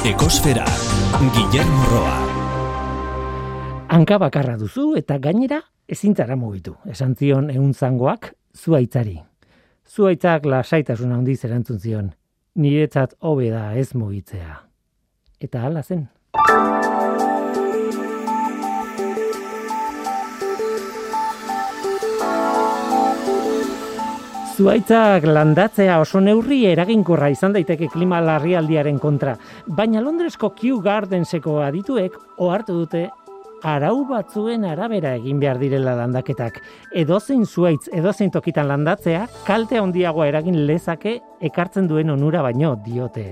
Ekosfera, 0.00 0.64
Guillermo 1.34 1.84
Roa. 1.90 2.14
Hanka 3.92 4.16
bakarra 4.16 4.54
duzu 4.56 4.94
eta 4.96 5.18
gainera 5.20 5.58
ezintzara 5.92 6.38
mugitu. 6.40 6.72
Esan 6.88 7.12
zion 7.20 7.50
egun 7.52 7.74
zangoak 7.74 8.30
zuaitzari. 8.56 9.18
Zuaitzak 9.84 10.48
lasaitasun 10.48 11.12
handiz 11.12 11.44
erantzun 11.44 11.82
zion. 11.84 12.08
Niretzat 12.56 13.12
hobe 13.20 13.50
da 13.52 13.74
ez 13.76 13.90
mugitzea. 13.92 14.62
Eta 15.38 15.66
hala 15.68 15.82
zen. 15.82 16.08
Zuaitzak 24.60 25.24
landatzea 25.24 25.94
oso 26.02 26.20
neurri 26.20 26.58
eraginkorra 26.68 27.30
izan 27.32 27.54
daiteke 27.54 27.86
klima 27.88 28.18
larrialdiaren 28.20 28.98
kontra, 29.00 29.32
baina 29.78 30.02
Londresko 30.04 30.50
Kew 30.58 30.82
Gardenseko 30.84 31.54
adituek 31.64 32.18
ohartu 32.44 32.76
dute 32.82 33.06
arau 33.64 34.04
batzuen 34.10 34.68
arabera 34.68 35.14
egin 35.16 35.40
behar 35.40 35.56
direla 35.64 35.96
landaketak. 36.02 36.60
Edozein 36.92 37.46
zuaitz, 37.46 37.88
edozein 37.88 38.34
tokitan 38.36 38.68
landatzea, 38.68 39.24
kalte 39.48 39.80
handiagoa 39.80 40.28
eragin 40.28 40.66
lezake 40.68 41.16
ekartzen 41.40 41.88
duen 41.88 42.12
onura 42.12 42.44
baino 42.44 42.76
diote. 42.84 43.30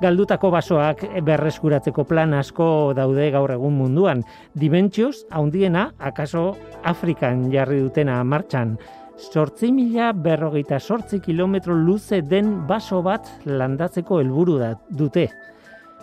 Galdutako 0.00 0.56
basoak 0.56 1.04
berreskuratzeko 1.24 2.08
plan 2.08 2.32
asko 2.32 2.94
daude 2.96 3.28
gaur 3.32 3.52
egun 3.52 3.76
munduan. 3.76 4.24
Dimentsioz, 4.56 5.26
haundiena, 5.28 5.90
akaso 6.00 6.54
Afrikan 6.84 7.50
jarri 7.52 7.84
dutena 7.84 8.22
martxan. 8.24 8.78
Sortzi 9.16 9.70
mila 9.72 10.10
berrogeita 10.12 10.78
sortzi 10.78 11.20
kilometro 11.24 11.74
luze 11.74 12.20
den 12.20 12.66
baso 12.68 13.00
bat 13.02 13.28
landatzeko 13.48 14.20
helburu 14.20 14.58
da 14.60 14.74
dute. 14.90 15.30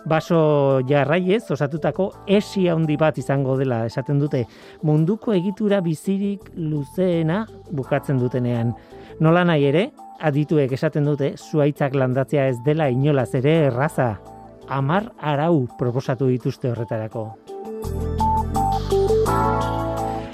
Baso 0.09 0.81
jarraiez 0.89 1.43
osatutako 1.53 2.09
esi 2.27 2.65
handi 2.67 2.97
bat 2.97 3.17
izango 3.21 3.55
dela 3.59 3.83
esaten 3.85 4.19
dute. 4.19 4.43
Munduko 4.81 5.33
egitura 5.37 5.79
bizirik 5.85 6.49
luzeena 6.57 7.45
bukatzen 7.71 8.17
dutenean. 8.19 8.73
Nola 9.21 9.45
nahi 9.45 9.69
ere, 9.69 9.87
adituek 10.19 10.73
esaten 10.73 11.05
dute 11.05 11.35
zuaitzak 11.37 11.93
landatzea 11.93 12.49
ez 12.49 12.57
dela 12.65 12.89
inolaz 12.89 13.29
ere 13.37 13.59
erraza. 13.69 14.15
Amar 14.67 15.11
arau 15.21 15.67
proposatu 15.77 16.27
dituzte 16.33 16.71
horretarako. 16.73 17.27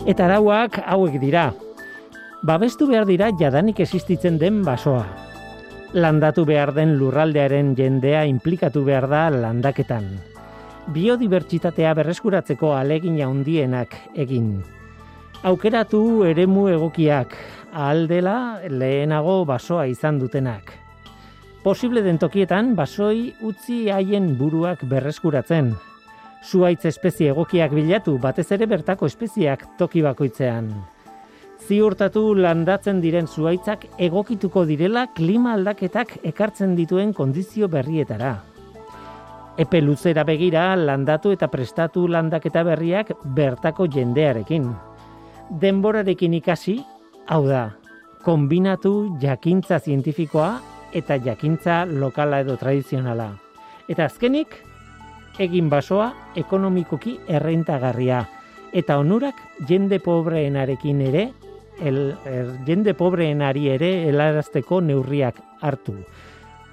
Eta 0.10 0.26
arauak 0.26 0.80
hauek 0.88 1.20
dira, 1.22 1.50
babestu 2.42 2.88
behar 2.88 3.06
dira 3.06 3.30
jadanik 3.36 3.80
existitzen 3.84 4.38
den 4.40 4.64
basoa. 4.64 5.06
Landatu 5.94 6.46
behar 6.46 6.72
den 6.74 6.96
lurraldearen 7.00 7.74
jendea 7.76 8.24
inplikatu 8.30 8.84
behar 8.86 9.10
da 9.10 9.30
landaketan. 9.34 10.08
Biodibertsitatea 10.94 11.94
berreskuratzeko 11.98 12.74
alegin 12.74 13.20
handienak 13.22 13.96
egin. 14.16 14.62
Aukeratu 15.44 16.24
eremu 16.28 16.68
egokiak, 16.70 17.36
aldela 17.74 18.60
lehenago 18.70 19.44
basoa 19.46 19.86
izan 19.88 20.20
dutenak. 20.20 20.72
Posible 21.64 22.02
den 22.02 22.18
tokietan 22.18 22.74
basoi 22.76 23.34
utzi 23.44 23.90
haien 23.92 24.38
buruak 24.38 24.86
berreskuratzen. 24.88 25.74
Zuaitz 26.44 26.86
espezie 26.86 27.34
egokiak 27.34 27.76
bilatu 27.76 28.16
batez 28.18 28.48
ere 28.56 28.66
bertako 28.66 29.10
espeziak 29.12 29.66
toki 29.78 30.02
bakoitzean 30.02 30.72
ziurtatu 31.68 32.34
landatzen 32.36 33.02
diren 33.02 33.28
zuaitzak 33.28 33.86
egokituko 33.98 34.64
direla 34.66 35.08
klima 35.16 35.54
aldaketak 35.58 36.16
ekartzen 36.24 36.76
dituen 36.78 37.14
kondizio 37.14 37.68
berrietara. 37.68 38.38
Epe 39.60 39.82
luzera 39.82 40.24
begira 40.24 40.76
landatu 40.76 41.34
eta 41.36 41.50
prestatu 41.52 42.08
landaketa 42.08 42.64
berriak 42.64 43.12
bertako 43.36 43.90
jendearekin. 43.92 44.70
Denborarekin 45.62 46.38
ikasi, 46.40 46.80
hau 47.28 47.44
da, 47.48 47.66
kombinatu 48.24 49.18
jakintza 49.22 49.80
zientifikoa 49.80 50.50
eta 50.94 51.20
jakintza 51.20 51.84
lokala 51.86 52.40
edo 52.46 52.56
tradizionala. 52.58 53.34
Eta 53.90 54.06
azkenik, 54.06 54.56
egin 55.40 55.70
basoa 55.70 56.12
ekonomikoki 56.40 57.18
errentagarria 57.28 58.24
eta 58.74 59.00
onurak 59.02 59.40
jende 59.68 60.00
pobreenarekin 60.00 61.02
ere 61.02 61.30
el, 61.82 62.16
el 62.26 62.58
jende 62.66 62.94
pobreenari 62.94 63.70
ere 63.70 64.10
helarazteko 64.10 64.82
neurriak 64.82 65.42
hartu. 65.62 65.96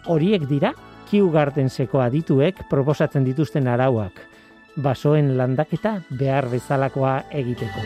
Horiek 0.06 0.46
dira, 0.48 0.72
Kew 1.10 1.30
Gardenseko 1.30 2.00
adituek 2.02 2.64
proposatzen 2.70 3.24
dituzten 3.26 3.68
arauak, 3.70 4.18
basoen 4.76 5.36
landaketa 5.38 6.00
behar 6.10 6.48
bezalakoa 6.50 7.20
egiteko. 7.30 7.84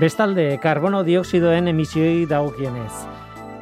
Bestalde, 0.00 0.56
karbono 0.62 1.02
dioksidoen 1.04 1.68
emisioi 1.68 2.26
dagokienez. 2.26 2.92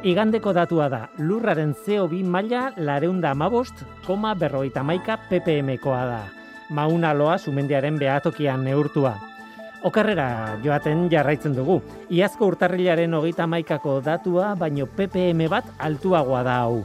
Igandeko 0.07 0.53
datua 0.55 0.87
da, 0.87 0.99
lurraren 1.19 1.73
CO2 1.75 2.23
maila 2.23 2.69
lareunda 2.77 3.33
amabost, 3.35 3.83
koma 4.05 4.31
berroita 4.39 4.83
maika 4.83 5.17
ppm-koa 5.29 6.03
da. 6.07 6.21
Mauna 6.69 7.11
loa 7.13 7.37
sumendiaren 7.37 7.99
behatokian 7.99 8.63
neurtua. 8.63 9.17
Okarrera 9.79 10.57
joaten 10.63 11.05
jarraitzen 11.11 11.53
dugu. 11.55 11.77
Iazko 12.11 12.49
urtarrilaren 12.51 13.13
hogeita 13.15 13.45
maikako 13.47 13.99
datua, 14.03 14.51
baino 14.59 14.85
PPM 14.85 15.47
bat 15.51 15.69
altuagoa 15.79 16.41
da 16.43 16.57
hau. 16.65 16.81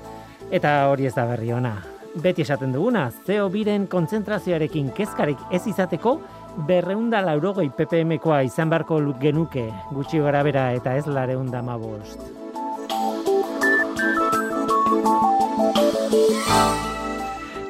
Eta 0.54 0.76
hori 0.92 1.08
ez 1.08 1.14
da 1.16 1.24
berri 1.26 1.50
ona. 1.52 1.74
Beti 2.22 2.44
esaten 2.44 2.70
duguna, 2.70 3.08
zeo 3.26 3.48
biren 3.50 3.88
kontzentrazioarekin 3.90 4.92
kezkarik 4.94 5.40
ez 5.50 5.64
izateko, 5.66 6.20
berreunda 6.68 7.18
laurogoi 7.26 7.66
PPM-koa 7.74 8.44
izan 8.46 8.70
barko 8.70 9.00
genuke, 9.18 9.66
gutxi 9.90 10.22
gara 10.22 10.44
bera 10.46 10.70
eta 10.78 10.94
ez 10.94 11.08
lareunda 11.10 11.62
mabost. 11.62 12.22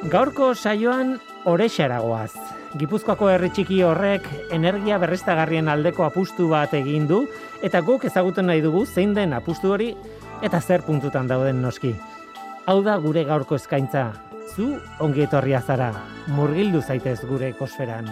Gaurko 0.05 0.53
saioan 0.53 1.17
orexaragoaz. 1.49 2.54
Gipuzkoako 2.75 3.29
herri 3.31 3.47
txiki 3.55 3.77
horrek 3.87 4.25
energia 4.51 4.97
berreztagarrien 4.99 5.69
aldeko 5.71 6.03
apustu 6.03 6.49
bat 6.51 6.73
egin 6.75 7.05
du 7.07 7.21
eta 7.63 7.79
guk 7.79 8.03
ezagutzen 8.09 8.49
nahi 8.51 8.59
dugu 8.65 8.83
zein 8.85 9.13
den 9.15 9.31
apustu 9.37 9.71
hori 9.71 9.93
eta 10.43 10.59
zer 10.59 10.83
puntutan 10.83 11.27
dauden 11.31 11.61
noski. 11.63 11.93
Hau 12.67 12.81
da 12.83 12.97
gure 12.99 13.23
gaurko 13.23 13.55
eskaintza. 13.55 14.11
Zu 14.55 14.75
ongi 14.99 15.23
etorria 15.23 15.61
zara. 15.61 15.89
Murgildu 16.27 16.81
zaitez 16.81 17.21
gure 17.23 17.53
ekosferan. 17.55 18.11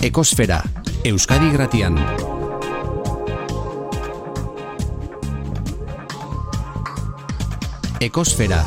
Ekosfera, 0.00 0.62
Euskadi 1.04 1.52
Gratian. 1.52 2.00
Ekosfera. 8.00 8.62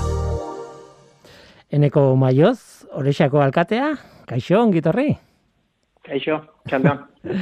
Eneko 1.74 2.02
maioz, 2.22 2.86
orexako 2.94 3.40
alkatea, 3.42 3.88
kaixo, 4.30 4.60
ongitorri? 4.60 5.08
Kaixo, 6.06 6.36
txandan. 6.70 7.00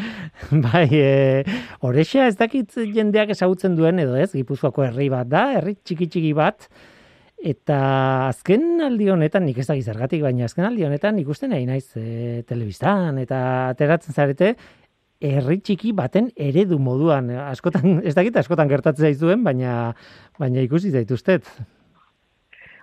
bai, 0.69 0.85
e, 0.95 1.41
orexa 1.83 2.29
ez 2.29 2.37
dakit 2.39 2.77
jendeak 2.95 3.33
ezagutzen 3.35 3.75
duen 3.75 3.99
edo 3.99 4.15
ez, 4.15 4.29
Gipuzkoako 4.31 4.85
herri 4.85 5.09
bat 5.11 5.27
da, 5.27 5.41
herri 5.57 5.73
txiki 5.83 6.07
txiki 6.13 6.31
bat, 6.37 6.69
eta 7.43 7.81
azken 8.29 8.85
aldi 8.87 9.09
honetan, 9.11 9.43
nik 9.49 9.59
ez 9.59 9.67
dakit 9.73 9.91
zergatik, 9.91 10.23
baina 10.23 10.47
azken 10.47 10.69
aldi 10.69 10.87
honetan 10.87 11.19
ikusten 11.19 11.51
nahi 11.51 11.67
naiz 11.67 11.89
e, 11.99 12.45
telebistan, 12.47 13.19
eta 13.25 13.41
ateratzen 13.73 14.15
zarete, 14.15 14.53
herri 15.19 15.59
txiki 15.59 15.91
baten 15.99 16.31
eredu 16.39 16.79
moduan, 16.79 17.27
askotan, 17.49 17.99
ez 17.99 18.15
dakit 18.15 18.39
askotan 18.39 18.71
gertatzen 18.71 19.11
zaizuen, 19.11 19.43
baina, 19.43 19.91
baina 20.39 20.63
ikusi 20.63 20.95
zaituztet. 20.95 21.51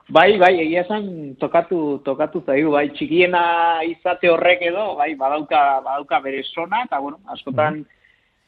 Bai, 0.08 0.38
bai, 0.40 0.54
egia 0.62 0.86
esan 0.86 1.34
tokatu, 1.36 2.00
tokatu 2.04 2.40
zaigu, 2.46 2.70
bai, 2.72 2.86
txikiena 2.96 3.42
izate 3.84 4.30
horrek 4.32 4.62
edo, 4.70 4.94
bai, 4.96 5.10
badauka, 5.20 5.60
badauka 5.84 6.20
bere 6.24 6.40
sona, 6.48 6.80
eta, 6.86 7.00
bueno, 7.04 7.18
askotan, 7.34 7.82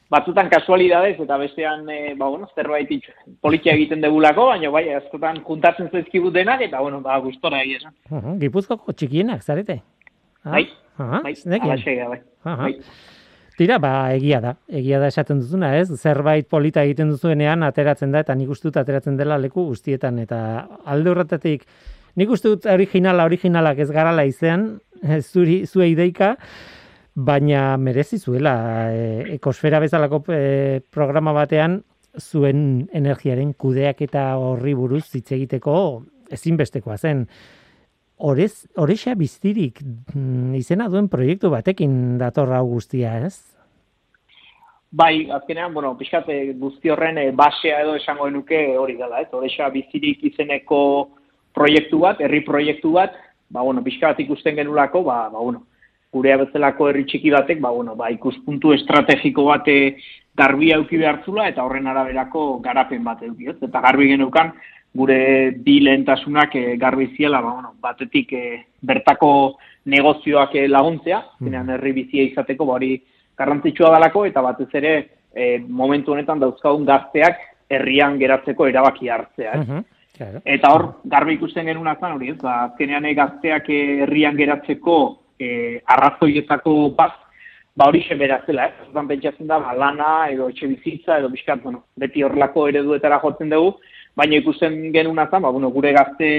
batzutan 0.09 0.49
kasualidades, 0.49 1.19
eta 1.21 1.37
bestean, 1.37 1.85
e, 1.85 2.15
ba, 2.17 2.31
bueno, 2.33 2.49
zerbait 2.55 2.89
politia 3.45 3.75
egiten 3.77 4.01
degulako, 4.01 4.47
baina, 4.49 4.73
bai, 4.73 4.87
askotan 4.97 5.43
juntatzen 5.45 5.91
zaizkigu 5.93 6.33
denak, 6.33 6.65
eta, 6.65 6.81
bueno, 6.81 7.03
ba, 7.05 7.19
gustora 7.21 7.61
egia 7.61 7.77
esan. 7.83 7.93
Uh 8.09 8.17
-huh. 8.17 8.39
Gipuzkoko 8.41 8.93
txikienak, 8.93 9.43
zarete? 9.43 9.83
Ah? 10.43 10.57
Bai, 10.57 10.67
uh 10.97 11.05
-huh. 11.05 11.23
bai, 11.23 11.59
alaxega, 11.61 12.09
bai. 12.09 12.21
Uh 12.43 12.51
-huh. 12.51 12.57
bai. 12.57 12.75
Tira, 13.57 13.77
ba, 13.83 13.93
egia 14.15 14.39
da. 14.41 14.55
Egia 14.71 14.99
da 15.01 15.09
esaten 15.11 15.41
duzuna, 15.43 15.73
ez? 15.77 15.89
Zerbait 15.99 16.47
polita 16.49 16.83
egiten 16.87 17.11
duzuenean 17.11 17.63
ateratzen 17.67 18.13
da 18.13 18.21
eta 18.23 18.35
nik 18.35 18.49
uste 18.49 18.69
dut 18.69 18.79
ateratzen 18.81 19.17
dela 19.19 19.37
leku 19.37 19.65
guztietan 19.67 20.19
eta 20.23 20.39
alde 20.85 21.11
horretatik 21.11 21.67
nik 22.19 22.31
uste 22.31 22.51
dut 22.51 22.67
originala 22.67 23.25
originalak 23.27 23.79
ez 23.83 23.89
garala 23.91 24.25
izan, 24.27 24.79
zuri 25.31 25.65
zue 25.67 25.91
ideika, 25.91 26.35
baina 27.15 27.75
merezi 27.77 28.19
zuela 28.19 28.55
e, 28.91 29.35
ekosfera 29.35 29.81
bezalako 29.83 30.23
e, 30.31 30.81
programa 30.91 31.33
batean 31.35 31.81
zuen 32.19 32.87
energiaren 32.95 33.53
kudeak 33.59 34.01
eta 34.07 34.35
horri 34.39 34.73
buruz 34.75 35.05
hitz 35.15 35.31
egiteko 35.35 35.75
ezinbestekoa 36.31 36.97
zen. 36.97 37.25
Orez, 38.21 38.67
orexa 38.77 39.15
biztirik 39.17 39.79
mm, 39.81 40.53
izena 40.59 40.85
duen 40.93 41.07
proiektu 41.09 41.49
batekin 41.49 42.19
datorra 42.21 42.59
hau 42.61 42.67
guztia, 42.75 43.15
ez? 43.25 43.39
Bai, 44.91 45.29
azkenean, 45.31 45.73
bueno, 45.73 45.95
pixkate 45.97 46.35
guzti 46.59 46.91
horren 46.91 47.17
e, 47.17 47.31
basea 47.31 47.79
edo 47.81 47.95
esango 47.97 48.27
genuke 48.27 48.59
hori 48.77 48.97
dela, 48.99 49.23
ez? 49.23 49.29
Orexa 49.33 49.69
bizirik 49.73 50.21
izeneko 50.29 50.81
proiektu 51.55 52.01
bat, 52.03 52.21
herri 52.21 52.43
proiektu 52.45 52.93
bat, 52.99 53.15
ba, 53.49 53.63
bueno, 53.63 53.81
pixka 53.83 54.11
bat 54.11 54.19
ikusten 54.19 54.59
genulako, 54.59 55.01
ba, 55.07 55.23
ba, 55.31 55.39
bueno, 55.39 55.63
gurea 56.11 56.37
bezalako 56.43 56.89
herri 56.89 57.05
txiki 57.07 57.31
batek, 57.33 57.61
ba, 57.63 57.71
bueno, 57.71 57.95
ba, 57.95 58.11
ikuspuntu 58.13 58.75
estrategiko 58.75 59.47
bate 59.47 59.77
garbi 60.37 60.73
auki 60.75 60.99
behartzula, 60.99 61.47
eta 61.51 61.63
horren 61.63 61.87
araberako 61.87 62.59
garapen 62.63 63.03
bat 63.07 63.23
eduki, 63.23 63.49
ez? 63.51 63.57
Eta 63.63 63.81
garbi 63.83 64.11
genukan, 64.11 64.53
gure 64.93 65.51
bi 65.63 65.79
lehentasunak 65.83 66.55
e, 66.55 66.75
garbi 66.77 67.11
ziela, 67.15 67.41
ba, 67.41 67.53
bueno, 67.53 67.73
batetik 67.81 68.33
e, 68.33 68.43
bertako 68.81 69.57
negozioak 69.85 70.57
laguntzea, 70.67 71.21
mm. 71.39 71.69
herri 71.77 71.93
bizia 71.93 72.27
izateko, 72.27 72.65
ba, 72.65 72.75
hori 72.79 72.97
garrantzitsua 73.37 73.91
dalako, 73.95 74.25
eta 74.27 74.43
batez 74.43 74.69
ere, 74.77 74.93
e, 75.33 75.57
momentu 75.67 76.13
honetan 76.13 76.41
dauzkagun 76.43 76.85
gazteak 76.85 77.39
herrian 77.71 78.19
geratzeko 78.19 78.67
erabaki 78.67 79.09
hartzea, 79.09 79.55
ez? 79.55 79.81
Eta 80.45 80.69
hor, 80.69 80.83
garbi 81.09 81.33
ikusten 81.39 81.65
genuen 81.65 81.89
azan 81.89 82.17
hori, 82.17 82.33
ez, 82.35 82.37
ba, 82.43 82.67
azkenean 82.67 83.07
gazteak 83.17 83.69
herrian 83.71 84.35
geratzeko 84.37 84.97
e, 85.39 85.79
arrazoietako 85.95 86.75
bat, 86.97 87.15
ba 87.75 87.87
hori 87.87 88.03
xe 88.05 88.17
beratzela, 88.19 88.67
ez, 88.67 88.89
eh? 88.91 89.05
pentsatzen 89.07 89.47
da, 89.49 89.57
ba, 89.63 89.73
lana, 89.73 90.11
edo 90.29 90.49
etxe 90.51 90.67
bizitza, 90.67 91.17
edo 91.17 91.31
bizkat, 91.31 91.63
bueno, 91.63 91.85
beti 91.97 92.23
horrelako 92.27 92.67
ereduetara 92.69 93.21
jotzen 93.23 93.49
dugu, 93.49 93.77
baina 94.15 94.39
ikusten 94.39 94.91
genuen 94.93 95.19
azan, 95.19 95.43
ba, 95.43 95.51
bueno, 95.51 95.69
gure 95.71 95.93
gazte, 95.95 96.31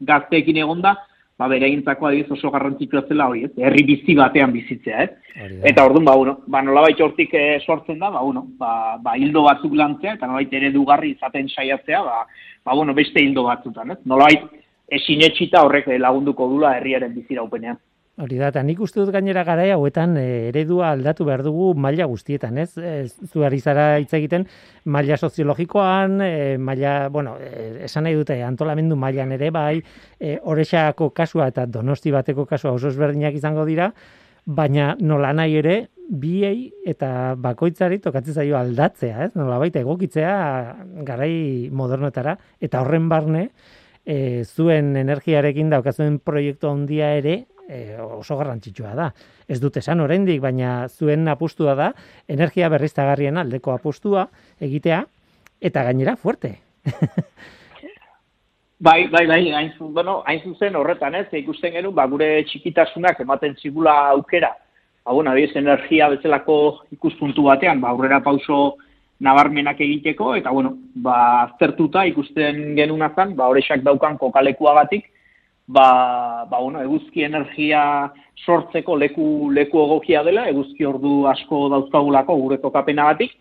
gazteekin 0.00 0.58
egonda, 0.64 0.96
ba, 1.38 1.48
bere 1.52 1.68
egintzako 1.68 2.08
adiz 2.08 2.26
oso 2.32 2.50
garrantzitsua 2.50 3.04
zela 3.08 3.28
hori, 3.30 3.44
ez, 3.46 3.52
herri 3.68 3.84
bizi 3.88 4.16
batean 4.18 4.52
bizitzea, 4.54 5.02
ez. 5.04 5.48
Eta 5.70 5.84
orduan, 5.84 6.06
ba, 6.08 6.16
bueno, 6.16 6.36
ba, 6.46 6.62
nolabait 6.64 7.00
hortik 7.00 7.34
e, 7.36 7.46
sortzen 7.64 7.98
da, 8.00 8.10
ba, 8.10 8.22
bueno, 8.24 8.46
ba, 8.60 8.70
ba, 9.02 9.16
hildo 9.20 9.44
batzuk 9.46 9.74
lantzea, 9.76 10.16
eta 10.16 10.28
nolabait 10.28 10.54
eredugarri 10.60 11.12
izaten 11.16 11.50
saiatzea, 11.52 12.02
ba, 12.06 12.22
ba, 12.64 12.74
bueno, 12.74 12.94
beste 12.96 13.22
hildo 13.22 13.44
batzutan, 13.48 13.92
ez? 13.92 14.00
Nolabait, 14.08 14.48
esin 14.96 15.24
etxita 15.26 15.64
horrek 15.66 15.90
lagunduko 15.98 16.48
dula 16.48 16.76
herriaren 16.78 17.14
biziraupenean. 17.14 17.78
Hori 18.16 18.38
da, 18.40 18.48
eta 18.48 18.62
nik 18.64 18.78
uste 18.80 19.02
dut 19.02 19.10
gainera 19.12 19.42
gara 19.44 19.66
hauetan 19.74 20.14
e, 20.16 20.48
eredua 20.48 20.94
aldatu 20.94 21.26
behar 21.28 21.42
dugu 21.44 21.74
maila 21.76 22.06
guztietan, 22.08 22.56
ez? 22.62 22.70
ez 22.78 23.12
zu 23.28 23.42
zara 23.60 23.98
hitz 23.98 24.12
egiten 24.16 24.46
maila 24.84 25.18
soziologikoan, 25.18 26.22
e, 26.24 26.56
maila, 26.56 27.10
bueno, 27.10 27.36
e, 27.38 27.84
esan 27.84 28.04
nahi 28.04 28.14
dute 28.14 28.42
antolamendu 28.42 28.96
mailan 28.96 29.32
ere 29.32 29.50
bai, 29.50 29.82
e, 30.18 30.38
orexako 30.42 31.10
kasua 31.10 31.48
eta 31.48 31.66
donosti 31.66 32.10
bateko 32.10 32.46
kasua 32.46 32.72
oso 32.72 32.88
ezberdinak 32.88 33.34
izango 33.34 33.66
dira, 33.66 33.90
baina 34.46 34.96
nola 34.98 35.34
nahi 35.34 35.58
ere, 35.58 35.76
biei 36.08 36.72
eta 36.86 37.34
bakoitzari 37.36 37.98
tokatzen 37.98 38.32
zaio 38.32 38.56
aldatzea, 38.56 39.26
ez? 39.26 39.34
Nola 39.34 39.58
baita 39.58 39.82
egokitzea 39.82 40.32
garai 41.04 41.68
modernetara, 41.68 42.38
eta 42.60 42.80
horren 42.80 43.10
barne, 43.10 43.50
e, 44.06 44.44
zuen 44.44 44.94
energiarekin 44.96 45.68
daukazuen 45.68 46.16
proiektu 46.24 46.70
handia 46.70 47.12
ere, 47.18 47.36
e, 47.68 47.96
oso 48.00 48.36
garrantzitsua 48.36 48.94
da. 48.94 49.10
Ez 49.48 49.60
dut 49.60 49.76
esan 49.80 50.00
oraindik, 50.00 50.40
baina 50.42 50.88
zuen 50.88 51.28
apustua 51.28 51.74
da 51.78 51.92
energia 52.28 52.70
berriztagarrien 52.72 53.38
aldeko 53.38 53.74
apustua 53.74 54.28
egitea 54.60 55.02
eta 55.60 55.84
gainera 55.88 56.16
fuerte. 56.16 56.56
bai, 58.86 59.08
bai, 59.08 59.26
bai, 59.26 59.40
hain, 59.52 59.72
bueno, 59.80 60.22
hain 60.26 60.42
zuzen 60.44 60.76
horretan 60.76 61.14
ez, 61.14 61.26
ikusten 61.32 61.74
genuen, 61.74 61.94
ba, 61.94 62.06
gure 62.10 62.44
txikitasunak 62.50 63.20
ematen 63.24 63.56
zigula 63.62 63.96
aukera, 64.14 64.52
ba, 65.04 65.12
bueno, 65.12 65.32
abiez, 65.32 65.54
energia 65.56 66.10
bezalako 66.12 66.58
ikuspuntu 66.92 67.48
batean, 67.48 67.80
ba, 67.80 67.90
aurrera 67.90 68.20
pauso 68.22 68.76
nabarmenak 69.18 69.80
egiteko, 69.80 70.34
eta, 70.36 70.52
bueno, 70.52 70.76
ba, 70.94 71.18
aztertuta 71.46 72.04
ikusten 72.06 72.76
genuen 72.76 73.06
azan, 73.08 73.34
ba, 73.36 73.48
horrexak 73.48 73.82
daukan 73.86 74.18
kokalekuagatik, 74.20 75.08
ba, 75.66 76.46
ba 76.50 76.60
bueno, 76.60 76.80
eguzki 76.80 77.24
energia 77.24 78.12
sortzeko 78.44 78.96
leku 78.96 79.50
leku 79.50 79.80
egokia 79.82 80.22
dela, 80.22 80.46
eguzki 80.48 80.84
ordu 80.86 81.26
asko 81.30 81.66
dauzkagulako 81.72 82.36
gure 82.42 82.58
kokapena 82.62 83.08
batik, 83.10 83.32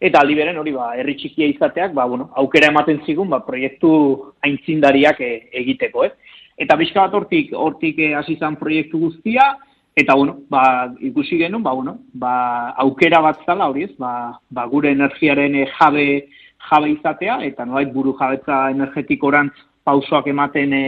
eta 0.00 0.20
aldi 0.20 0.40
hori 0.40 0.72
ba, 0.72 0.94
herri 0.96 1.14
txikia 1.14 1.46
izateak, 1.46 1.94
ba, 1.94 2.06
bueno, 2.06 2.30
aukera 2.34 2.68
ematen 2.68 3.00
zigun, 3.06 3.28
ba, 3.28 3.40
proiektu 3.40 4.32
aintzindariak 4.42 5.20
e, 5.20 5.48
egiteko, 5.52 6.04
ez? 6.04 6.12
Eta 6.58 6.76
bizka 6.76 7.06
bat 7.06 7.14
hortik, 7.14 7.52
hortik 7.54 7.98
e, 7.98 8.14
hasi 8.14 8.34
izan 8.34 8.56
proiektu 8.56 8.98
guztia, 8.98 9.56
eta 9.98 10.14
bueno, 10.14 10.38
ba, 10.50 10.92
ikusi 11.00 11.38
genuen, 11.38 11.62
ba, 11.62 11.74
bueno, 11.74 11.98
ba, 12.14 12.74
aukera 12.78 13.20
bat 13.20 13.44
zala 13.46 13.68
hori 13.68 13.84
ez, 13.84 13.94
ba, 13.98 14.40
ba, 14.50 14.66
gure 14.66 14.90
energiaren 14.90 15.54
e, 15.54 15.68
jabe, 15.78 16.08
jabe 16.70 16.90
izatea, 16.96 17.38
eta 17.46 17.64
nolait 17.64 17.92
buru 17.92 18.16
jabetza 18.18 18.70
energetikorantz 18.72 19.54
pausoak 19.84 20.26
ematen 20.26 20.74
e, 20.74 20.84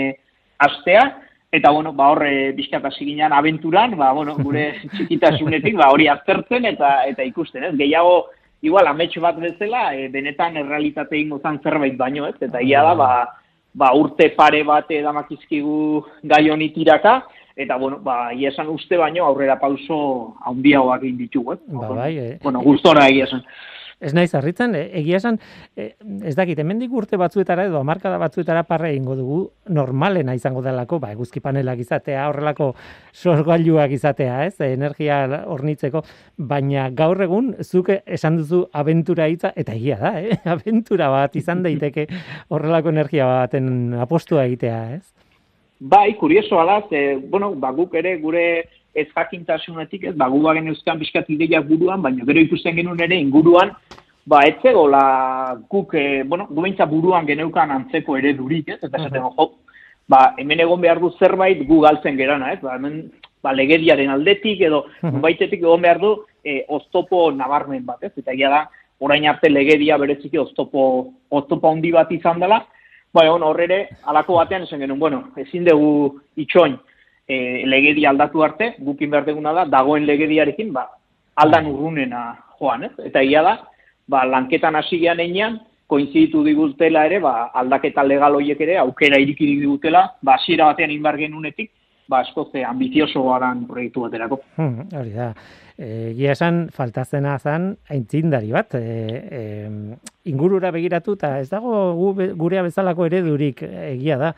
astea, 0.61 1.05
eta 1.51 1.71
bueno, 1.71 1.93
ba 1.93 2.11
horre 2.13 2.53
bizkat 2.53 2.85
hasi 2.85 3.05
ginean 3.05 3.33
abenturan, 3.33 3.97
ba 3.99 4.13
bueno, 4.13 4.37
gure 4.39 4.75
txikitasunetik 4.95 5.77
ba 5.81 5.91
hori 5.91 6.07
aztertzen 6.09 6.69
eta 6.71 6.93
eta 7.11 7.27
ikusten, 7.27 7.65
ez? 7.65 7.75
Gehiago 7.81 8.31
igual 8.63 8.87
ametxo 8.87 9.23
bat 9.25 9.41
bezala, 9.41 9.91
e, 9.97 10.09
benetan 10.13 10.57
errealitate 10.61 11.19
ingo 11.19 11.41
zan 11.41 11.59
zerbait 11.65 11.97
baino, 11.99 12.29
ez? 12.29 12.37
Eta 12.41 12.63
ia 12.63 12.85
da 12.87 12.95
ba, 12.95 13.11
ba 13.75 13.93
urte 13.97 14.31
pare 14.37 14.63
bat 14.69 14.91
edamakizkigu 14.91 16.05
gai 16.31 16.45
honi 16.51 16.71
tiraka, 16.77 17.23
eta 17.57 17.77
bueno, 17.81 17.99
ba 18.05 18.31
ia 18.37 18.53
esan 18.53 18.69
uste 18.69 19.01
baino 19.01 19.27
aurrera 19.27 19.59
pauso 19.59 20.37
handiagoak 20.47 21.03
egin 21.03 21.19
ditugu, 21.25 21.57
ez? 21.57 21.61
Ba, 21.67 21.93
bai, 22.05 22.15
eh. 22.19 22.39
Bueno, 22.45 22.63
gustora 22.63 23.09
egia 23.09 23.27
esan 23.27 23.43
ez 24.01 24.15
naiz 24.17 24.33
harritzen, 24.35 24.75
e, 24.75 24.87
egia 25.01 25.19
esan, 25.21 25.39
e, 25.77 25.93
ez 26.27 26.35
dakit, 26.39 26.59
hemendik 26.59 26.93
urte 26.97 27.19
batzuetara 27.21 27.67
edo 27.69 27.79
hamarkada 27.81 28.19
batzuetara 28.21 28.65
parre 28.69 28.91
egingo 28.95 29.17
dugu, 29.19 29.41
normalena 29.69 30.35
izango 30.35 30.63
delako, 30.65 30.99
ba, 31.03 31.13
eguzki 31.13 31.43
panelak 31.45 31.83
izatea, 31.85 32.27
horrelako 32.31 32.73
sorgailuak 33.13 33.93
izatea, 33.97 34.41
ez, 34.49 34.57
energia 34.65 35.21
hornitzeko, 35.47 36.03
baina 36.37 36.89
gaur 36.97 37.21
egun, 37.23 37.55
zuk 37.63 37.93
esan 38.01 38.41
duzu 38.41 38.65
abentura 38.73 39.29
hitza, 39.29 39.53
eta 39.57 39.77
egia 39.77 40.01
da, 40.01 40.17
eh? 40.21 40.41
abentura 40.57 41.11
bat 41.13 41.37
izan 41.37 41.63
daiteke 41.67 42.09
horrelako 42.49 42.95
energia 42.95 43.29
baten 43.29 43.95
apostua 44.01 44.49
egitea, 44.49 44.83
ez? 44.97 45.05
Bai, 45.81 46.13
kurioso 46.21 46.59
alaz, 46.61 46.85
e, 46.93 47.17
bueno, 47.17 47.55
ba, 47.57 47.71
guk 47.73 47.95
ere 47.97 48.19
gure 48.21 48.45
ez 48.95 49.07
jakintasunetik, 49.15 50.05
ez, 50.11 50.15
ba, 50.17 50.29
gu 50.29 50.41
bagen 50.43 50.69
euskan 50.73 50.99
bizkat 50.99 51.29
ideia 51.31 51.61
buruan, 51.63 52.03
baina 52.03 52.25
gero 52.27 52.43
ikusten 52.43 52.77
genuen 52.77 53.01
ere 53.03 53.19
inguruan, 53.21 53.73
ba, 54.27 54.43
etzego, 54.49 54.87
la, 54.91 55.05
guk, 55.71 55.95
e, 55.95 56.23
bueno, 56.25 56.47
gu 56.51 56.87
buruan 56.89 57.27
geneukan 57.27 57.71
antzeko 57.71 58.17
ere 58.17 58.35
durik, 58.35 58.69
ez, 58.69 58.79
eta 58.83 58.97
esaten, 58.97 59.23
uh 59.23 59.33
-huh. 59.37 59.51
ba, 60.09 60.35
hemen 60.39 60.61
egon 60.61 60.81
behar 60.81 61.01
du 61.01 61.11
zerbait 61.19 61.67
gu 61.67 61.81
galtzen 61.81 62.17
gerana, 62.17 62.53
ez, 62.53 62.61
ba, 62.61 62.75
hemen, 62.75 63.11
ba, 63.43 63.53
legediaren 63.53 64.11
aldetik, 64.11 64.61
edo, 64.61 64.87
uh 65.03 65.21
baitetik 65.21 65.61
egon 65.61 65.83
behar 65.83 65.99
du, 65.99 66.25
e, 66.45 66.65
oztopo 66.69 67.31
nabarmen 67.33 67.85
bat, 67.87 68.03
ez, 68.03 68.13
eta 68.17 68.33
da, 68.35 68.69
orain 68.99 69.27
arte 69.27 69.49
legedia 69.49 69.97
bereziki 69.97 70.39
oztopo, 70.39 71.13
oztopo 71.31 71.69
handi 71.69 71.93
bat 71.93 72.13
izan 72.13 72.41
dela, 72.41 72.67
Bai, 73.13 73.27
on, 73.27 73.43
horrere, 73.43 73.89
alako 74.07 74.37
batean 74.39 74.63
esan 74.63 74.79
genuen, 74.79 75.01
bueno, 75.01 75.25
ezin 75.37 75.65
dugu 75.67 76.21
itxoin, 76.39 76.77
e, 77.29 77.67
legedi 77.67 78.07
aldatu 78.07 78.43
arte, 78.43 78.75
gukin 78.79 79.11
behar 79.11 79.27
deguna 79.29 79.53
da, 79.57 79.65
dagoen 79.71 80.07
legediarekin, 80.07 80.73
ba, 80.73 80.87
aldan 81.41 81.67
urrunena 81.71 82.23
joan, 82.59 82.85
ez? 82.89 82.93
Eta 83.11 83.23
ia 83.23 83.43
da, 83.47 83.57
ba, 84.11 84.25
lanketan 84.27 84.77
hasi 84.77 85.01
gean 85.03 85.21
einean, 85.23 85.61
koinziditu 85.91 86.45
digutela 86.47 87.05
ere, 87.09 87.19
ba, 87.23 87.51
aldaketa 87.63 88.05
legal 88.07 88.39
horiek 88.39 88.61
ere, 88.67 88.79
aukera 88.79 89.19
iriki 89.19 89.49
digutela, 89.57 90.07
ba, 90.23 90.39
hasiera 90.39 90.71
batean 90.71 90.93
inbar 90.95 91.19
genunetik, 91.19 91.73
ba, 92.11 92.21
asko 92.25 92.49
ze 92.53 92.65
ambizioso 92.67 93.23
garan 93.29 93.65
proiektu 93.67 94.07
baterako. 94.07 94.41
Hmm, 94.57 94.89
hori 94.99 95.15
da. 95.15 95.33
E, 95.79 96.13
Gia 96.19 96.35
esan, 96.35 96.65
faltazena 96.75 97.39
zan, 97.39 97.71
aintzindari 97.89 98.51
bat, 98.55 98.75
e, 98.75 99.21
e, 99.41 99.43
ingurura 100.31 100.73
begiratu, 100.75 101.15
eta 101.19 101.39
ez 101.41 101.49
dago 101.51 101.95
gurea 102.39 102.67
bezalako 102.67 103.07
eredurik 103.09 103.63
egia 103.63 104.19
da 104.21 104.35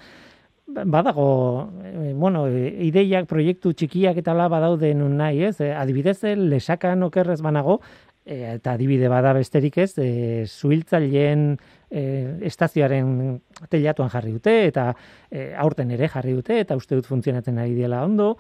badago, 0.73 1.71
e, 1.85 2.13
bueno, 2.15 2.47
ideiak, 2.49 3.27
proiektu 3.31 3.73
txikiak 3.73 4.19
eta 4.23 4.35
la 4.35 4.49
badaude 4.53 4.93
nun 4.95 5.17
nahi, 5.21 5.45
ez? 5.49 5.59
E, 5.61 5.73
adibidez, 5.75 6.23
eh, 6.25 6.37
lesakan 6.37 7.03
okerrez 7.09 7.41
banago, 7.45 7.81
eta 8.25 8.77
adibide 8.77 9.09
bada 9.11 9.33
besterik 9.35 9.79
ez, 9.83 9.93
e, 9.99 10.45
zuhiltzaileen 10.47 11.57
e, 11.91 12.03
estazioaren 12.47 13.41
telatuan 13.69 14.13
jarri 14.13 14.37
dute, 14.37 14.55
eta 14.69 14.93
e, 15.31 15.51
aurten 15.59 15.91
ere 15.91 16.09
jarri 16.09 16.37
dute, 16.39 16.61
eta 16.63 16.77
uste 16.79 16.95
dut 16.95 17.09
funtzionatzen 17.11 17.59
ari 17.59 17.75
dela 17.75 18.05
ondo, 18.07 18.37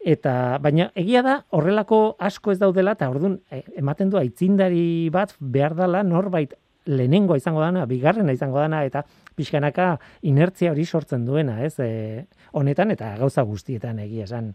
eta 0.00 0.58
baina 0.62 0.88
egia 0.96 1.22
da 1.26 1.42
horrelako 1.50 2.16
asko 2.18 2.54
ez 2.54 2.58
daudela 2.58 2.94
eta 2.96 3.10
ordun 3.10 3.40
ematen 3.76 4.08
du 4.10 4.16
aitzindari 4.16 5.10
bat 5.12 5.34
behar 5.40 5.74
dela 5.76 6.04
norbait 6.06 6.54
lehenengoa 6.88 7.36
izango 7.36 7.60
dana, 7.60 7.84
bigarrena 7.86 8.32
izango 8.32 8.62
dana, 8.62 8.84
eta 8.86 9.04
pixkanaka 9.38 9.94
inertzia 10.28 10.74
hori 10.74 10.84
sortzen 10.84 11.24
duena, 11.26 11.60
ez, 11.64 11.78
e, 11.78 12.26
honetan, 12.58 12.92
eta 12.96 13.14
gauza 13.20 13.46
guztietan 13.46 14.02
egia 14.04 14.28
esan. 14.28 14.52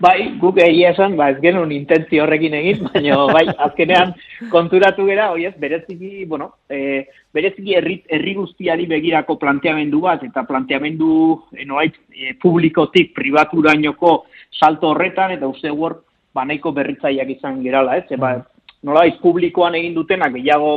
Bai, 0.00 0.32
guk 0.40 0.56
egia 0.62 0.94
esan, 0.94 1.14
ba, 1.18 1.28
ez 1.34 1.40
genuen 1.42 1.72
intentzi 1.74 2.18
horrekin 2.22 2.54
egin, 2.56 2.86
baina 2.94 3.18
bai, 3.30 3.44
azkenean 3.66 4.14
konturatu 4.52 5.04
gera, 5.08 5.28
ez, 5.36 5.52
bereziki, 5.60 6.24
bueno, 6.30 6.54
e, 6.72 7.04
bereziki 7.36 7.76
herri, 7.76 7.98
herri 8.08 8.34
guztiari 8.38 8.88
begirako 8.90 9.36
planteamendu 9.42 10.00
bat, 10.06 10.24
eta 10.26 10.46
planteamendu 10.48 11.10
e, 11.52 11.66
e, 11.66 12.32
publikotik 12.40 13.12
pribaturainoko 13.16 14.14
salto 14.56 14.94
horretan, 14.94 15.36
eta 15.36 15.50
uste 15.50 15.70
hor, 15.70 16.00
ba, 16.34 16.46
nahiko 16.48 16.72
berritzaiak 16.76 17.36
izan 17.36 17.60
gerala, 17.62 18.00
ez, 18.00 18.08
e, 18.08 18.20
ba, 18.20 18.38
nolait 18.82 19.18
publikoan 19.20 19.74
egin 19.74 19.94
dutenak 19.94 20.32
gehiago 20.34 20.76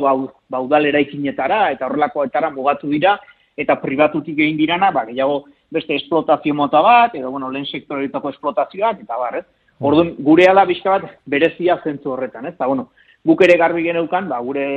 baudalera 0.51 1.00
ikinetara, 1.00 1.69
eta 1.72 1.88
horrelakoetara 1.88 2.51
mugatu 2.51 2.89
dira, 2.91 3.17
eta 3.57 3.77
pribatutik 3.81 4.39
egin 4.39 4.57
dirana, 4.57 4.91
ba, 4.91 5.05
gehiago 5.07 5.43
beste 5.74 5.95
esplotazio 5.95 6.53
mota 6.53 6.81
bat, 6.81 7.15
edo, 7.15 7.31
bueno, 7.31 7.51
lehen 7.51 7.65
sektoretako 7.65 8.33
esplotazioak, 8.33 9.01
eta 9.05 9.17
bar, 9.17 9.39
ez? 9.39 9.45
Orduan, 9.83 10.13
gure 10.24 10.48
ala 10.48 10.65
bizka 10.69 10.98
bat 10.98 11.15
berezia 11.25 11.79
zentzu 11.83 12.13
horretan, 12.13 12.45
ez? 12.48 12.53
Eta, 12.55 12.67
bueno, 12.67 12.89
guk 13.25 13.41
ere 13.45 13.57
garbi 13.57 13.86
geneukan, 13.88 14.27
ba, 14.29 14.39
gure 14.43 14.67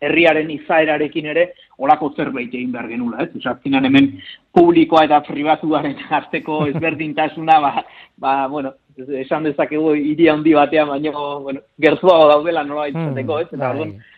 herriaren 0.00 0.50
izaerarekin 0.50 1.26
ere 1.32 1.46
olako 1.78 2.12
zerbait 2.16 2.52
egin 2.54 2.72
behar 2.72 2.88
genula, 2.88 3.24
ez? 3.24 3.30
Uzartinan 3.36 3.84
hemen 3.84 4.10
publikoa 4.54 5.04
eta 5.08 5.20
pribatuaren 5.26 5.96
arteko 6.20 6.64
ezberdintasuna, 6.72 7.60
ba, 7.60 7.84
ba, 8.22 8.34
bueno, 8.52 8.74
esan 9.22 9.44
dezakegu 9.44 9.94
iria 9.96 10.34
handi 10.34 10.54
batean, 10.56 10.88
baina, 10.88 11.12
bueno, 11.44 11.64
gertuago 11.80 12.28
daudela 12.32 12.64
nola 12.64 12.88
izateko, 12.92 13.40
ez? 13.44 13.48
Eta, 13.52 13.72
mm, 13.72 14.14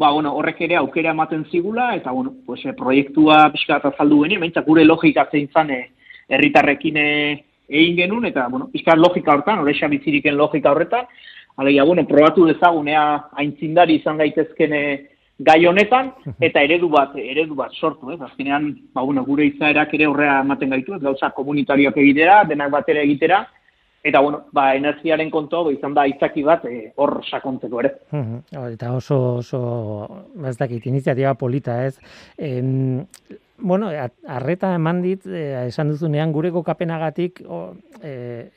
ba, 0.00 0.12
bueno, 0.12 0.34
horrek 0.36 0.60
ere 0.68 0.76
aukera 0.80 1.14
ematen 1.16 1.46
zigula, 1.50 1.94
eta, 1.96 2.12
bueno, 2.12 2.34
pues, 2.46 2.64
e, 2.64 2.74
proiektua 2.76 3.48
pixka 3.54 3.78
bat 3.78 3.94
azaldu 3.94 4.22
geni, 4.24 4.40
baina 4.40 4.64
gure 4.66 4.84
logika 4.84 5.28
zein 5.32 5.48
zan 5.52 5.72
eh, 5.72 5.84
herritarrekin 6.28 6.96
e, 6.96 7.08
egin 7.68 7.96
genuen, 8.04 8.28
eta, 8.28 8.48
bueno, 8.52 8.68
pixka 8.72 8.96
logika 8.96 9.32
horretan, 9.32 9.64
horrexa 9.64 9.88
biziriken 9.88 10.36
logika 10.36 10.72
horretan, 10.72 11.08
alegia, 11.56 11.84
bueno, 11.84 12.04
probatu 12.06 12.46
dezagunea 12.46 13.04
aintzindari 13.40 13.98
izan 13.98 14.20
gaitezkene 14.20 14.82
gai 15.38 15.60
honetan, 15.66 16.12
eta 16.40 16.62
eredu 16.66 16.88
bat, 16.90 17.14
eredu 17.18 17.54
bat 17.58 17.74
sortu, 17.74 18.10
ez? 18.12 18.20
Azkenean, 18.20 18.72
ba, 18.94 19.02
bueno, 19.02 19.24
gure 19.24 19.46
izaerak 19.46 19.94
ere 19.94 20.08
horrea 20.10 20.40
ematen 20.42 20.74
gaitu, 20.74 20.96
ez 20.96 21.02
gauza 21.02 21.30
komunitarioak 21.36 21.96
egitera, 21.96 22.42
denak 22.48 22.74
batera 22.74 23.04
egitera, 23.06 23.46
Eta, 24.08 24.20
bueno, 24.22 24.44
ba, 24.54 24.70
energiaren 24.78 25.30
kontu 25.30 25.64
izan 25.72 25.92
da 25.96 26.04
itzaki 26.06 26.44
bat 26.46 26.62
eh, 26.70 26.92
hor 27.02 27.18
sakontzeko 27.26 27.80
ere. 27.82 27.90
Eta 28.70 28.92
oso, 28.94 29.18
oso, 29.42 29.60
ez 30.46 30.54
dakit, 30.56 30.86
iniziatiba 30.86 31.34
polita, 31.34 31.80
ez? 31.84 31.98
En, 32.38 33.02
bueno, 33.58 33.90
arreta 34.38 34.70
eman 34.78 35.02
dit, 35.02 35.26
eh, 35.26 35.66
esan 35.66 35.90
duzunean, 35.90 36.32
gure 36.32 36.52
gokapenagatik 36.54 37.42
e, 38.00 38.12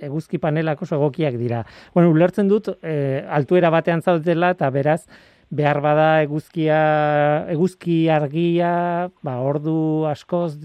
eguzki 0.05 0.37
panelak 0.37 0.85
oso 0.85 0.99
egokiak 0.99 1.39
dira. 1.41 1.65
Bueno, 1.95 2.13
ulertzen 2.13 2.47
dut, 2.47 2.69
e, 2.85 3.25
altuera 3.25 3.73
batean 3.73 4.05
zaudetela, 4.05 4.53
eta 4.53 4.69
beraz, 4.69 5.01
behar 5.51 5.81
bada 5.83 6.09
eguzkia, 6.23 6.79
eguzki 7.51 8.05
argia, 8.09 9.09
ba, 9.21 9.37
ordu 9.43 10.07
askoz, 10.09 10.55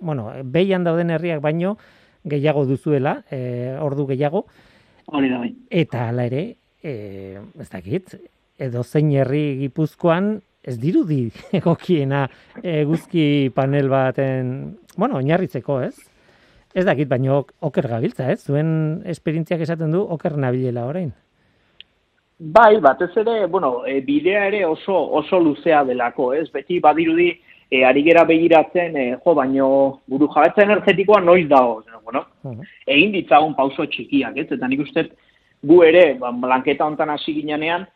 bueno, 0.00 0.30
behian 0.44 0.84
dauden 0.84 1.12
herriak 1.12 1.42
baino, 1.44 1.76
gehiago 2.24 2.64
duzuela, 2.66 3.20
e, 3.30 3.76
ordu 3.80 4.06
gehiago. 4.08 4.46
Hori 5.12 5.28
da 5.30 5.42
bai. 5.42 5.52
Eta 5.82 6.08
hala 6.08 6.26
ere, 6.30 6.44
e, 6.82 6.94
ez 7.60 7.68
dakit, 7.68 8.16
edo 8.62 8.82
zein 8.82 9.12
herri 9.12 9.44
gipuzkoan, 9.60 10.38
ez 10.62 10.78
dirudi 10.78 11.26
egokiena 11.58 12.24
eguzki 12.62 13.50
panel 13.54 13.90
baten, 13.92 14.54
bueno, 14.96 15.20
oinarritzeko, 15.20 15.82
ez? 15.84 15.96
Ez 16.72 16.86
dakit, 16.88 17.08
baino 17.10 17.42
oker 17.60 17.90
gabiltza, 17.90 18.30
ez? 18.32 18.40
Zuen 18.46 19.02
esperientziak 19.12 19.60
esaten 19.60 19.92
du 19.92 20.00
oker 20.16 20.38
nabilela 20.40 20.86
orain. 20.88 21.12
Bai, 22.44 22.80
batez 22.80 23.16
ere, 23.16 23.46
bueno, 23.46 23.86
e, 23.86 24.00
bidea 24.00 24.48
ere 24.48 24.64
oso 24.64 24.96
oso 25.14 25.38
luzea 25.38 25.84
delako, 25.84 26.32
ez? 26.34 26.50
Beti 26.50 26.80
badirudi 26.80 27.28
e, 27.70 27.84
ari 27.84 28.02
gera 28.02 28.24
begiratzen, 28.26 28.96
e, 28.96 29.04
jo, 29.22 29.34
baino 29.38 29.68
buru 30.10 30.26
jabetza 30.26 30.64
energetikoa 30.64 31.20
noiz 31.20 31.46
dago, 31.48 31.84
bueno, 32.02 32.24
egin 32.84 33.12
ditzagun 33.14 33.54
pauso 33.54 33.86
txikiak, 33.86 34.42
ez? 34.42 34.48
Eta 34.58 34.66
nik 34.66 34.82
uste 34.82 35.06
gu 35.62 35.78
ere, 35.86 36.02
ba, 36.18 36.32
blanketa 36.32 36.84
hontan 36.84 37.14
hasi 37.14 37.36
ginean, 37.36 37.86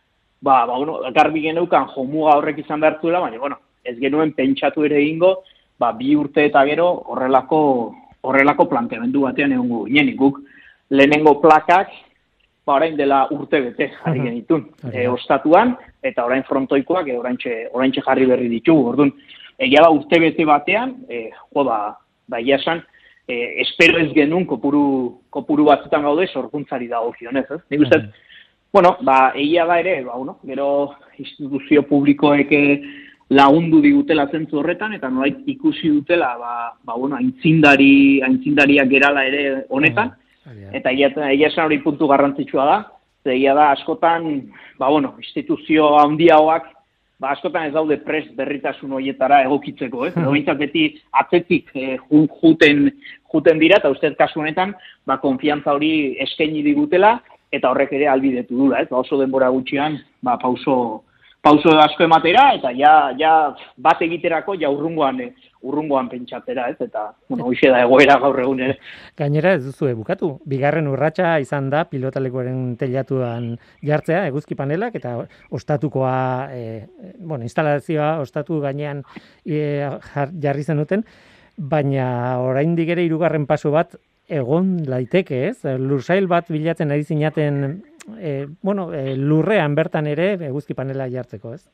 ba, 0.41 0.61
ba, 0.65 0.79
bueno, 0.79 1.01
garbi 1.11 1.43
geneukan 1.49 1.91
jomuga 1.97 2.39
horrek 2.39 2.63
izan 2.63 2.87
behartuela, 2.87 3.25
baina, 3.27 3.43
bueno, 3.43 3.59
ez 3.83 3.99
genuen 3.99 4.31
pentsatu 4.39 4.87
ere 4.87 5.03
egingo, 5.03 5.41
ba, 5.77 5.91
bi 5.91 6.15
urte 6.15 6.47
eta 6.47 6.63
gero 6.71 6.93
horrelako 7.11 7.61
horrelako 8.23 8.71
planteamendu 8.71 9.27
batean 9.27 9.59
egongo 9.59 9.89
ginen, 9.91 10.15
guk 10.15 10.39
lehenengo 10.91 11.41
plakak, 11.43 11.91
ba, 12.67 12.75
orain 12.75 12.97
dela 12.97 13.27
urte 13.31 13.61
bete 13.61 13.91
jarri 13.95 14.25
genitun, 14.25 14.67
e, 14.93 15.07
ostatuan, 15.09 15.77
eta 16.03 16.25
orain 16.27 16.43
frontoikoak, 16.49 17.09
e, 17.09 17.19
orain 17.71 17.95
jarri 17.95 18.27
berri 18.27 18.51
ditugu, 18.51 18.91
orduan, 18.93 19.13
egia 19.59 19.85
da 19.85 19.93
urte 19.95 20.21
bete 20.21 20.45
batean, 20.45 20.97
e, 21.09 21.31
jo 21.55 21.65
ba, 21.65 21.79
egia 22.41 22.59
esan, 22.59 22.83
e, 23.29 23.63
espero 23.63 24.03
ez 24.03 24.11
genuen 24.15 24.47
kopuru, 24.47 24.85
kopuru 25.31 25.71
batzutan 25.71 26.03
gaude 26.03 26.27
sorkuntzari 26.27 26.91
dago 26.91 27.15
zionez, 27.19 27.47
ez? 27.51 27.63
Nik 27.71 27.87
uste, 27.87 28.03
bueno, 28.75 28.97
ba, 29.07 29.33
egia 29.35 29.67
da 29.67 29.79
ere, 29.81 30.01
ba, 30.05 30.19
bueno, 30.19 30.39
gero 30.45 30.69
instituzio 31.19 31.87
publikoek 31.87 32.51
lagundu 33.31 33.81
digutela 33.83 34.29
zentzu 34.31 34.61
horretan, 34.61 34.93
eta 34.99 35.09
nolait 35.11 35.39
ikusi 35.51 35.89
dutela, 35.91 36.35
ba, 36.39 36.53
ba 36.85 36.99
bueno, 36.99 37.17
aintzindari, 37.17 38.23
aintzindariak 38.27 38.91
gerala 38.91 39.25
ere 39.27 39.67
honetan. 39.71 40.15
Eta 40.73 40.93
egia, 40.93 41.11
egia 41.33 41.51
esan 41.51 41.67
hori 41.67 41.81
puntu 41.83 42.09
garrantzitsua 42.11 42.67
da, 42.69 42.79
egia 43.33 43.55
da 43.55 43.71
askotan, 43.75 44.53
ba, 44.79 44.89
bueno, 44.89 45.15
instituzio 45.19 45.97
handiagoak 45.99 46.69
ba, 47.19 47.33
askotan 47.33 47.69
ez 47.69 47.75
daude 47.75 47.99
prest 48.05 48.35
berritasun 48.37 48.93
horietara 48.97 49.43
egokitzeko, 49.47 50.07
eh? 50.07 50.13
Edo 50.43 50.55
beti 50.59 50.89
atzetik 51.13 51.73
eh, 51.75 51.97
juten, 52.11 52.91
juten 53.33 53.63
dira, 53.63 53.81
eta 53.81 53.91
uste 53.93 54.13
kasu 54.19 54.43
honetan, 54.43 54.75
ba, 55.07 55.19
konfiantza 55.23 55.75
hori 55.75 56.17
eskaini 56.27 56.63
digutela, 56.67 57.17
eta 57.53 57.71
horrek 57.71 57.93
ere 57.97 58.09
albidetu 58.11 58.57
dula, 58.57 58.83
eh? 58.83 58.91
Ba, 58.91 59.01
oso 59.01 59.19
denbora 59.21 59.51
gutxian, 59.55 59.99
ba, 60.23 60.37
pauso, 60.43 61.05
pauso 61.43 61.77
asko 61.81 62.05
ematera, 62.05 62.51
eta 62.59 62.73
ja, 62.77 62.95
ja 63.19 63.35
bat 63.79 64.03
egiterako 64.03 64.59
ja 64.61 64.71
urrungoan, 64.73 65.23
eh, 65.25 65.46
urrungoan 65.63 66.09
pentsatera, 66.09 66.69
ez? 66.71 66.77
Eta, 66.81 67.09
bueno, 67.29 67.47
hoxe 67.49 67.71
da 67.73 67.83
egoera 67.85 68.19
gaur 68.23 68.41
egun 68.43 68.61
ere. 68.67 68.79
Gainera 69.19 69.55
ez 69.57 69.63
duzu 69.65 69.89
bukatu. 69.97 70.33
Bigarren 70.49 70.89
urratsa 70.91 71.37
izan 71.43 71.71
da 71.73 71.85
pilotalekoaren 71.91 72.77
telatuan 72.81 73.55
jartzea, 73.85 74.27
eguzki 74.33 74.59
panelak, 74.59 74.99
eta 75.01 75.17
ostatukoa, 75.51 76.17
e, 76.53 77.15
bueno, 77.19 77.43
instalazioa 77.45 78.17
ostatu 78.25 78.61
gainean 78.61 79.03
e, 79.45 79.89
jarri 80.43 80.67
zenuten, 80.67 81.07
baina 81.57 82.39
oraindik 82.45 82.93
ere 82.93 83.07
hirugarren 83.07 83.47
paso 83.47 83.73
bat 83.73 83.97
egon 84.29 84.81
laiteke, 84.91 85.47
ez? 85.49 85.79
Lursail 85.79 86.27
bat 86.29 86.51
bilatzen 86.51 86.91
ari 86.93 87.05
zinaten 87.05 87.83
e, 88.19 88.47
bueno, 88.63 88.93
e, 88.93 89.17
lurrean 89.17 89.75
bertan 89.75 90.07
ere 90.11 90.35
eguzki 90.49 90.75
panela 90.75 91.09
jartzeko, 91.11 91.55
ez? 91.55 91.65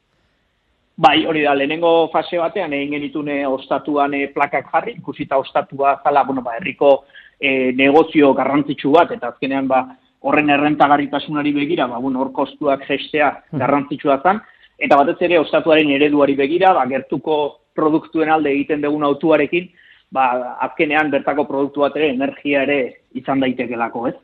Bai, 1.03 1.25
hori 1.27 1.41
da, 1.43 1.53
lehenengo 1.59 2.11
fase 2.13 2.39
batean 2.39 2.75
egin 2.77 2.93
genitune 2.95 3.41
ostatuan 3.49 4.13
e, 4.15 4.29
plakak 4.31 4.69
jarri, 4.71 4.93
ikusita 5.01 5.35
ostatua 5.41 5.97
zala, 6.05 6.23
bueno, 6.23 6.45
ba, 6.47 6.53
herriko 6.61 6.93
e, 7.41 7.73
negozio 7.75 8.29
garrantzitsu 8.39 8.93
bat, 8.95 9.11
eta 9.11 9.33
azkenean, 9.33 9.67
ba, 9.67 9.81
horren 10.23 10.53
errentagarritasunari 10.55 11.51
begira, 11.57 11.89
ba, 11.91 11.99
bueno, 11.99 12.21
hor 12.23 12.31
kostuak 12.37 12.85
gestea 12.87 13.33
hmm. 13.33 13.59
garrantzitsua 13.59 14.21
zan, 14.23 14.39
eta 14.79 14.99
batez 15.01 15.17
ere 15.27 15.41
ostatuaren 15.43 15.91
ereduari 15.97 16.37
begira, 16.39 16.71
ba, 16.77 16.85
gertuko 16.93 17.39
produktuen 17.75 18.31
alde 18.31 18.53
egiten 18.53 18.85
dugun 18.87 19.03
autuarekin, 19.09 19.67
ba, 20.15 20.29
azkenean 20.69 21.11
bertako 21.11 21.49
produktu 21.49 21.83
bat 21.83 21.99
ere, 21.99 22.13
energia 22.15 22.63
ere 22.69 22.79
izan 23.19 23.43
daitekelako, 23.43 24.05
ez? 24.13 24.15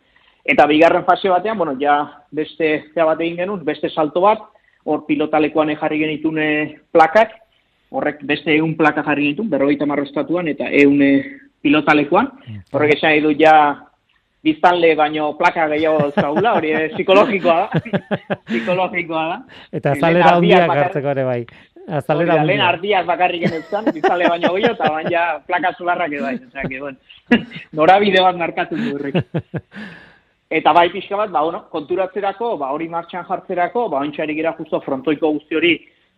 Eta 0.54 0.68
bigarren 0.70 1.02
fase 1.11 1.35
batean, 1.35 1.58
bueno, 1.58 1.75
ja 1.82 1.99
beste 2.30 2.70
zea 2.94 3.08
bat 3.11 3.18
egin 3.18 3.42
genuen, 3.42 3.66
beste 3.66 3.90
salto 3.90 4.23
bat, 4.28 4.47
hor 4.85 5.04
pilotalekoan 5.06 5.75
jarri 5.76 5.99
genitune 6.04 6.49
plakak, 6.92 7.35
horrek 7.90 8.23
beste 8.28 8.54
egun 8.54 8.76
plaka 8.76 9.02
jarri 9.06 9.28
genitun, 9.28 9.50
berrogeita 9.50 9.87
marrostatuan, 9.87 10.49
eta 10.49 10.68
egun 10.70 11.02
pilotalekoan. 11.62 12.30
Horrek 12.73 12.97
esan 12.99 13.16
edu 13.18 13.32
ja 13.38 13.54
biztanle 14.44 14.94
baino 14.99 15.32
plaka 15.38 15.66
gehiago 15.73 16.11
zaula, 16.14 16.54
hori 16.58 16.75
psikologikoa 16.94 17.56
da. 17.64 17.80
psikologikoa 18.50 19.25
da. 19.32 19.38
Eta 19.73 19.97
azalera 19.97 20.37
handiak 20.37 20.75
hartzeko 20.76 21.14
ere 21.14 21.25
bai. 21.28 21.40
Azalera 21.88 22.37
handiak. 22.37 22.50
Lehen 22.50 22.64
ardiak 22.64 23.08
bakarrik 23.08 23.47
genezan, 23.47 23.88
biztanle 23.94 24.28
baino 24.30 24.52
gehiago, 24.56 24.76
eta 24.76 24.92
baina 24.94 25.25
plaka 25.47 25.73
zularrak 25.78 26.12
edo 26.12 26.28
bai. 26.28 26.37
Osea, 26.49 26.68
que, 26.68 26.80
bueno, 26.80 26.99
norabide 27.80 28.23
bat 28.25 28.38
markatu 28.44 28.78
du 28.78 28.94
horrek. 28.97 29.18
Eta 30.49 30.73
bai 30.73 30.88
pixka 30.88 31.17
bat, 31.17 31.31
ba, 31.31 31.43
bueno, 31.45 31.67
konturatzerako, 31.69 32.55
ba, 32.57 32.71
hori 32.73 32.88
martxan 32.88 33.26
jartzerako, 33.28 33.88
ba, 33.93 34.00
ointxari 34.00 34.35
gira 34.35 34.55
justo 34.57 34.81
frontoiko 34.81 35.35
guzti 35.35 35.57
hori 35.59 35.73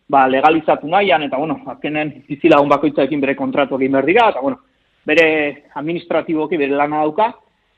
ba, 0.06 0.28
legalizatu 0.30 0.86
nahian, 0.86 1.24
eta, 1.26 1.38
bueno, 1.38 1.56
azkenen 1.72 2.12
bizilagun 2.28 2.70
bakoitzaekin 2.70 3.20
bere 3.24 3.34
kontratu 3.34 3.78
egin 3.80 3.96
behar 3.96 4.06
dira, 4.06 4.28
eta, 4.30 4.42
bueno, 4.44 4.60
bere 5.06 5.24
administratiboki 5.74 6.60
bere 6.60 6.78
lana 6.78 7.00
dauka, 7.02 7.32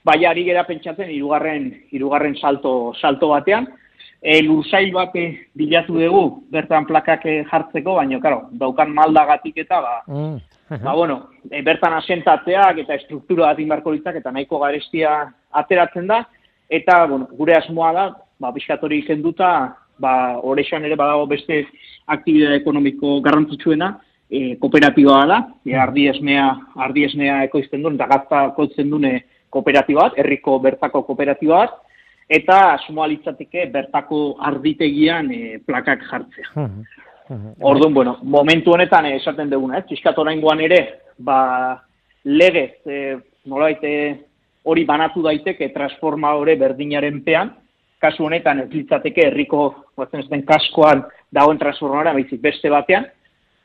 bai 0.05 0.19
ari 0.29 0.45
gera 0.45 0.67
pentsatzen 0.69 1.09
hirugarren 1.15 1.71
hirugarren 1.95 2.37
salto 2.37 2.93
salto 3.01 3.31
batean, 3.33 3.71
e, 4.21 4.43
lursail 4.45 4.93
bat 4.93 5.17
bilatu 5.57 5.97
dugu 6.03 6.25
bertan 6.53 6.85
plakak 6.85 7.25
jartzeko, 7.49 7.97
baina, 8.03 8.21
karo, 8.21 8.43
daukan 8.53 8.93
maldagatik 8.93 9.65
eta, 9.65 9.81
ba, 9.81 9.97
mm. 10.05 10.85
ba 10.85 10.93
bueno, 11.01 11.19
e, 11.49 11.65
bertan 11.65 11.97
asentatzeak 11.97 12.85
eta 12.85 13.01
struktura 13.07 13.55
bat 13.55 13.59
inbarko 13.59 13.95
eta 13.95 14.31
nahiko 14.31 14.59
garestia 14.59 15.33
ateratzen 15.51 16.07
da, 16.07 16.23
eta, 16.73 17.05
bueno, 17.07 17.29
gure 17.37 17.55
asmoa 17.57 17.93
da, 17.93 18.07
ba, 18.41 18.51
biskatori 18.55 19.03
kenduta, 19.05 19.51
ba, 20.01 20.15
horrexan 20.41 20.87
ere 20.89 20.97
badago 20.97 21.27
beste 21.29 21.67
aktibidade 22.15 22.63
ekonomiko 22.63 23.19
garrantzitsuena, 23.25 23.93
e, 24.33 24.57
kooperatiba 24.63 25.21
da, 25.29 25.39
e, 25.67 25.77
ardi 25.77 26.09
esnea, 26.09 26.49
ardi 26.89 27.05
esnea 27.11 27.43
ekoizten 27.49 27.85
duen, 27.85 28.01
eta 28.01 28.09
gazta 28.15 28.43
kotzen 28.57 28.91
dune 28.91 29.19
kooperatiba 29.53 30.09
bat, 30.09 30.19
herriko 30.19 30.57
bertako 30.65 31.05
kooperatiba 31.11 31.61
bat, 31.67 31.77
eta 32.33 32.59
asumoa 32.79 33.11
litzateke 33.13 33.69
bertako 33.75 34.25
arditegian 34.41 35.29
e, 35.35 35.59
plakak 35.67 36.09
jartzea. 36.09 36.69
Orduan, 37.61 37.93
bueno, 37.95 38.19
momentu 38.23 38.73
honetan 38.73 39.07
esaten 39.13 39.53
duguna, 39.53 39.79
eh? 39.79 39.87
txiskat 39.89 40.17
ere, 40.65 40.81
ba, 41.19 41.83
legez, 42.25 42.81
e, 42.87 43.19
nolait, 43.45 43.85
hori 44.65 44.85
banatu 44.85 45.23
daiteke 45.23 45.69
transformadore 45.75 46.57
berdinaren 46.57 47.23
pean, 47.25 47.51
kasu 48.03 48.27
honetan 48.27 48.65
ez 48.65 48.69
litzateke 48.73 49.29
herriko 49.29 49.63
batzen 49.97 50.23
ez 50.23 50.45
kaskoan 50.47 51.05
dagoen 51.33 51.59
transformara 51.59 52.13
baizik 52.13 52.41
beste 52.43 52.71
batean, 52.71 53.07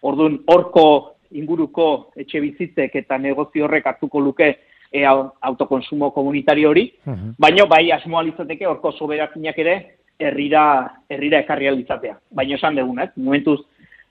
orduan 0.02 0.40
horko 0.48 1.18
inguruko 1.32 2.12
etxe 2.16 2.40
bizitzek 2.40 2.96
eta 2.96 3.18
negozio 3.18 3.66
horrek 3.66 3.86
hartuko 3.86 4.20
luke 4.20 4.48
e, 4.92 5.04
autokonsumo 5.06 6.12
komunitario 6.12 6.70
hori, 6.70 6.92
uh 7.06 7.34
baina 7.38 7.66
bai 7.66 7.92
asmoa 7.92 8.24
litzateke 8.24 8.66
horko 8.66 8.92
soberakinak 8.92 9.58
ere 9.60 9.76
herrira 10.20 10.64
herrira 11.10 11.40
ekarri 11.40 11.68
alitzatea. 11.68 12.18
Baina 12.32 12.56
esan 12.56 12.76
dugun, 12.76 13.00
ez? 13.00 13.10
Momentuz 13.16 13.60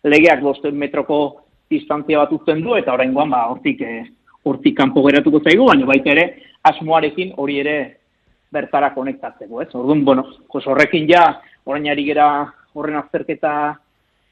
legeak 0.05 0.43
500 0.43 0.73
metroko 0.73 1.43
distantzia 1.71 2.19
bat 2.19 2.33
uzten 2.33 2.63
du 2.63 2.77
eta 2.77 2.93
oraingoan 2.93 3.31
ba 3.31 3.47
hortik 3.51 3.81
e, 3.81 4.05
hortik 4.45 4.77
kanpo 4.77 5.03
geratuko 5.07 5.41
zaigu, 5.43 5.67
baina 5.67 5.87
baita 5.87 6.13
ere 6.13 6.27
asmoarekin 6.71 7.33
hori 7.37 7.61
ere 7.63 7.77
bertara 8.53 8.93
konektatzeko, 8.95 9.63
ez? 9.63 9.71
Orduan, 9.75 10.05
bueno, 10.05 10.27
pues 10.53 10.67
horrekin 10.67 11.09
ja 11.11 11.41
orain 11.65 11.89
ari 11.91 12.05
gera 12.07 12.29
horren 12.75 12.97
azterketa 13.01 13.53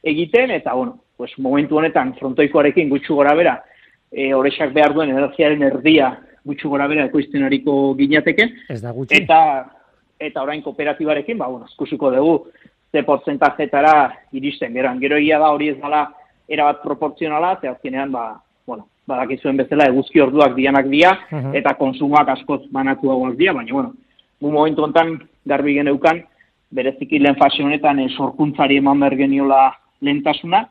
egiten 0.03 0.53
eta 0.55 0.75
bueno, 0.75 0.99
pues 1.17 1.33
momentu 1.38 1.79
honetan 1.79 2.14
frontoikoarekin 2.19 2.91
gutxu 2.91 3.17
gora 3.19 3.35
bera, 3.35 3.57
e, 4.11 4.33
horrexak 4.35 4.73
behar 4.75 4.95
duen 4.95 5.11
energiaren 5.14 5.62
erdia 5.62 6.12
gutxu 6.45 6.69
gora 6.69 6.87
bera 6.91 7.07
ekoizten 7.09 7.47
hariko 7.47 7.95
ginateke. 7.99 8.50
Ez 8.69 8.81
da 8.83 8.93
gutxi. 8.93 9.23
Eta, 9.23 9.38
eta 10.21 10.43
orain 10.43 10.62
kooperatibarekin, 10.62 11.38
ba, 11.38 11.49
bueno, 11.49 11.67
eskusiko 11.71 12.11
dugu, 12.12 12.37
ze 12.93 13.03
portzentajetara 13.03 13.95
iristen, 14.33 14.75
gero, 14.76 14.93
gero 15.00 15.17
egia 15.19 15.41
da 15.43 15.50
hori 15.50 15.73
ez 15.73 15.79
dala 15.81 16.05
erabat 16.49 16.83
proporzionala, 16.83 17.57
ze 17.61 17.69
azkenean, 17.69 18.12
ba, 18.12 18.26
badakizuen 19.09 19.59
bezala 19.61 19.89
eguzki 19.91 20.21
orduak 20.21 20.55
dianak 20.57 20.89
dia, 20.93 21.13
eta 21.53 21.75
konsumoak 21.79 22.31
askoz 22.37 22.63
banatu 22.73 23.11
dagoak 23.11 23.37
dia, 23.37 23.53
baina, 23.53 23.73
bueno, 23.73 23.93
mu 24.41 24.51
momentu 24.51 24.85
honetan 24.85 25.19
garbi 25.47 25.75
geneukan, 25.79 26.23
bereziki 26.75 27.21
lehen 27.21 27.37
fase 27.37 27.63
honetan 27.63 28.01
e, 28.01 28.09
sorkuntzari 28.17 28.81
eman 28.81 29.01
behar 29.01 29.17
geniola 29.17 29.61
lehentasuna, 30.01 30.65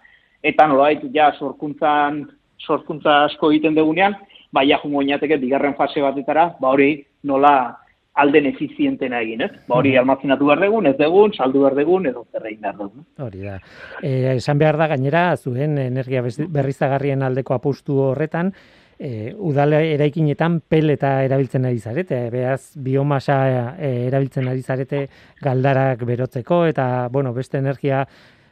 eta 0.44 0.68
nolabait 0.68 1.04
ja 1.14 1.32
sorkuntzan 1.40 2.26
sorkuntza 2.60 3.24
asko 3.28 3.52
egiten 3.52 3.76
dugunean, 3.76 4.16
bai 4.54 4.68
jungo 4.72 5.02
inateke 5.02 5.38
bigarren 5.38 5.76
fase 5.76 6.02
batetara, 6.02 6.54
ba 6.60 6.70
hori 6.70 7.06
nola 7.24 7.83
alden 8.14 8.46
efizientena 8.46 9.22
egin, 9.26 9.42
ez? 9.48 9.52
Ba 9.68 9.80
hori 9.80 9.96
almazenatu 9.98 10.46
behar 10.46 10.62
dugun, 10.68 10.88
ez 10.92 10.96
dugun, 11.00 11.34
saldu 11.34 11.64
behar 11.64 11.76
dugun, 11.80 12.06
edo 12.12 12.26
zerrein 12.32 12.60
behar 12.62 12.78
dugun. 12.78 13.06
Hori 13.26 13.42
da. 13.42 13.58
E, 14.02 14.14
esan 14.36 14.62
behar 14.62 14.78
da, 14.78 14.88
gainera, 14.92 15.26
zuen 15.38 15.80
energia 15.82 16.22
berrizagarrien 16.22 17.26
aldeko 17.26 17.58
apustu 17.58 17.98
horretan, 18.12 18.54
e, 19.00 19.34
udale 19.34 19.82
eraikinetan 19.96 20.60
peleta 20.70 21.16
erabiltzen 21.26 21.66
ari 21.66 21.80
zarete, 21.80 22.22
beraz 22.34 22.76
biomasa 22.76 23.40
e, 23.80 23.92
erabiltzen 24.12 24.48
ari 24.52 24.62
zarete 24.62 25.08
galdarak 25.42 26.06
berotzeko, 26.06 26.64
eta, 26.70 27.10
bueno, 27.12 27.34
beste 27.34 27.58
energia 27.58 28.06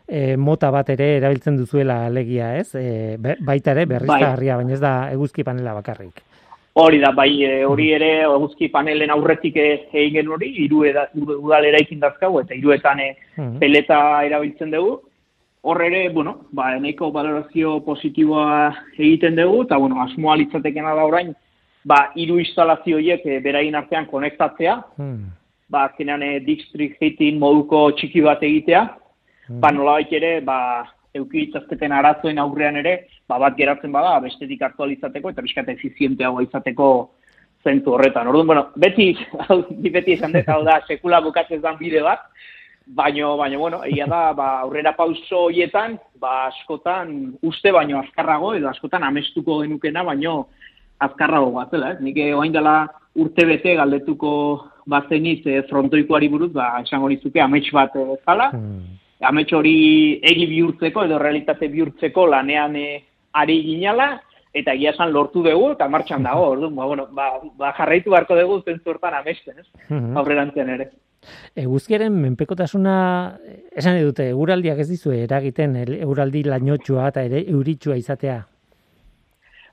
e, 0.07 0.35
mota 0.37 0.71
bat 0.73 0.89
ere 0.89 1.15
erabiltzen 1.19 1.61
duzuela 1.61 2.05
alegia, 2.07 2.55
ez? 2.57 2.73
E, 2.75 3.17
baita 3.21 3.77
ere 3.77 3.85
berriztagarria, 3.93 4.57
bai. 4.57 4.65
baina 4.65 4.77
ez 4.79 4.83
da 4.83 4.95
eguzki 5.13 5.45
panela 5.45 5.77
bakarrik. 5.77 6.25
Hori 6.73 6.99
da, 6.99 7.11
bai, 7.11 7.43
e, 7.43 7.63
hori 7.67 7.89
ere 7.91 8.09
eguzki 8.23 8.69
panelen 8.71 9.11
aurretik 9.11 9.57
e, 9.59 9.67
egin 10.05 10.29
hori, 10.31 10.53
hiru 10.63 10.85
udal 11.35 11.67
eraikin 11.67 11.99
dazkau, 11.99 12.37
eta 12.39 12.55
hiruetan 12.55 13.01
e, 13.03 13.07
hmm. 13.35 13.57
peleta 13.59 13.97
erabiltzen 14.23 14.71
dugu. 14.71 15.01
Hor 15.67 15.81
ere, 15.83 16.05
bueno, 16.09 16.37
ba, 16.55 16.71
eneko 16.77 17.11
valorazio 17.11 17.81
positiboa 17.85 18.71
egiten 18.95 19.35
dugu, 19.35 19.65
eta, 19.67 19.77
bueno, 19.83 19.99
asmoa 20.05 20.37
litzatekena 20.39 20.95
da 20.95 21.03
orain, 21.09 21.35
ba, 21.83 22.05
hiru 22.15 22.39
instalazio 22.39 23.01
horiek 23.01 23.27
e, 23.27 23.41
berain 23.43 23.75
artean 23.75 24.07
konektatzea, 24.07 24.79
hmm. 24.95 25.27
ba, 25.67 25.89
azkenean 25.89 26.23
e, 26.23 26.33
district 26.47 27.03
heating 27.03 27.39
moduko 27.43 27.89
txiki 27.99 28.23
bat 28.23 28.47
egitea, 28.47 28.87
ba, 29.59 29.71
mm. 29.71 29.75
nola 29.75 29.99
ere, 30.07 30.33
ba, 30.45 30.57
eukitzazketen 31.17 31.91
arazoen 31.91 32.39
aurrean 32.39 32.77
ere, 32.79 32.95
ba, 33.29 33.39
bat 33.41 33.57
geratzen 33.57 33.91
bada, 33.91 34.17
bestetik 34.23 34.61
aktualizateko, 34.67 35.33
eta 35.33 35.43
bizkate 35.43 35.75
efizienteago 35.75 36.43
izateko 36.45 36.87
zentu 37.63 37.95
horretan. 37.95 38.29
Orduan, 38.31 38.47
bueno, 38.47 38.65
beti, 38.79 39.11
beti 39.97 40.15
esan 40.17 40.35
dut, 40.35 40.47
hau 40.49 40.63
da, 40.67 40.79
sekula 40.89 41.21
bukatzen 41.23 41.61
dan 41.63 41.77
bide 41.81 42.03
bat, 42.05 42.23
baino, 42.87 43.35
baino, 43.39 43.59
bueno, 43.59 43.83
egia 43.87 44.07
da, 44.09 44.23
ba, 44.37 44.49
aurrera 44.65 44.95
pauso 44.97 45.45
hoietan, 45.49 45.99
ba, 46.21 46.47
askotan 46.47 47.35
uste 47.47 47.73
baino 47.75 47.99
azkarrago, 48.01 48.55
edo 48.57 48.71
askotan 48.71 49.05
amestuko 49.07 49.61
genukena, 49.65 50.05
baino 50.07 50.47
azkarrago 51.01 51.51
batzela, 51.55 51.95
ez? 51.95 52.01
Nik 52.05 52.19
oain 52.37 52.53
dela 52.53 52.85
urte 53.19 53.43
bete 53.45 53.73
galdetuko 53.75 54.33
bazeniz 54.89 55.41
e, 55.49 55.61
frontoikoari 55.69 56.29
buruz, 56.31 56.51
ba, 56.55 56.73
esango 56.85 57.09
nizuke 57.11 57.41
amets 57.41 57.67
bat 57.75 57.95
e, 57.99 58.05
zala, 58.25 58.51
hmm 58.55 59.01
amets 59.21 59.53
hori 59.53 60.19
egi 60.23 60.47
bihurtzeko 60.49 61.05
edo 61.05 61.19
realitate 61.21 61.69
bihurtzeko 61.71 62.25
lanean 62.27 62.75
e, 62.75 62.87
ari 63.33 63.61
ginala, 63.63 64.15
eta 64.53 64.73
egia 64.75 64.91
esan 64.91 65.13
lortu 65.13 65.43
dugu 65.45 65.71
eta 65.75 65.87
martxan 65.87 66.23
dago, 66.23 66.49
orduan, 66.55 66.75
ba, 66.75 66.85
bueno, 66.85 67.07
ba, 67.11 67.29
ba 67.57 67.73
jarraitu 67.77 68.11
beharko 68.11 68.37
dugu 68.39 68.61
zentzu 68.65 68.95
hortan 68.95 69.15
amesten, 69.19 69.59
ez? 69.59 69.67
Mhm. 69.89 70.17
Aurrerantzean 70.17 70.75
ere. 70.75 70.91
Eguzkiaren 71.55 72.15
menpekotasuna, 72.17 72.93
esan 73.77 73.99
edute, 73.99 74.25
euraldiak 74.33 74.79
ez 74.81 74.87
dizu 74.89 75.13
eragiten, 75.13 75.75
euraldi 75.99 76.41
lainotxua 76.47 77.11
eta 77.11 77.21
ere 77.27 77.43
euritsua 77.45 77.97
izatea? 77.99 78.39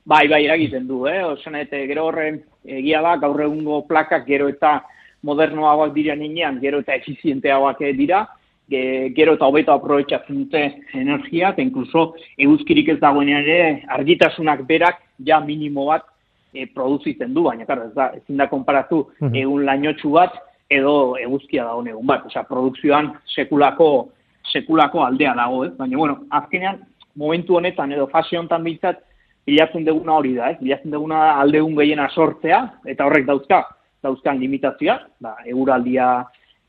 Bai, 0.08 0.26
bai, 0.28 0.42
eragiten 0.44 0.87
du, 0.88 1.06
eh? 1.08 1.22
Osan, 1.24 1.56
eta 1.56 1.80
gero 1.88 2.06
horren 2.08 2.42
egia 2.64 3.00
da, 3.04 3.16
gaur 3.20 3.40
egungo 3.44 3.82
plakak 3.88 4.26
gero 4.28 4.48
eta 4.48 4.82
modernoagoak 5.24 5.94
dira 5.96 6.14
ninean, 6.16 6.61
gero 6.61 6.80
eta 6.84 6.94
efizienteagoak 7.00 7.80
dira, 7.96 8.26
gero 8.68 9.35
eta 9.35 9.46
hobeto 9.46 9.72
aprobetsatzen 9.72 10.44
dute 10.44 10.62
energia, 10.94 11.54
eta 11.54 11.62
inkluso 11.62 12.12
eguzkirik 12.37 12.88
ez 12.94 12.98
dagoenean 13.00 13.46
ere 13.46 13.83
argitasunak 13.88 14.66
berak 14.68 15.00
ja 15.24 15.40
minimo 15.40 15.87
bat 15.88 16.04
e, 16.52 16.66
produzitzen 16.66 17.33
du, 17.35 17.46
baina 17.48 17.64
karo, 17.66 17.88
ez 17.88 17.94
da, 17.94 18.11
ezin 18.18 18.37
da 18.37 18.48
konparatu 18.48 19.07
egun 19.33 19.64
lainotxu 19.64 20.12
bat 20.12 20.37
edo 20.68 21.16
eguzkia 21.16 21.64
da 21.64 21.76
egun 21.81 22.07
bat, 22.07 22.26
osea, 22.28 22.44
produkzioan 22.44 23.14
sekulako 23.35 24.09
sekulako 24.52 25.02
aldea 25.04 25.35
dago, 25.37 25.64
ez? 25.64 25.72
Baina, 25.76 25.96
bueno, 25.96 26.20
azkenean, 26.31 26.81
momentu 27.16 27.57
honetan 27.59 27.92
edo 27.92 28.07
fase 28.12 28.38
honetan 28.38 28.64
biltzat, 28.64 29.02
bilatzen 29.48 29.85
duguna 29.85 30.18
hori 30.20 30.35
da, 30.37 30.52
ez? 30.52 30.59
Bilatzen 30.61 30.92
duguna 30.92 31.35
aldegun 31.40 31.76
gehiena 31.76 32.09
sortzea, 32.14 32.62
eta 32.88 33.07
horrek 33.09 33.26
dauzka, 33.28 33.62
dauzkan 34.04 34.40
limitazioa, 34.40 34.98
ba, 35.24 35.35
eguraldia 35.48 36.09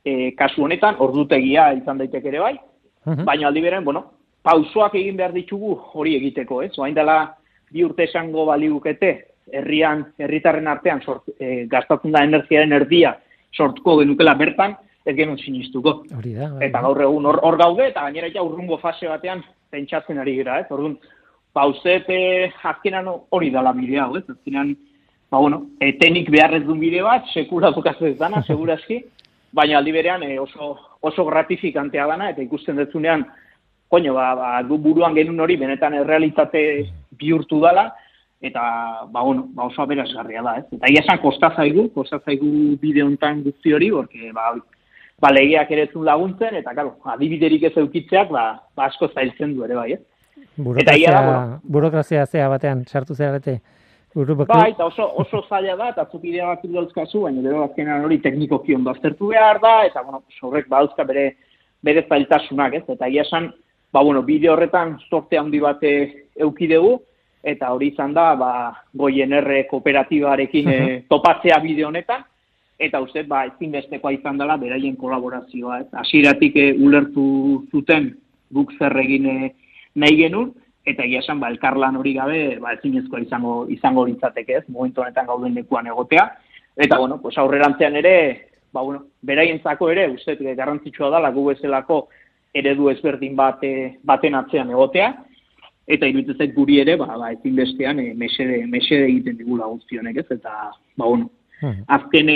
e, 0.05 0.31
kasu 0.37 0.63
honetan, 0.65 0.99
ordutegia 0.99 1.71
izan 1.77 1.99
daiteke 2.01 2.31
ere 2.31 2.39
bai, 2.39 2.55
mhm. 3.05 3.25
baina 3.25 3.47
aldi 3.47 3.61
beren, 3.61 3.85
bueno, 3.85 4.05
pausoak 4.43 4.95
egin 4.95 5.17
behar 5.17 5.33
ditugu 5.35 5.75
hori 5.93 6.15
egiteko, 6.17 6.61
ez? 6.63 6.71
Oain 6.79 6.95
dela 6.95 7.21
bi 7.71 7.83
urte 7.85 8.05
esango 8.07 8.45
baligukete, 8.49 9.11
herrian, 9.53 10.05
herritarren 10.17 10.67
artean 10.67 11.01
sort, 11.01 11.29
e, 11.39 11.65
gastatzen 11.69 12.13
da 12.13 12.23
energiaren 12.25 12.73
erdia 12.73 13.15
sortuko 13.53 13.97
genukela 14.01 14.35
bertan, 14.37 14.75
ez 15.05 15.15
genuen 15.17 15.39
sinistuko. 15.41 16.03
Hori 16.17 16.35
da, 16.37 16.51
Eta 16.61 16.81
gaur 16.85 17.01
egun 17.01 17.29
hor, 17.31 17.57
gaude, 17.57 17.87
eta 17.89 18.03
gainera 18.05 18.29
ja 18.33 18.43
urrungo 18.45 18.77
fase 18.81 19.09
batean 19.09 19.41
pentsatzen 19.71 20.19
ari 20.21 20.35
gira, 20.37 20.59
ez? 20.61 20.67
Orduan, 20.73 20.97
pauzet 21.53 22.09
azkenan 22.71 23.09
hori 23.09 23.49
dala 23.53 23.73
bidea, 23.73 24.09
ez? 24.17 24.25
Azkenan, 24.29 24.75
ba, 25.31 25.39
bueno, 25.39 25.63
etenik 25.81 26.29
beharrez 26.33 26.63
duen 26.65 26.81
bide 26.81 27.01
bat, 27.05 27.25
sekura 27.33 27.71
bukatzen 27.75 28.17
dana, 28.19 28.43
segurazki, 28.45 29.01
baina 29.51 29.77
aldi 29.79 29.91
berean 29.91 30.23
e, 30.23 30.37
oso, 30.39 30.75
oso 31.01 31.25
gratifikantea 31.25 32.07
dana, 32.07 32.29
eta 32.33 32.41
ikusten 32.41 32.77
dutzunean 32.77 33.25
koño, 33.89 34.13
ba, 34.13 34.33
ba, 34.35 34.49
gu 34.63 34.77
buruan 34.77 35.15
genuen 35.17 35.41
hori 35.41 35.57
benetan 35.57 35.95
errealitate 35.97 36.61
bihurtu 37.17 37.59
dala, 37.61 37.89
eta, 38.41 38.61
ba, 39.09 39.21
bueno, 39.21 39.47
ba, 39.55 39.65
oso 39.65 39.81
aberazgarria 39.81 40.43
da, 40.45 40.57
ez? 40.61 40.67
Eta 40.77 40.91
ia 40.93 41.01
esan 41.01 41.21
kosta 41.23 41.49
zaigu, 41.55 41.89
kosta 41.95 42.21
zaigu 42.25 42.51
bide 42.81 43.03
hontan 43.03 43.41
guzti 43.43 43.73
hori, 43.73 43.89
porque, 43.91 44.31
ba, 44.35 44.53
ba, 45.19 45.33
legeak 45.33 45.73
ere 45.75 45.89
laguntzen, 45.95 46.61
eta, 46.61 46.75
claro, 46.77 46.97
adibiderik 47.15 47.65
ez 47.71 47.75
eukitzeak, 47.81 48.29
ba, 48.31 48.45
ba 48.75 48.87
asko 48.87 49.09
zailtzen 49.09 49.57
du 49.57 49.65
ere, 49.65 49.75
bai, 49.75 49.91
ez? 49.97 50.01
Burokrazia, 50.55 51.09
eta 51.09 51.25
bueno, 51.25 51.59
burokrazia 51.63 52.25
zea 52.25 52.47
batean, 52.51 52.85
sartu 52.85 53.15
zerarete? 54.25 54.47
Bai, 54.53 54.71
eta 54.71 54.85
oso, 54.85 55.05
oso 55.23 55.43
zaila 55.49 55.75
da, 55.75 55.89
eta 55.93 56.05
zukidea 56.11 56.47
bat 56.47 56.63
dauzkazu, 56.63 57.21
baina 57.27 57.43
gero 57.45 57.63
azkenean 57.65 58.05
hori 58.05 58.19
teknikoki 58.23 58.75
ondo 58.75 58.91
aztertu 58.91 59.31
behar 59.33 59.59
da, 59.63 59.73
eta, 59.87 60.03
bueno, 60.03 60.23
horrek 60.41 60.69
bauzka 60.69 61.03
bere, 61.03 61.25
bere 61.83 62.05
zailtasunak, 62.07 62.79
ez? 62.79 62.83
Eta 62.95 63.07
ia 63.07 63.25
esan, 63.27 63.51
ba, 63.93 64.03
bueno, 64.03 64.23
bide 64.23 64.49
horretan 64.49 64.97
sorte 65.09 65.37
handi 65.39 65.59
bate 65.59 65.93
eukidegu, 66.39 66.97
eta 67.43 67.71
hori 67.73 67.93
izan 67.93 68.13
da, 68.13 68.33
ba, 68.35 68.51
goien 68.93 69.33
erre 69.33 69.63
kooperatibarekin 69.69 70.73
uh 70.73 70.87
topatzea 71.09 71.59
bide 71.63 71.85
honetan, 71.85 72.25
eta 72.79 73.01
uste, 73.03 73.23
ba, 73.27 73.43
ezin 73.47 73.71
bestekoa 73.75 74.11
izan 74.15 74.37
dela, 74.39 74.57
beraien 74.57 74.95
kolaborazioa, 74.95 75.81
ez? 75.83 75.87
Asiratik 76.03 76.55
e, 76.55 76.71
ulertu 76.79 77.65
zuten 77.71 78.13
guk 78.55 78.71
zer 78.79 78.95
egin 79.03 79.27
eh, 79.29 79.51
nahi 79.95 80.17
genuen, 80.17 80.53
eta 80.85 81.03
egia 81.03 81.19
esan, 81.23 81.39
ba, 81.39 81.49
elkarlan 81.51 81.97
hori 81.99 82.13
gabe, 82.15 82.57
ba, 82.61 82.73
ezinezkoa 82.77 83.21
izango, 83.23 83.55
izango 83.69 84.05
litzateke 84.07 84.59
ez, 84.61 84.65
momentu 84.67 85.03
honetan 85.03 85.27
gauden 85.27 85.55
lekuan 85.57 85.87
egotea, 85.87 86.25
eta, 86.75 86.97
bueno, 86.97 87.19
pues 87.21 87.37
aurrerantzean 87.37 87.95
ere, 87.99 88.15
ba, 88.71 88.81
bueno, 88.81 89.05
beraientzako 89.21 89.89
ere, 89.91 90.07
uste, 90.15 90.37
garrantzitsua 90.55 91.09
da, 91.13 91.19
lagu 91.19 91.45
bezalako 91.49 92.07
eredu 92.53 92.89
ezberdin 92.89 93.35
bate, 93.37 93.73
baten 94.03 94.37
atzean 94.39 94.71
egotea, 94.71 95.11
eta 95.89 96.07
iruditzen 96.09 96.53
guri 96.55 96.79
ere, 96.83 96.95
ba, 97.01 97.09
ba 97.17 97.33
ezin 97.33 97.57
bestean, 97.57 97.99
e, 97.99 98.13
mesede, 98.17 98.63
mesede 98.67 99.09
egiten 99.09 99.37
digula 99.37 99.69
guztionek 99.69 100.21
ez, 100.23 100.27
eta, 100.37 100.71
ba, 100.95 101.05
bueno, 101.05 101.29
hmm. 101.61 101.83
azken 101.97 102.31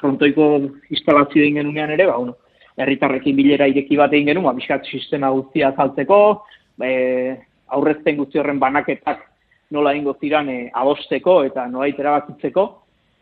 frontoiko 0.00 0.48
instalazio 0.90 1.42
egin 1.42 1.60
genunean 1.62 1.94
ere, 1.94 2.06
ba, 2.10 2.18
bueno, 2.22 2.38
herritarrekin 2.76 3.36
bilera 3.36 3.68
ireki 3.70 3.98
bat 3.98 4.14
egin 4.14 4.32
genuen, 4.32 4.56
ba, 4.56 4.78
sistema 4.90 5.30
guztia 5.30 5.74
zaltzeko, 5.76 6.20
e, 6.82 6.94
aurrezten 7.74 8.16
guzti 8.20 8.40
horren 8.40 8.60
banaketak 8.62 9.22
nola 9.74 9.94
ingo 9.94 10.16
ziran 10.20 10.48
e, 10.48 10.58
adosteko 10.72 11.42
eta 11.48 11.66
nola 11.68 11.88
iterabakitzeko, 11.90 12.64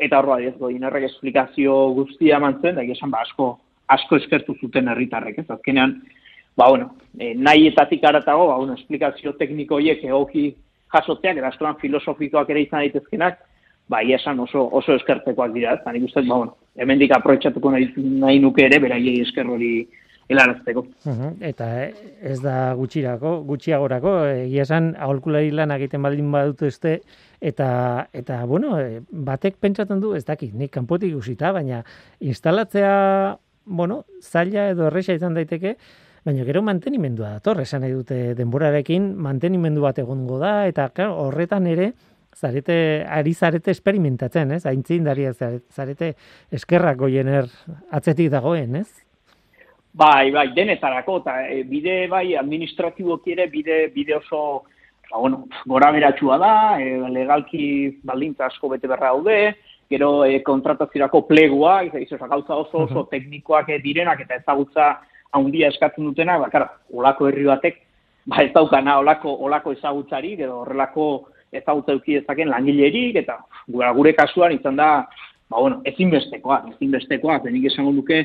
eta 0.03 0.19
horra 0.19 0.41
ez 0.43 0.55
goin 0.59 0.83
errek 0.85 1.07
esplikazio 1.11 1.77
guztia 1.97 2.41
mantzen, 2.43 2.77
da 2.77 2.85
esan 2.97 3.13
ba, 3.13 3.23
asko, 3.27 3.53
asko 3.97 4.19
eskertu 4.19 4.57
zuten 4.61 4.91
herritarrek, 4.93 5.39
ez? 5.43 5.47
Azkenean, 5.51 5.97
ba, 6.57 6.69
bueno, 6.69 6.91
e, 7.19 7.33
nahi 7.35 7.69
etatik 7.71 8.05
aratago, 8.09 8.49
ba, 8.51 8.59
bueno, 8.59 8.77
esplikazio 8.81 9.37
tekniko 9.39 9.79
hiek 9.81 10.05
egoki 10.05 10.51
jasotzeak, 10.93 11.41
eraskoan 11.41 11.79
filosofikoak 11.81 12.51
ere 12.53 12.67
izan 12.67 12.83
daitezkenak, 12.83 13.41
ba, 13.89 14.03
esan 14.19 14.41
oso, 14.41 14.67
oso 14.81 14.97
eskertekoak 14.99 15.55
dira, 15.55 15.77
eta 15.79 15.95
nik 15.95 16.09
uste, 16.11 16.25
ba, 16.27 16.43
bueno, 16.43 16.57
hemen 16.77 17.01
dik 17.01 17.15
aproetxatuko 17.17 17.73
nahi, 17.73 17.93
nahi 17.97 18.43
nuke 18.43 18.67
ere, 18.67 18.81
beraiei 18.83 19.21
esker 19.23 19.49
hori 19.49 19.75
helarazteko. 20.33 20.85
Eta 21.45 21.69
eh, 21.85 21.93
ez 22.33 22.39
da 22.43 22.73
gutxirako, 22.79 23.35
gutxiagorako, 23.49 24.15
egia 24.47 24.67
esan 24.67 24.93
aholkulari 24.99 25.53
lan 25.55 25.75
egiten 25.77 26.03
baldin 26.03 26.31
badut 26.33 26.65
este 26.69 26.99
eta 27.41 28.09
eta 28.13 28.43
bueno, 28.49 28.77
eh, 28.81 29.01
batek 29.11 29.59
pentsatzen 29.63 30.01
du, 30.03 30.15
ez 30.19 30.25
dakit, 30.25 30.55
nik 30.55 30.73
kanpotik 30.75 31.13
ikusita, 31.13 31.53
baina 31.53 31.83
instalatzea, 32.21 32.95
bueno, 33.65 34.05
zaila 34.23 34.71
edo 34.73 34.89
erresa 34.89 35.15
izan 35.19 35.35
daiteke, 35.39 35.77
baina 36.25 36.47
gero 36.47 36.63
mantenimendua 36.63 37.37
dator, 37.39 37.61
esan 37.63 37.83
nahi 37.83 37.93
dute 37.97 38.23
denborarekin 38.39 39.13
mantenimendu 39.19 39.83
bat 39.83 39.99
egongo 39.99 40.39
da 40.43 40.63
eta 40.71 40.89
claro, 40.95 41.19
horretan 41.27 41.67
ere 41.67 41.93
zarete 42.33 43.05
ari 43.09 43.35
zarete 43.35 43.73
experimentatzen, 43.75 44.53
ez? 44.57 44.65
Aintzindaria 44.67 45.33
zarete 45.35 46.15
eskerrak 46.51 47.01
goiener 47.03 47.51
atzetik 47.91 48.31
dagoen, 48.33 48.77
ez? 48.81 48.89
Bai, 49.93 50.31
bai, 50.33 50.49
denetarako, 50.57 51.19
eta 51.21 51.35
e, 51.53 51.63
bide, 51.69 52.07
bai, 52.09 52.33
administratiboki 52.41 53.35
ere, 53.35 53.47
bide, 53.53 53.91
bide 53.93 54.15
oso, 54.17 54.63
ba, 55.11 55.19
bueno, 55.19 55.43
gora 55.69 55.91
beratxua 55.93 56.39
da, 56.41 56.53
e, 56.81 56.95
legalki 57.13 57.67
baldintza 58.09 58.47
asko 58.49 58.71
bete 58.73 58.89
berra 58.89 59.11
haude, 59.13 59.37
gero 59.93 60.25
e, 60.25 60.39
kontratazirako 60.47 61.27
plegua, 61.29 61.83
izo, 61.85 62.17
gauza 62.17 62.57
oso 62.57 62.87
oso 62.87 63.05
teknikoak 63.11 63.69
direnak 63.85 64.23
eta 64.25 64.41
ezagutza 64.41 64.95
handia 65.37 65.69
eskatzen 65.69 66.09
dutena, 66.09 66.39
bakar, 66.41 66.71
olako 66.89 67.29
herri 67.29 67.45
batek, 67.51 67.83
ba, 68.25 68.41
ez 68.41 68.53
daukana 68.57 68.97
olako, 69.03 69.35
olako 69.45 69.75
ezagutzari, 69.77 70.39
edo 70.41 70.63
horrelako 70.63 71.09
ezagutza 71.53 71.93
euki 71.93 72.17
ezaken 72.23 72.49
langilerik, 72.49 73.21
eta 73.21 73.43
gure, 73.69 73.93
gure 73.99 74.17
kasuan 74.17 74.57
izan 74.57 74.81
da, 74.81 74.89
ba, 75.53 75.59
bueno, 75.59 75.83
ezinbestekoa, 75.85 76.63
ezinbestekoa, 76.73 77.43
benik 77.45 77.69
esango 77.69 77.93
duke, 78.01 78.25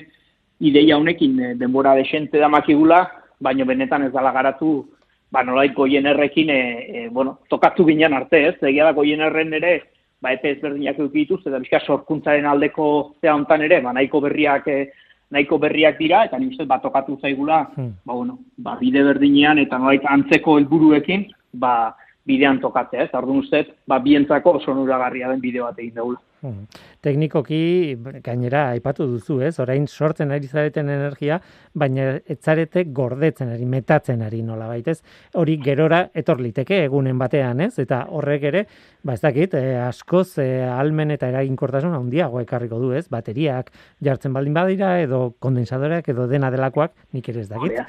ideia 0.60 0.98
honekin 0.98 1.40
e, 1.40 1.56
denbora 1.56 1.96
desente 1.96 2.40
da 2.40 2.50
makigula, 2.50 3.04
baina 3.40 3.66
benetan 3.66 4.08
ez 4.08 4.12
dala 4.14 4.32
garatu, 4.32 4.88
ba 5.32 5.44
nolait 5.44 5.74
goien 5.76 6.06
errekin, 6.06 6.50
e, 6.50 7.08
bueno, 7.12 7.40
tokatu 7.50 7.86
ginen 7.86 8.14
arte, 8.14 8.48
ez? 8.50 8.56
Egia 8.62 8.86
da 8.88 8.96
goien 8.98 9.22
erren 9.22 9.54
ere, 9.54 9.82
ba 10.22 10.32
epe 10.34 10.56
ezberdinak 10.56 11.00
eukituz, 11.00 11.42
eta 11.46 11.60
bizka 11.60 11.82
sorkuntzaren 11.86 12.46
aldeko 12.46 12.88
zea 13.22 13.36
hontan 13.36 13.62
ere, 13.68 13.82
ba 13.82 13.94
nahiko 13.94 14.22
berriak, 14.24 14.68
e, 14.68 14.90
nahiko 15.32 15.60
berriak 15.60 15.98
dira, 16.00 16.24
eta 16.26 16.40
nik 16.40 16.56
bat 16.66 16.82
tokatu 16.82 17.20
zaigula, 17.22 17.68
hmm. 17.76 17.94
ba 18.06 18.14
bueno, 18.14 18.40
ba 18.58 18.78
bide 18.80 19.04
berdinean, 19.04 19.60
eta 19.60 19.78
nolait 19.78 20.06
antzeko 20.06 20.58
helburuekin, 20.58 21.28
ba 21.54 21.96
bidean 22.28 22.60
tokatzea, 22.60 23.04
ez? 23.04 23.14
Orduan 23.16 23.44
uste, 23.44 23.64
ba 23.88 24.00
bientzako 24.00 24.58
oso 24.60 24.74
nuragarria 24.74 25.30
den 25.30 25.44
bideo 25.44 25.68
bat 25.68 25.80
egin 25.80 25.96
dugula. 25.96 26.20
Hmm. 26.38 26.68
Teknikoki 27.02 27.98
gainera 28.22 28.68
aipatu 28.76 29.08
duzu, 29.10 29.40
ez? 29.42 29.56
Orain 29.64 29.88
sortzen 29.88 30.30
ari 30.36 30.46
zareten 30.46 30.90
energia, 30.94 31.40
baina 31.74 32.12
etzarete 32.30 32.84
gordetzen 32.94 33.50
ari, 33.56 33.66
metatzen 33.66 34.22
ari 34.22 34.44
nola 34.46 34.68
baitez. 34.70 35.00
Hori 35.34 35.56
gerora 35.64 36.04
etor 36.14 36.44
liteke 36.44 36.84
egunen 36.84 37.18
batean, 37.18 37.64
ez? 37.66 37.72
Eta 37.82 38.04
horrek 38.14 38.46
ere, 38.52 38.62
ba 39.02 39.16
ez 39.18 39.22
dakit, 39.24 39.56
eh, 39.58 39.80
askoz 39.82 40.38
eh, 40.44 40.62
almen 40.70 41.16
eta 41.16 41.30
eraginkortasun 41.32 41.96
handiago 41.98 42.42
ekarriko 42.44 42.78
du, 42.84 42.92
ez? 42.94 43.08
Bateriak 43.10 43.72
jartzen 44.06 44.36
baldin 44.38 44.54
badira 44.54 44.92
edo 45.02 45.32
kondensadoreak 45.40 46.10
edo 46.14 46.28
dena 46.30 46.52
delakoak, 46.54 46.94
nik 47.18 47.30
ere 47.34 47.42
ez 47.42 47.50
dakit. 47.50 47.82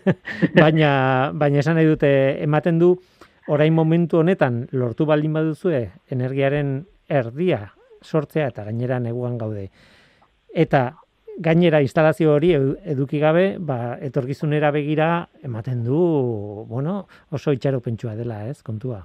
baina 0.62 1.32
baina 1.36 1.60
esan 1.60 1.76
nahi 1.76 1.90
dute 1.90 2.14
ematen 2.46 2.80
du 2.80 2.94
orain 3.50 3.74
momentu 3.74 4.22
honetan 4.22 4.64
lortu 4.72 5.04
baldin 5.04 5.36
baduzue 5.36 5.82
energiaren 6.08 6.72
erdia 7.10 7.60
sortzea 8.02 8.48
eta 8.48 8.64
gainera 8.64 8.98
neguan 9.00 9.38
gaude. 9.38 9.68
Eta 10.54 10.90
gainera 11.40 11.80
instalazio 11.80 12.34
hori 12.34 12.52
eduki 12.54 13.18
gabe, 13.18 13.54
ba, 13.58 13.96
etorkizunera 14.02 14.70
begira 14.74 15.28
ematen 15.42 15.84
du, 15.84 16.00
bueno, 16.68 17.06
oso 17.30 17.54
itxaropentsua 17.56 18.14
dela, 18.18 18.44
ez, 18.48 18.60
kontua. 18.62 19.00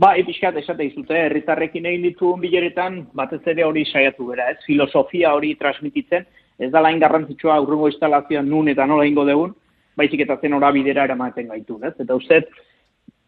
Ba, 0.00 0.14
epizkat 0.16 0.56
esate 0.56 0.86
izute, 0.88 1.18
herritarrekin 1.26 1.86
egin 1.90 2.06
ditu 2.08 2.32
bileretan, 2.40 3.02
batez 3.12 3.42
ere 3.52 3.64
hori 3.64 3.84
saiatu 3.84 4.30
bera, 4.30 4.48
ez, 4.54 4.62
filosofia 4.64 5.34
hori 5.36 5.52
transmititzen, 5.60 6.24
ez 6.58 6.70
da 6.72 6.80
lain 6.80 7.00
garrantzitsua 7.02 7.58
urrungo 7.60 7.90
instalazioa 7.92 8.42
nun 8.46 8.72
eta 8.72 8.86
nola 8.88 9.04
ingo 9.08 9.26
degun, 9.28 9.52
baizik 9.96 10.24
eta 10.24 10.38
zen 10.40 10.56
bidera 10.72 11.04
eramaten 11.04 11.48
gaitu, 11.48 11.78
ez, 11.84 11.92
eta 12.00 12.14
uste, 12.14 12.46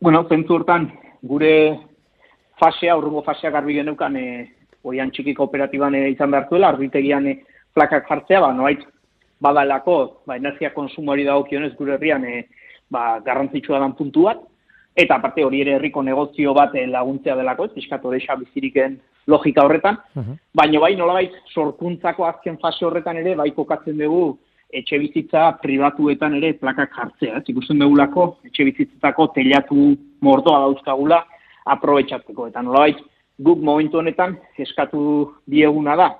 bueno, 0.00 0.24
zentzu 0.28 0.54
hortan, 0.54 0.90
gure 1.22 1.78
fasea, 2.64 2.96
urrungo 2.96 3.22
fasea 3.22 3.52
garbi 3.52 3.76
genukan, 3.80 4.16
e, 4.16 4.48
oian 4.88 5.12
txiki 5.12 5.34
kooperatiban 5.36 5.96
e, 5.98 6.08
izan 6.14 6.32
behar 6.32 6.48
zuela, 6.48 6.72
arbitegian 6.72 7.28
e, 7.28 7.38
plakak 7.76 8.08
jartzea, 8.08 8.40
ba, 8.44 8.52
noait, 8.56 8.84
badalako, 9.44 9.98
ba, 10.28 10.38
energia 10.40 10.72
konsumoari 10.76 11.26
dago 11.28 11.44
kionez 11.48 11.74
gure 11.78 11.96
herrian, 11.98 12.24
e, 12.24 12.44
ba, 12.92 13.18
garrantzitsua 13.24 13.82
dan 13.82 13.96
puntu 13.98 14.28
bat, 14.30 14.40
eta 14.96 15.18
aparte 15.18 15.44
hori 15.44 15.60
ere 15.64 15.76
herriko 15.76 16.04
negozio 16.06 16.54
bat 16.56 16.76
laguntzea 16.76 17.36
delako, 17.36 17.68
ez, 17.68 17.74
pixkat 17.74 18.04
hori 18.04 18.22
biziriken 18.44 18.98
logika 19.26 19.64
horretan, 19.64 19.98
uh 20.14 20.36
baina 20.54 20.80
bai, 20.80 20.94
nolabait, 20.96 21.32
sorkuntzako 21.52 22.26
azken 22.28 22.58
fase 22.62 22.84
horretan 22.86 23.16
ere, 23.16 23.34
bai 23.34 23.50
kokatzen 23.50 23.98
dugu, 23.98 24.38
etxe 24.70 24.98
bizitza 24.98 25.52
pribatuetan 25.62 26.34
ere 26.38 26.52
plakak 26.60 26.94
jartzea, 26.94 27.40
ez, 27.40 27.44
ikusten 27.48 27.82
dugulako, 27.82 28.36
etxe 28.46 28.66
bizitzetako 28.70 29.28
telatu 29.34 29.94
mordoa 30.22 30.60
dauzkagula, 30.66 31.24
aprobetsatzeko. 31.64 32.48
Eta 32.52 32.62
nolabait, 32.62 32.98
guk 33.38 33.62
momentu 33.62 33.98
honetan 33.98 34.36
eskatu 34.58 35.34
dieguna 35.50 35.96
da, 35.96 36.10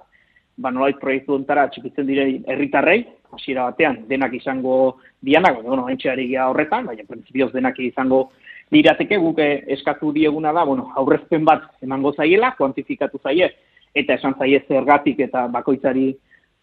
ba 0.56 0.70
nolabait 0.70 0.98
proiektu 1.00 1.34
ontara 1.34 1.68
txikitzen 1.70 2.06
dire 2.06 2.26
herritarrei, 2.46 3.04
hasiera 3.34 3.68
batean 3.70 4.04
denak 4.08 4.34
izango 4.34 5.00
dianak, 5.24 5.60
bueno, 5.62 5.88
entxeari 5.90 6.28
horretan, 6.38 6.86
baina 6.86 7.06
prinsipioz 7.08 7.52
denak 7.52 7.78
izango 7.82 8.28
lirateke 8.74 9.18
guk 9.20 9.40
eskatu 9.76 10.12
dieguna 10.14 10.52
da, 10.52 10.64
bueno, 10.64 10.90
aurrezpen 10.96 11.44
bat 11.44 11.66
emango 11.82 12.14
zaiela, 12.14 12.54
kuantifikatu 12.58 13.20
zaie, 13.22 13.50
eta 13.94 14.16
esan 14.18 14.34
zaie 14.38 14.62
zergatik 14.68 15.20
eta 15.26 15.46
bakoitzari 15.52 16.08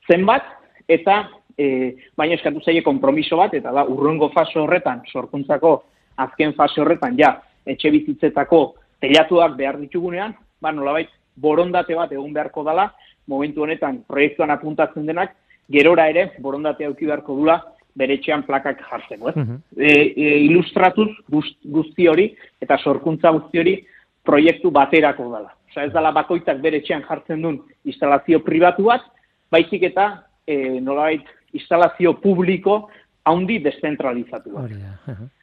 zenbat, 0.10 0.48
eta 0.90 1.24
e, 1.58 1.94
baina 2.18 2.36
eskatu 2.36 2.64
zaie 2.66 2.84
konpromiso 2.84 3.38
bat, 3.40 3.54
eta 3.54 3.72
da, 3.76 3.86
urrengo 3.88 4.32
fase 4.36 4.60
horretan, 4.60 5.04
sorkuntzako 5.12 5.78
azken 6.22 6.56
fase 6.58 6.82
horretan, 6.82 7.16
ja, 7.20 7.38
etxe 7.66 7.92
bizitzetako 7.92 8.62
telatuak 9.02 9.58
behar 9.58 9.80
ditugunean, 9.82 10.36
ba, 10.62 10.72
nolabait, 10.72 11.10
borondate 11.36 11.96
bat 11.96 12.12
egun 12.12 12.34
beharko 12.34 12.64
dala, 12.64 12.92
momentu 13.28 13.64
honetan 13.64 14.02
proiektuan 14.08 14.52
apuntatzen 14.54 15.06
denak, 15.08 15.36
gerora 15.72 16.08
ere, 16.12 16.32
borondatea 16.44 16.90
auki 16.92 17.08
beharko 17.10 17.38
dula, 17.40 17.60
bere 17.98 18.16
etxean 18.20 18.44
plakak 18.48 18.82
jartzeko, 18.88 19.32
ez? 19.32 19.36
Uh 19.38 19.58
ilustratuz 20.52 21.10
guzti 21.30 22.08
hori, 22.08 22.30
eta 22.62 22.78
sorkuntza 22.78 23.32
guzti 23.36 23.60
hori, 23.60 23.76
proiektu 24.26 24.72
baterako 24.72 25.30
dala. 25.32 25.54
Osa 25.72 25.86
ez 25.88 25.94
dala 25.94 26.12
bakoitzak 26.16 26.62
bere 26.62 26.82
etxean 26.82 27.04
jartzen 27.08 27.42
duen 27.42 27.60
instalazio 27.88 28.42
pribatu 28.46 28.90
bat, 28.90 29.06
baizik 29.52 29.84
eta 29.88 30.08
e, 30.48 30.80
nolabait 30.84 31.28
instalazio 31.54 32.14
publiko 32.24 32.90
haundi 33.24 33.60
descentralizatu 33.62 34.56
bat. 34.56 34.72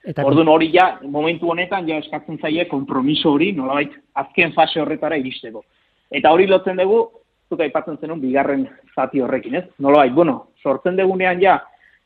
Eta 0.08 0.24
Orduan 0.26 0.50
hori 0.50 0.70
ja, 0.74 0.98
momentu 1.02 1.50
honetan, 1.52 1.86
ja 1.88 1.98
eskatzen 2.02 2.38
zaie 2.42 2.66
kompromiso 2.70 3.32
hori, 3.36 3.52
nolabait, 3.56 3.92
azken 4.18 4.52
fase 4.56 4.80
horretara 4.82 5.18
iristeko. 5.20 5.62
Eta 6.10 6.32
hori 6.34 6.48
lotzen 6.50 6.80
dugu, 6.80 7.02
zuka 7.48 7.64
aipatzen 7.66 7.98
zenun, 8.00 8.20
bigarren 8.20 8.66
zati 8.94 9.22
horrekin, 9.22 9.58
ez? 9.60 9.66
Nolabait, 9.78 10.14
bueno, 10.14 10.48
sortzen 10.62 10.96
dugunean 10.98 11.42
ja, 11.42 11.58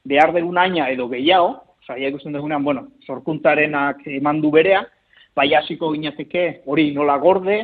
behar 0.08 0.34
dugun 0.34 0.58
aina 0.58 0.88
edo 0.92 1.08
gehiago, 1.08 1.54
saia 1.86 2.10
ikusten 2.10 2.36
dugunean, 2.36 2.64
bueno, 2.64 2.88
sorkuntzarenak 3.06 4.04
eman 4.18 4.42
du 4.42 4.50
berea, 4.50 4.82
bai 5.36 5.48
hasiko 5.56 5.92
ginateke 5.94 6.62
hori 6.66 6.90
nola 6.92 7.16
gorde, 7.22 7.62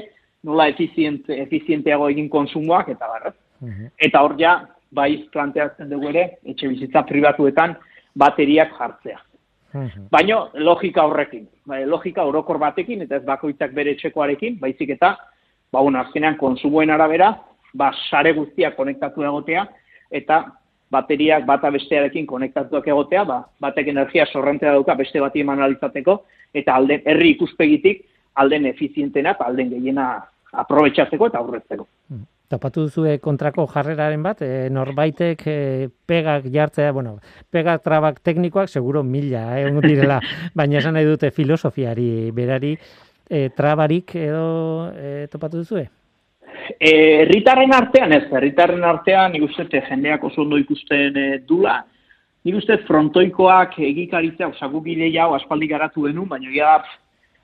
nola 0.48 0.68
efiziente, 0.70 1.36
efizienteago 1.42 2.08
egin 2.08 2.30
konsumoak, 2.32 2.88
eta 2.94 3.10
barret. 3.10 3.36
Eta 3.98 4.22
hor 4.22 4.36
ja, 4.38 4.54
bai 4.94 5.28
planteatzen 5.34 5.90
dugu 5.90 6.08
ere, 6.08 6.24
etxe 6.48 6.70
bizitza 6.70 7.02
pribatuetan 7.04 7.74
bateriak 8.18 8.76
jartzea. 8.78 9.18
Baina 10.10 10.38
logika 10.64 11.04
horrekin, 11.04 11.44
bai, 11.68 11.82
logika 11.86 12.24
orokor 12.24 12.58
batekin, 12.58 13.02
eta 13.04 13.18
ez 13.20 13.24
bakoitzak 13.26 13.74
bere 13.76 13.92
etxekoarekin, 13.94 14.56
baizik 14.62 14.94
eta, 14.96 15.12
ba, 15.72 15.82
un, 15.84 15.98
azkenean 16.00 16.38
konsumoen 16.40 16.90
arabera, 16.90 17.34
ba, 17.76 17.90
sare 18.08 18.32
guztiak 18.36 18.76
konektatu 18.76 19.26
egotea, 19.28 19.66
eta 20.10 20.40
bateriak 20.90 21.44
bata 21.46 21.70
bestearekin 21.70 22.26
konektatuak 22.26 22.88
egotea, 22.88 23.26
ba, 23.28 23.42
batek 23.60 23.92
energia 23.92 24.26
sorrentea 24.32 24.72
dauka 24.72 24.96
beste 24.96 25.20
bati 25.20 25.44
eman 25.44 25.60
alizateko, 25.62 26.22
eta 26.56 26.78
alde, 26.80 27.02
herri 27.04 27.34
ikuspegitik 27.36 28.06
alden 28.40 28.66
efizientena 28.70 29.36
eta 29.36 29.50
alden 29.50 29.70
gehiena 29.74 30.08
aprobetsatzeko 30.64 31.28
eta 31.28 31.42
aurretzeko. 31.42 31.86
Hmm. 32.08 32.24
Topatu 32.48 32.86
duzue 32.86 33.18
kontrako 33.20 33.66
jarreraren 33.68 34.22
bat, 34.24 34.40
e, 34.40 34.70
norbaitek 34.72 35.42
e, 35.44 35.56
pegak 36.08 36.46
jartzea, 36.52 36.94
bueno, 36.96 37.18
pegak 37.52 37.82
trabak 37.84 38.22
teknikoak 38.24 38.72
seguro 38.72 39.02
mila, 39.04 39.60
eh, 39.60 39.68
direla, 39.84 40.16
baina 40.56 40.78
esan 40.80 40.96
nahi 40.96 41.04
dute 41.04 41.30
filosofiari 41.30 42.30
berari, 42.32 42.72
e, 43.28 43.50
trabarik 43.56 44.14
edo 44.16 44.88
e, 44.96 45.26
topatu 45.28 45.60
duzue? 45.60 45.84
Herritarren 46.80 47.74
artean 47.74 48.16
ez, 48.16 48.24
herritarren 48.32 48.84
artean 48.84 49.32
nik 49.32 49.44
uste 49.44 49.82
jendeak 49.88 50.24
oso 50.24 50.42
ondo 50.46 50.56
ikusten 50.56 51.16
e, 51.16 51.28
dula, 51.44 51.82
nik 52.44 52.58
uste 52.62 52.78
frontoikoak 52.88 53.78
egikaritzea, 53.90 54.48
osakuk 54.48 54.88
hau 55.20 55.34
aspaldi 55.34 55.68
garatu 55.68 56.06
denun, 56.06 56.28
baina 56.28 56.48
ja, 56.54 56.82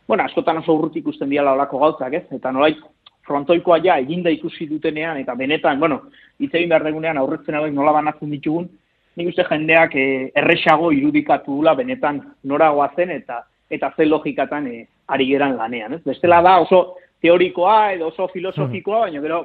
bueno, 0.08 0.24
askotan 0.24 0.58
oso 0.58 0.74
urrutik 0.74 1.04
ikusten 1.04 1.28
diala 1.28 1.52
olako 1.52 1.78
gauzak 1.78 2.12
ez, 2.14 2.24
eta 2.32 2.52
nolait, 2.52 2.78
frontoikoa 3.26 3.78
ja 3.84 3.96
eginda 3.98 4.30
ikusi 4.30 4.66
dutenean 4.68 5.18
eta 5.20 5.34
benetan, 5.34 5.80
bueno, 5.80 6.02
hitz 6.38 6.52
egin 6.54 6.68
behar 6.68 6.84
degunean 6.84 7.18
aurretzen 7.18 7.56
hauek 7.58 7.72
nola 7.72 7.92
banatzen 7.92 8.30
ditugun, 8.30 8.68
nik 9.16 9.30
uste 9.30 9.46
jendeak 9.48 9.94
e, 9.96 10.06
erresago 10.36 10.90
irudikatu 10.92 11.56
dula 11.56 11.74
benetan 11.78 12.20
noragoa 12.44 12.90
zen 12.96 13.10
eta 13.14 13.44
eta 13.70 13.92
ze 13.96 14.04
logikatan 14.04 14.66
e, 14.66 14.86
ari 15.08 15.26
geran 15.26 15.56
lanean, 15.56 15.94
ez? 15.94 16.02
Bestela 16.04 16.42
da 16.42 16.58
oso 16.60 16.96
teorikoa 17.22 17.92
edo 17.92 18.08
oso 18.08 18.28
filosofikoa, 18.28 19.06
baina 19.06 19.20
gero 19.20 19.44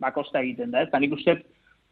bakosta 0.00 0.40
egiten 0.40 0.70
da, 0.70 0.82
ez? 0.82 0.88
nik 1.00 1.12
uste, 1.12 1.36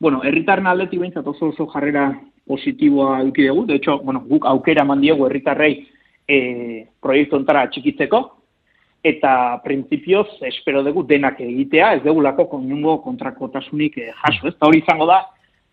bueno, 0.00 0.22
herritarren 0.24 0.66
aldetik 0.66 1.00
behintzat 1.00 1.26
oso 1.26 1.52
oso 1.52 1.66
jarrera 1.74 2.10
positiboa 2.48 3.20
eduki 3.20 3.46
dugu, 3.46 3.66
de 3.66 3.74
hecho, 3.76 3.98
bueno, 3.98 4.24
guk 4.28 4.46
aukera 4.46 4.84
mandiegu 4.84 5.26
herritarrei 5.26 5.86
e, 6.26 6.86
proiektu 7.02 7.36
ontara 7.36 7.66
txikitzeko, 7.68 8.22
eta 9.04 9.60
printzipioz 9.64 10.26
espero 10.48 10.82
dugu 10.82 11.04
denak 11.06 11.40
egitea, 11.40 11.92
ez 11.98 12.02
dugulako 12.02 12.48
konjungo 12.50 12.98
kontrakotasunik 13.04 13.98
eh, 13.98 14.12
jaso, 14.24 14.48
ez? 14.48 14.54
hori 14.60 14.82
izango 14.82 15.06
da 15.06 15.22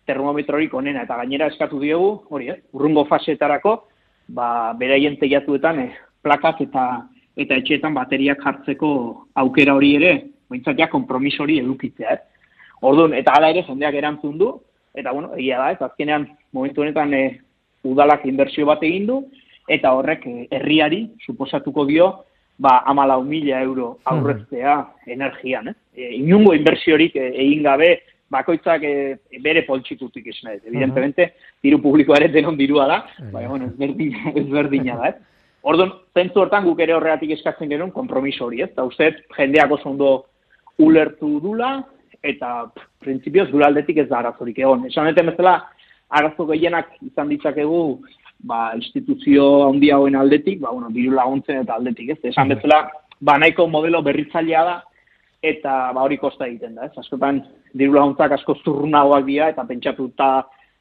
termometrorik 0.06 0.74
onena, 0.74 1.02
eta 1.02 1.16
gainera 1.18 1.48
eskatu 1.50 1.80
diegu, 1.82 2.12
hori, 2.30 2.52
eh? 2.54 2.60
urrungo 2.72 3.04
faseetarako, 3.10 3.76
ba, 4.28 4.48
beraien 4.78 5.18
teiatuetan 5.18 5.82
eh, 5.82 5.92
plakak 6.22 6.62
eta 6.68 6.86
eta 7.36 7.58
etxeetan 7.60 7.92
bateriak 7.92 8.40
jartzeko 8.40 8.90
aukera 9.42 9.74
hori 9.76 9.90
ere, 9.98 10.12
bintzat 10.48 10.78
ja 10.80 10.86
kompromiso 10.88 11.42
hori 11.44 11.58
edukitzea, 11.60 12.14
ez? 12.14 12.46
Orduan, 12.86 13.12
eta 13.16 13.34
hala 13.36 13.50
ere 13.52 13.64
jendeak 13.66 13.98
erantzun 13.98 14.38
du, 14.40 14.52
eta 14.96 15.12
bueno, 15.12 15.34
egia 15.36 15.58
da, 15.60 15.72
ez 15.74 15.82
azkenean 15.84 16.24
momentu 16.56 16.84
honetan 16.84 17.12
eh, 17.14 17.40
udalak 17.84 18.24
inbertsio 18.24 18.64
bat 18.68 18.82
egin 18.86 19.10
du, 19.10 19.18
eta 19.68 19.92
horrek 19.98 20.24
eh, 20.30 20.46
herriari 20.54 21.02
suposatuko 21.26 21.84
dio 21.90 22.08
ba, 22.58 22.82
amalau 22.86 23.22
mila 23.24 23.60
euro 23.62 23.98
aurreztea 24.04 24.76
hmm. 24.80 25.12
energian, 25.12 25.68
eh? 25.68 25.74
E, 25.94 26.10
inungo 26.16 26.54
inversiorik 26.54 27.16
e, 27.16 27.28
egin 27.44 27.62
gabe, 27.66 27.90
bakoitzak 28.32 28.82
e, 28.82 28.94
bere 29.42 29.62
poltsitutik 29.66 30.26
izan, 30.26 30.56
ez. 30.56 30.62
Evidentemente, 30.66 31.32
diru 31.62 31.80
publikoa 31.82 32.20
denon 32.32 32.56
dirua 32.56 32.86
da, 32.86 33.00
baina, 33.32 33.48
bueno, 33.48 33.72
ez 34.40 34.46
berdina 34.50 34.96
da, 34.96 35.10
eh? 35.10 35.16
Orduan, 35.66 35.92
zentzu 36.14 36.44
hortan 36.44 36.64
guk 36.64 36.80
ere 36.80 36.94
horregatik 36.94 37.32
eskatzen 37.34 37.68
genuen 37.68 37.90
kompromiso 37.90 38.46
hori, 38.46 38.62
ez? 38.62 38.70
Eta 38.70 38.84
uste, 38.86 39.10
jendeak 39.36 39.72
oso 39.74 39.90
ondo 39.90 40.10
ulertu 40.78 41.40
dula, 41.42 41.80
eta 42.22 42.68
printzipioz 43.02 43.48
gure 43.50 43.66
aldetik 43.66 43.98
ez 44.02 44.08
da 44.08 44.20
arazorik 44.20 44.58
egon. 44.62 44.86
Esan 44.86 45.10
eten 45.10 45.32
bezala, 45.32 45.56
arazo 46.08 46.46
gehienak 46.46 46.92
izan 47.02 47.30
ditzakegu 47.32 47.80
ba, 48.46 48.72
instituzio 48.78 49.68
handi 49.68 49.90
hauen 49.90 50.16
aldetik, 50.16 50.60
ba, 50.62 50.70
bueno, 50.70 50.90
diru 50.94 51.14
laguntzen 51.16 51.64
eta 51.64 51.76
aldetik, 51.76 52.14
ez? 52.14 52.18
Esan 52.32 52.54
bezala, 52.54 52.84
ba, 53.20 53.38
nahiko 53.42 53.66
modelo 53.68 54.02
berritzailea 54.06 54.64
da, 54.64 54.76
eta 55.42 55.76
ba, 55.92 56.04
hori 56.04 56.18
kosta 56.22 56.46
egiten 56.46 56.76
da, 56.78 56.86
ez? 56.86 56.94
Askotan, 57.02 57.42
diru 57.74 57.96
laguntzak 57.98 58.36
asko 58.38 58.58
zurrunagoak 58.62 59.26
dira, 59.26 59.50
eta 59.52 59.66
pentsatuta 59.68 60.30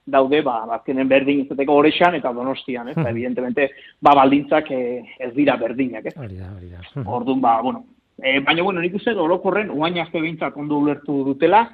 daude, 0.06 0.42
ba, 0.46 0.60
bazkenen 0.70 1.10
berdin 1.10 1.44
izateko 1.46 1.80
horrexan, 1.80 2.20
eta 2.20 2.32
donostian, 2.34 2.92
ez? 2.94 2.98
Hmm. 2.98 3.10
Evidentemente, 3.10 3.72
ba, 4.00 4.14
baldintzak 4.22 4.70
eh, 4.72 5.02
ez 5.20 5.34
dira 5.38 5.58
berdinak, 5.62 6.12
ez? 6.12 6.16
Hori 6.18 6.38
da, 6.38 6.52
hori 6.54 6.70
da. 6.70 6.86
Hmm. 6.94 7.10
Orduan, 7.18 7.42
ba, 7.42 7.58
bueno, 7.66 7.84
e, 8.22 8.40
baina, 8.46 8.64
bueno, 8.64 8.86
nik 8.86 9.00
uste, 9.00 9.16
orokorren, 9.18 9.74
uain 9.74 9.98
azte 10.04 10.22
behintzat 10.22 10.58
ondo 10.62 10.78
ulertu 10.84 11.24
dutela, 11.32 11.66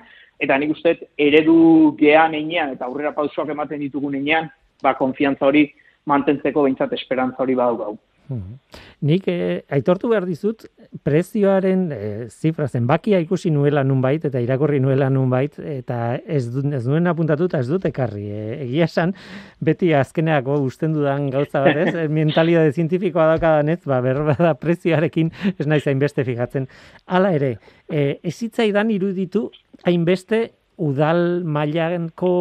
eta 0.42 0.58
nik 0.58 0.72
uste, 0.74 0.96
eredu 1.20 1.92
gean 2.00 2.34
einean, 2.38 2.72
eta 2.78 2.88
aurrera 2.88 3.12
pausoak 3.18 3.52
ematen 3.54 3.84
ditugun 3.84 4.16
einean, 4.18 4.50
ba, 4.82 4.96
konfiantza 4.98 5.46
hori 5.46 5.68
mantentzeko 6.06 6.64
behintzat 6.66 6.94
esperantza 6.98 7.44
hori 7.44 7.56
badau 7.56 7.78
gau. 7.78 7.98
Hmm. 8.32 8.60
Nik 9.04 9.26
eh, 9.28 9.64
aitortu 9.76 10.08
behar 10.12 10.24
dizut, 10.24 10.64
prezioaren 11.04 11.82
eh, 11.92 12.28
zifra 12.30 12.68
zenbakia 12.68 13.20
ikusi 13.24 13.50
nuela 13.52 13.84
nunbait 13.84 14.24
eta 14.28 14.40
irakorri 14.44 14.80
nuela 14.80 15.10
nunbait 15.12 15.58
eta 15.60 15.98
ez, 16.24 16.46
du, 16.54 16.64
ez 16.76 16.84
duen 16.86 17.10
apuntatu 17.12 17.50
eta 17.50 17.60
ez 17.60 17.68
dut 17.68 17.88
ekarri. 17.90 18.28
Eh, 18.32 18.54
egia 18.68 18.88
esan, 18.88 19.14
beti 19.60 19.92
azkeneako 19.98 20.62
usten 20.64 20.96
dudan 20.96 21.28
gauza 21.34 21.66
bat 21.66 21.82
ez, 21.84 22.08
mentalidade 22.22 22.72
zientifikoa 22.78 23.28
daukadan 23.34 23.74
ez, 23.76 23.82
ba, 23.88 24.00
da 24.40 24.54
prezioarekin 24.60 25.34
ez 25.58 25.68
nahi 25.68 25.84
zain 25.84 26.00
beste 26.00 26.24
fijatzen. 26.28 26.70
Hala 27.08 27.34
ere, 27.36 27.56
eh, 27.90 28.20
ez 28.24 28.36
zitzaidan 28.38 28.96
iruditu 28.96 29.50
hainbeste 29.84 30.46
udal 30.82 31.44
mailanko 31.46 32.32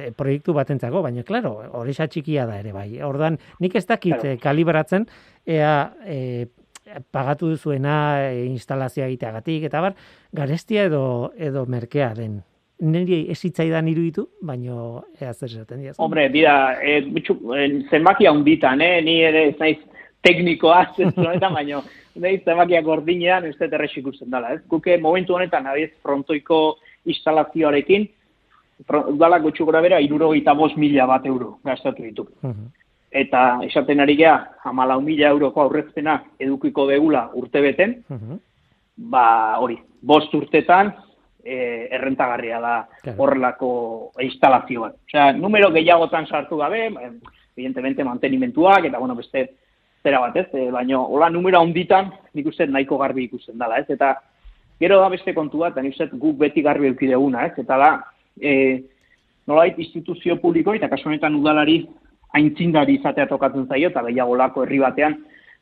e, 0.00 0.10
proiektu 0.16 0.54
batentzako, 0.56 1.02
baina 1.04 1.24
claro, 1.26 1.52
hori 1.76 1.92
txikia 1.92 2.46
da 2.48 2.58
ere 2.60 2.72
bai. 2.72 2.88
Ordan 3.04 3.36
nik 3.60 3.76
ez 3.76 3.86
dakit 3.86 4.24
eh, 4.24 4.36
kalibratzen 4.40 5.06
ea 5.46 5.74
e, 6.06 6.46
pagatu 7.12 7.50
duzuena 7.52 7.96
e, 8.30 8.46
instalazioa 8.46 9.06
egiteagatik 9.10 9.68
eta 9.68 9.82
bar, 9.84 9.98
garestia 10.32 10.86
edo 10.88 11.32
edo 11.36 11.66
merkea 11.66 12.14
den. 12.16 12.40
Neri 12.80 13.26
ez 13.28 13.42
hitzaidan 13.44 13.88
iruditu, 13.92 14.30
baina 14.40 15.02
ea 15.20 15.34
zer 15.34 15.50
esaten 15.50 15.82
diaz. 15.84 15.98
Hombre, 16.00 16.28
bida, 16.32 16.54
e, 16.80 17.02
bitxu, 17.04 17.36
zenbaki 17.90 18.26
handitan, 18.26 18.80
eh? 18.80 19.02
ni 19.04 19.20
ere 19.20 19.50
ez 19.50 19.56
naiz 19.60 19.78
teknikoa 20.24 20.86
zentroetan, 20.96 21.52
baina 21.58 21.82
nahi 22.20 22.40
zenbakiak 22.44 22.84
gordinean 22.84 23.44
ez 23.46 23.56
dut 23.58 23.72
errexik 23.76 24.08
usten 24.08 24.30
dela. 24.32 24.54
Ez? 24.56 24.62
Guke 24.68 24.96
momentu 24.98 25.36
honetan, 25.36 25.68
abiez, 25.68 25.92
frontoiko 26.02 26.78
instalazioarekin, 27.10 28.08
udalak 28.88 29.42
gutxu 29.44 29.66
gora 29.68 29.82
bera, 29.84 30.00
irurogeita 30.00 30.54
bost 30.54 30.78
mila 30.80 31.06
bat 31.06 31.26
euro 31.26 31.58
gastatu 31.64 32.02
ditu. 32.02 32.26
Eta 33.10 33.60
esaten 33.66 34.00
ari 34.00 34.16
geha, 34.16 34.36
amalau 34.64 35.00
mila 35.02 35.28
euroko 35.34 35.62
aurrezpena 35.62 36.20
edukiko 36.38 36.86
degula 36.88 37.28
urte 37.34 37.60
beten, 37.60 37.96
ba 38.96 39.58
hori, 39.58 39.78
bost 40.00 40.34
urtetan, 40.34 40.92
e, 41.44 41.88
errentagarria 41.90 42.60
da 42.60 42.74
horrelako 43.16 44.12
instalazio 44.22 44.86
bat. 44.86 44.96
Osea, 45.08 45.32
numero 45.32 45.70
gehiagotan 45.74 46.26
sartu 46.26 46.60
gabe, 46.60 46.86
evidentemente 47.56 48.04
mantenimentuak, 48.04 48.86
eta 48.88 48.98
bueno, 48.98 49.16
beste 49.16 49.46
zera 50.02 50.20
bat, 50.20 50.36
ez? 50.36 50.48
E, 50.54 50.70
baina, 50.70 51.00
hola, 51.00 51.30
numero 51.30 51.60
honditan, 51.60 52.12
nik 52.34 52.46
uste 52.46 52.66
nahiko 52.66 52.98
garbi 52.98 53.26
ikusten 53.28 53.58
dela, 53.58 53.80
ez? 53.80 53.88
Eta, 53.90 54.14
gero 54.80 55.00
da 55.00 55.08
beste 55.12 55.34
kontu 55.36 55.60
bat, 55.62 55.76
nik 55.76 55.92
uste 55.94 56.08
guk 56.12 56.38
beti 56.40 56.62
garbi 56.64 56.88
eukideguna, 56.88 57.46
ez? 57.46 57.52
Eta 57.60 57.76
da, 57.78 57.90
e, 58.40 58.52
nolait 59.46 59.78
instituzio 59.78 60.38
publiko, 60.40 60.74
eta 60.74 60.88
kasu 60.88 61.10
honetan 61.10 61.36
udalari 61.36 61.82
aintzindari 62.36 62.96
izatea 62.98 63.28
tokatzen 63.28 63.68
zaio, 63.68 63.90
eta 63.90 64.02
gehiago 64.08 64.36
lako 64.40 64.64
herri 64.64 64.80
batean, 64.80 65.18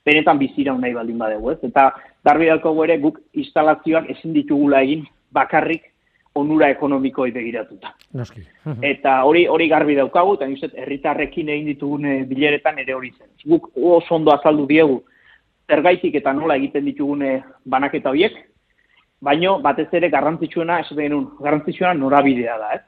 benetan 0.06 0.38
bizira 0.38 0.74
nahi 0.78 0.94
baldin 0.94 1.18
badegu, 1.18 1.52
ez? 1.52 1.58
Eta 1.66 1.90
garbi 2.24 2.48
dalko 2.48 2.72
ere 2.84 2.98
guk 3.02 3.20
instalazioak 3.34 4.10
ezin 4.14 4.36
ditugula 4.36 4.82
egin 4.86 5.06
bakarrik 5.34 5.90
onura 6.38 6.68
ekonomikoi 6.70 7.32
begiratuta. 7.34 7.92
Noski. 8.14 8.44
eta 8.92 9.22
hori 9.26 9.46
hori 9.50 9.68
garbi 9.68 9.96
daukagu, 9.98 10.36
eta 10.38 10.46
nizet, 10.46 10.76
herritarrekin 10.78 11.50
egin 11.54 11.72
ditugun 11.72 12.06
eh, 12.06 12.18
bileretan 12.28 12.78
ere 12.84 12.94
hori 12.94 13.10
zen. 13.16 13.30
Guk 13.44 13.72
oso 13.74 14.14
ondo 14.14 14.34
azaldu 14.34 14.68
diegu, 14.70 15.00
zergaitik 15.68 16.20
eta 16.20 16.32
nola 16.32 16.56
egiten 16.60 16.86
ditugune 16.86 17.32
eh, 17.34 17.42
banaketa 17.66 18.14
horiek, 18.14 18.38
baino 19.20 19.58
batez 19.62 19.88
ere 19.92 20.10
garrantzitsuena, 20.10 20.80
ez 20.80 20.96
genuen, 20.96 21.26
garrantzitsuena 21.42 21.94
norabidea 21.94 22.58
da, 22.58 22.72
ez? 22.78 22.82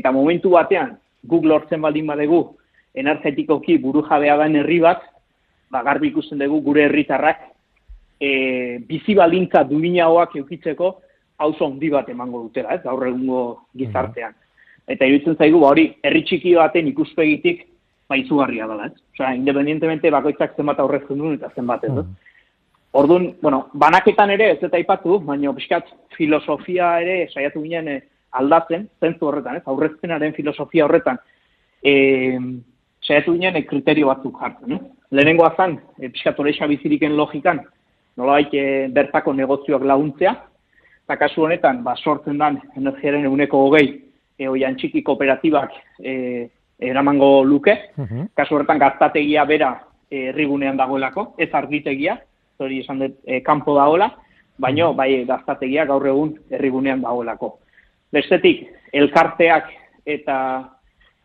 Eta 0.00 0.12
momentu 0.12 0.50
batean, 0.56 0.96
guk 1.26 1.44
lortzen 1.44 1.82
baldin 1.82 2.06
badegu, 2.10 2.40
energetikoki 2.96 3.78
buru 3.78 4.02
jabea 4.08 4.36
den 4.42 4.56
herri 4.62 4.80
bat, 4.82 5.02
ba, 5.70 5.82
garbi 5.86 6.10
ikusten 6.10 6.40
dugu 6.40 6.62
gure 6.70 6.86
herritarrak 6.86 7.42
e, 8.20 8.78
bizi 8.88 9.14
baldintza 9.14 9.64
duinagoak 9.68 10.36
eukitzeko 10.40 10.92
hauzo 11.38 11.66
handi 11.68 11.90
bat 11.92 12.08
emango 12.08 12.42
dutela, 12.46 12.74
ez, 12.74 12.82
gaur 12.82 13.06
egungo 13.06 13.42
gizartean. 13.76 14.34
Eta 14.88 15.06
iruditzen 15.08 15.36
zaigu, 15.36 15.60
ba, 15.60 15.72
hori, 15.74 15.90
herri 16.06 16.22
txiki 16.24 16.54
baten 16.56 16.88
ikuspegitik, 16.92 17.66
ba, 18.08 18.16
izugarria 18.16 18.68
dela, 18.70 18.88
ez. 18.88 18.96
Osea, 19.16 19.34
independientemente 19.36 20.12
bakoitzak 20.14 20.56
zenbat 20.56 20.80
aurrezten 20.80 21.20
duen 21.20 21.36
eta 21.36 21.50
zenbat 21.54 21.84
ez, 21.84 21.92
mm. 21.92 22.25
Orduan, 22.96 23.34
bueno, 23.42 23.68
banaketan 23.74 24.30
ere, 24.32 24.52
ez 24.54 24.62
eta 24.64 24.78
ipatu, 24.80 25.18
baina 25.20 25.52
pixkat 25.52 25.90
filosofia 26.16 26.94
ere 27.04 27.16
saiatu 27.28 27.60
ginen 27.60 27.90
eh, 27.92 28.02
aldatzen, 28.40 28.86
zentzu 29.00 29.28
horretan, 29.28 29.58
ez, 29.58 29.64
aurreztenaren 29.68 30.32
filosofia 30.36 30.86
horretan, 30.86 31.18
e, 31.84 31.92
saiatu 33.04 33.34
ginen 33.36 33.58
e, 33.58 33.64
kriterio 33.68 34.08
batzuk 34.08 34.38
jartzen, 34.40 34.76
eh? 34.76 34.80
Lehenengo 35.12 35.44
azan, 35.46 35.76
e, 36.00 36.08
pixkat 36.08 36.40
horreixa 36.40 36.68
biziriken 36.70 37.16
logikan, 37.18 37.60
nolabait 38.16 38.54
e, 38.56 38.64
bertako 38.96 39.34
negozioak 39.36 39.84
laguntzea, 39.84 40.32
eta 41.04 41.18
kasu 41.20 41.44
honetan, 41.46 41.82
ba, 41.84 41.94
sortzen 42.00 42.40
dan 42.40 42.56
energiaren 42.80 43.28
eguneko 43.28 43.60
hogei, 43.66 43.90
e, 44.38 44.48
oian 44.48 44.78
txiki 44.80 45.02
kooperatibak 45.04 45.76
e, 46.00 46.14
eramango 46.80 47.44
luke, 47.44 47.76
kasu 48.36 48.56
horretan 48.56 48.80
gaztategia 48.80 49.44
bera 49.48 49.74
e, 50.10 50.30
errigunean 50.32 50.80
dagoelako, 50.80 51.34
ez 51.40 51.52
argitegia, 51.56 52.16
hori 52.60 52.80
esan 52.80 53.02
dut, 53.02 53.18
e, 53.24 53.40
kanpo 53.42 53.74
dagoela, 53.76 54.10
baino, 54.58 54.92
bai 54.94 55.24
gaztategia 55.28 55.84
gaur 55.86 56.06
egun 56.06 56.34
errigunean 56.50 57.02
dagoelako. 57.04 57.58
Bestetik, 58.12 58.64
elkarteak 58.92 59.70
eta 60.06 60.38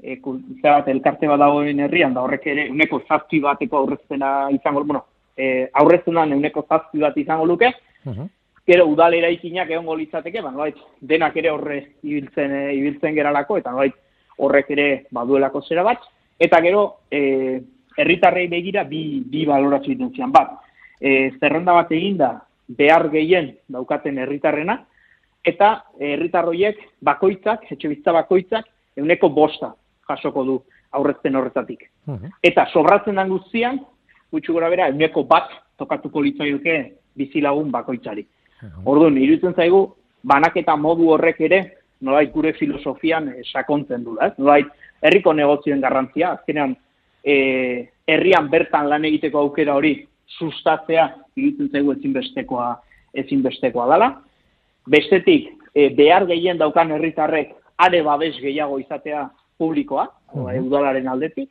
e, 0.02 0.18
bat, 0.64 0.88
elkarte 0.88 1.28
bat 1.28 1.40
dagoen 1.40 1.80
herrian, 1.80 2.14
da 2.14 2.26
horrek 2.26 2.48
ere, 2.48 2.68
uneko 2.74 3.02
zazpi 3.08 3.40
bateko 3.40 3.84
aurreztena 3.84 4.50
izango, 4.52 4.84
bueno, 4.84 5.06
e, 5.38 5.68
aurrezten 5.74 6.18
uneko 6.38 6.66
zazpi 6.68 7.00
bat 7.00 7.18
izango 7.18 7.46
luke, 7.46 7.72
gero 8.68 8.86
udal 8.88 9.14
eraikinak 9.14 9.70
egongo 9.70 9.96
litzateke, 9.96 10.42
ba, 10.42 10.70
denak 11.02 11.38
ere 11.38 11.52
horre 11.52 11.80
ibiltzen, 12.04 12.52
e, 12.52 12.74
ibiltzen 12.78 13.16
geralako, 13.16 13.58
eta 13.58 13.72
nolait, 13.72 13.96
horrek 14.42 14.72
ere 14.74 14.88
baduelako 15.12 15.62
zera 15.62 15.84
bat, 15.84 16.04
eta 16.40 16.60
gero 16.62 17.06
e, 17.12 17.62
herritarrei 17.98 18.48
begira 18.48 18.84
bi, 18.84 19.22
bi 19.26 19.46
balorazio 19.46 20.10
zian 20.16 20.32
bat. 20.32 20.58
E, 21.02 21.32
zerrenda 21.40 21.74
bat 21.74 21.92
eginda 21.92 22.32
behar 22.78 23.10
gehien 23.10 23.56
daukaten 23.74 24.20
herritarrena, 24.22 24.78
eta 25.44 25.72
herritarroiek 26.00 26.78
bakoitzak, 27.02 27.66
etxe 27.74 27.90
bizta 27.90 28.14
bakoitzak, 28.14 28.68
euneko 28.98 29.32
bosta 29.34 29.74
jasoko 30.08 30.44
du 30.46 30.60
aurrezten 30.92 31.36
horretatik. 31.36 31.88
Eta 32.44 32.68
sobratzen 32.74 33.18
den 33.18 33.32
guztian, 33.32 33.80
gutxu 34.32 34.54
gora 34.54 34.70
bera, 34.70 34.90
euneko 34.92 35.24
bat 35.28 35.50
tokatuko 35.80 36.22
litzaioke 36.22 36.78
bizilagun 37.18 37.72
bakoitzari. 37.72 38.26
Orduan, 38.86 39.18
iruditzen 39.18 39.56
zaigu, 39.58 39.82
banaketa 40.24 40.76
modu 40.78 41.10
horrek 41.16 41.42
ere, 41.48 41.62
nolait 42.06 42.32
gure 42.34 42.54
filosofian 42.58 43.30
eh, 43.32 43.42
sakontzen 43.46 44.04
du, 44.06 44.18
ez? 44.22 44.32
Nolait, 44.38 44.70
herriko 45.02 45.34
negozioen 45.34 45.82
garrantzia, 45.82 46.36
azkenean, 46.38 46.76
eh, 47.26 47.88
herrian 48.10 48.50
bertan 48.50 48.90
lan 48.90 49.06
egiteko 49.10 49.42
aukera 49.46 49.76
hori 49.78 49.96
sustatzea, 50.38 51.08
iruditzen 51.36 51.72
zaigu 51.72 51.96
ezinbestekoa, 51.98 52.68
ezinbestekoa 53.24 53.88
dela. 53.94 54.12
Bestetik, 54.90 55.50
eh, 55.76 55.90
behar 55.96 56.26
gehien 56.28 56.58
daukan 56.58 56.92
herritarrek 56.92 57.54
are 57.78 58.04
babes 58.04 58.36
gehiago 58.40 58.80
izatea 58.80 59.30
publikoa, 59.58 60.08
uh 60.34 60.48
udalaren 60.64 61.08
aldetik, 61.08 61.50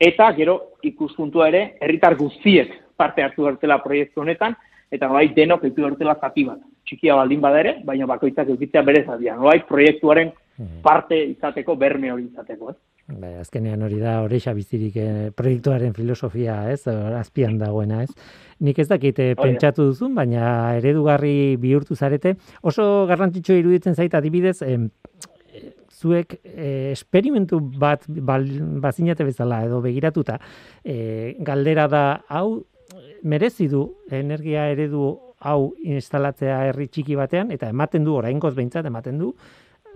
eta 0.00 0.32
gero 0.32 0.56
ikuspuntua 0.82 1.48
ere, 1.48 1.76
herritar 1.80 2.16
guztiek 2.16 2.72
parte 2.96 3.22
hartu 3.22 3.46
hartela 3.46 3.78
proiektu 3.82 4.20
honetan, 4.20 4.56
eta 4.90 5.08
bai 5.08 5.28
denok 5.36 5.64
ekitu 5.64 5.86
hortela 5.86 6.16
zati 6.20 6.44
bat. 6.44 6.60
Txikia 6.88 7.16
baldin 7.16 7.40
badere, 7.40 7.76
baina 7.86 8.06
bakoitzak 8.10 8.48
eukitzea 8.48 8.82
bere 8.82 9.04
zatia. 9.06 9.36
Bai 9.36 9.60
proiektuaren 9.68 10.32
hmm. 10.58 10.80
parte 10.82 11.18
izateko, 11.30 11.76
berme 11.76 12.12
hori 12.12 12.26
izateko. 12.26 12.72
Eh? 12.72 12.78
Bai, 13.10 13.32
azkenean 13.40 13.82
hori 13.82 13.98
da 13.98 14.20
horreixa 14.22 14.52
bizirik 14.54 14.96
eh, 15.00 15.30
proiektuaren 15.34 15.94
filosofia, 15.96 16.60
ez? 16.70 16.84
Azpian 17.18 17.58
dagoena, 17.58 18.04
ez? 18.04 18.10
Nik 18.62 18.78
ez 18.78 18.86
dakite 18.90 19.32
pentsatu 19.40 19.88
duzun, 19.90 20.14
baina 20.14 20.76
eredugarri 20.78 21.56
bihurtu 21.60 21.96
zarete. 21.96 22.36
Oso 22.62 23.06
garrantzitsua 23.10 23.58
iruditzen 23.58 23.96
zaita 23.98 24.20
adibidez, 24.20 24.60
eh, 24.62 24.78
zuek 26.00 26.38
eh, 26.44 26.92
esperimentu 26.92 27.60
bat 27.60 28.06
bazinate 28.08 29.26
bezala 29.26 29.64
edo 29.66 29.80
begiratuta, 29.84 30.38
eh, 30.84 31.36
galdera 31.40 31.88
da, 31.88 32.04
hau 32.28 32.62
merezi 33.22 33.68
du 33.68 33.84
energia 34.10 34.68
eredu 34.72 35.10
hau 35.40 35.72
instalatzea 35.84 36.60
herri 36.68 36.88
txiki 36.88 37.16
batean 37.16 37.50
eta 37.54 37.68
ematen 37.72 38.04
du 38.04 38.14
oraingoz 38.16 38.54
behintzat 38.56 38.86
ematen 38.88 39.18
du 39.20 39.34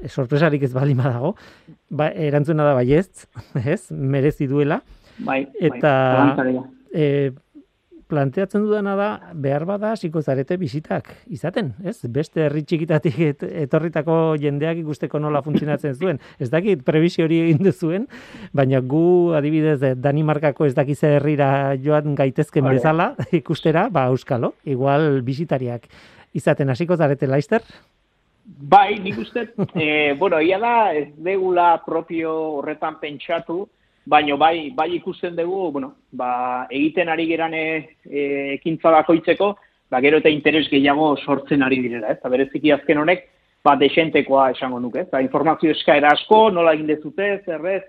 sorpresarik 0.08 0.62
ez 0.62 0.72
bali 0.72 0.94
dago 0.94 1.34
ba, 1.90 2.10
erantzuna 2.10 2.64
da 2.64 2.74
baiez 2.74 3.26
ez 3.74 3.90
merezi 3.90 4.46
duela 4.46 4.82
bai, 5.18 5.44
bai 5.46 5.70
eta 5.70 5.94
bai, 6.36 7.32
planteatzen 8.08 8.64
dudana 8.64 8.94
da 8.98 9.08
behar 9.32 9.64
bada 9.68 9.92
hasiko 9.94 10.22
zarete 10.22 10.56
bisitak 10.60 11.10
izaten, 11.32 11.72
ez? 11.84 11.96
Beste 12.12 12.44
herri 12.46 12.62
txikitatik 12.66 13.18
etorritako 13.64 14.18
jendeak 14.40 14.82
ikusteko 14.82 15.20
nola 15.22 15.42
funtzionatzen 15.44 15.96
zuen. 15.96 16.20
Ez 16.38 16.50
dakit 16.52 16.84
prebizio 16.86 17.26
hori 17.26 17.40
egin 17.46 17.64
duzuen, 17.64 18.06
baina 18.52 18.80
gu 18.80 19.32
adibidez 19.38 19.94
Danimarkako 20.04 20.68
ez 20.68 20.74
dakiz 20.76 21.00
herrira 21.08 21.48
joan 21.80 22.14
gaitezken 22.18 22.68
bezala 22.68 23.12
ikustera, 23.40 23.88
ba 23.90 24.08
euskalo, 24.12 24.54
igual 24.64 25.22
bisitariak 25.26 25.88
izaten 26.34 26.70
hasiko 26.70 26.98
zarete 26.98 27.30
laister. 27.30 27.62
Bai, 28.44 28.98
nik 29.00 29.18
uste, 29.18 29.48
eh, 29.74 30.14
bueno, 30.18 30.40
ia 30.40 30.58
da, 30.60 30.92
ez 30.92 31.08
degula 31.16 31.82
propio 31.84 32.32
horretan 32.58 32.98
pentsatu, 33.00 33.64
baino 34.04 34.36
bai, 34.36 34.70
bai 34.76 34.90
ikusten 34.98 35.36
dugu, 35.36 35.70
bueno, 35.72 35.94
ba, 36.12 36.66
egiten 36.70 37.08
ari 37.08 37.26
gerane 37.26 37.62
e, 38.04 38.24
ekintza 38.58 38.92
bakoitzeko, 38.92 39.54
ba, 39.90 40.00
gero 40.04 40.20
eta 40.20 40.32
interes 40.32 40.66
gehiago 40.68 41.14
sortzen 41.24 41.64
ari 41.64 41.80
direla, 41.86 42.12
ez? 42.12 42.18
Eta 42.20 42.32
bereziki 42.32 42.72
azken 42.74 43.00
honek, 43.00 43.24
ba, 43.64 43.78
desentekoa 43.80 44.50
esango 44.52 44.80
nuke, 44.80 45.06
ez? 45.06 45.10
Ba, 45.12 45.22
informazio 45.24 45.72
eskaera 45.72 46.12
asko, 46.12 46.50
nola 46.52 46.76
egin 46.76 46.92
dezute, 46.92 47.30
zerrez, 47.46 47.82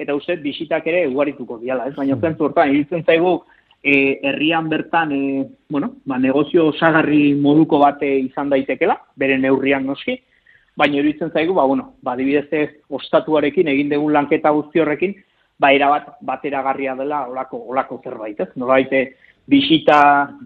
eta 0.00 0.16
uste, 0.16 0.40
bisitak 0.42 0.86
ere 0.90 1.06
ugarituko 1.06 1.60
diala, 1.62 1.86
ez? 1.86 1.94
Baina 1.94 2.18
zen 2.18 2.34
hortan, 2.40 2.74
iritzen 2.74 3.06
zaigu, 3.06 3.38
e, 3.82 4.20
herrian 4.22 4.68
bertan, 4.68 5.12
e, 5.12 5.46
bueno, 5.68 5.96
ba, 6.04 6.18
negozio 6.18 6.68
osagarri 6.68 7.34
moduko 7.34 7.78
bate 7.80 8.08
izan 8.20 8.50
daitekela, 8.50 8.98
bere 9.16 9.38
neurrian 9.38 9.86
noski, 9.86 10.18
baina 10.76 11.00
iruditzen 11.00 11.32
zaigu, 11.32 11.54
ba, 11.54 11.64
bueno, 11.64 11.94
ba, 12.02 12.16
dibidez 12.16 12.76
ostatuarekin, 12.88 13.68
egin 13.68 13.90
dugun 13.92 14.12
lanketa 14.12 14.52
guzti 14.56 14.80
horrekin, 14.80 15.16
ba, 15.60 15.72
erabat 15.72 16.14
bateragarria 16.26 16.94
dela 16.98 17.26
olako, 17.28 17.64
olako 17.72 18.00
zerbait, 18.04 18.40
ez? 18.40 18.50
Nolaite, 18.56 19.04
bisita 19.50 20.00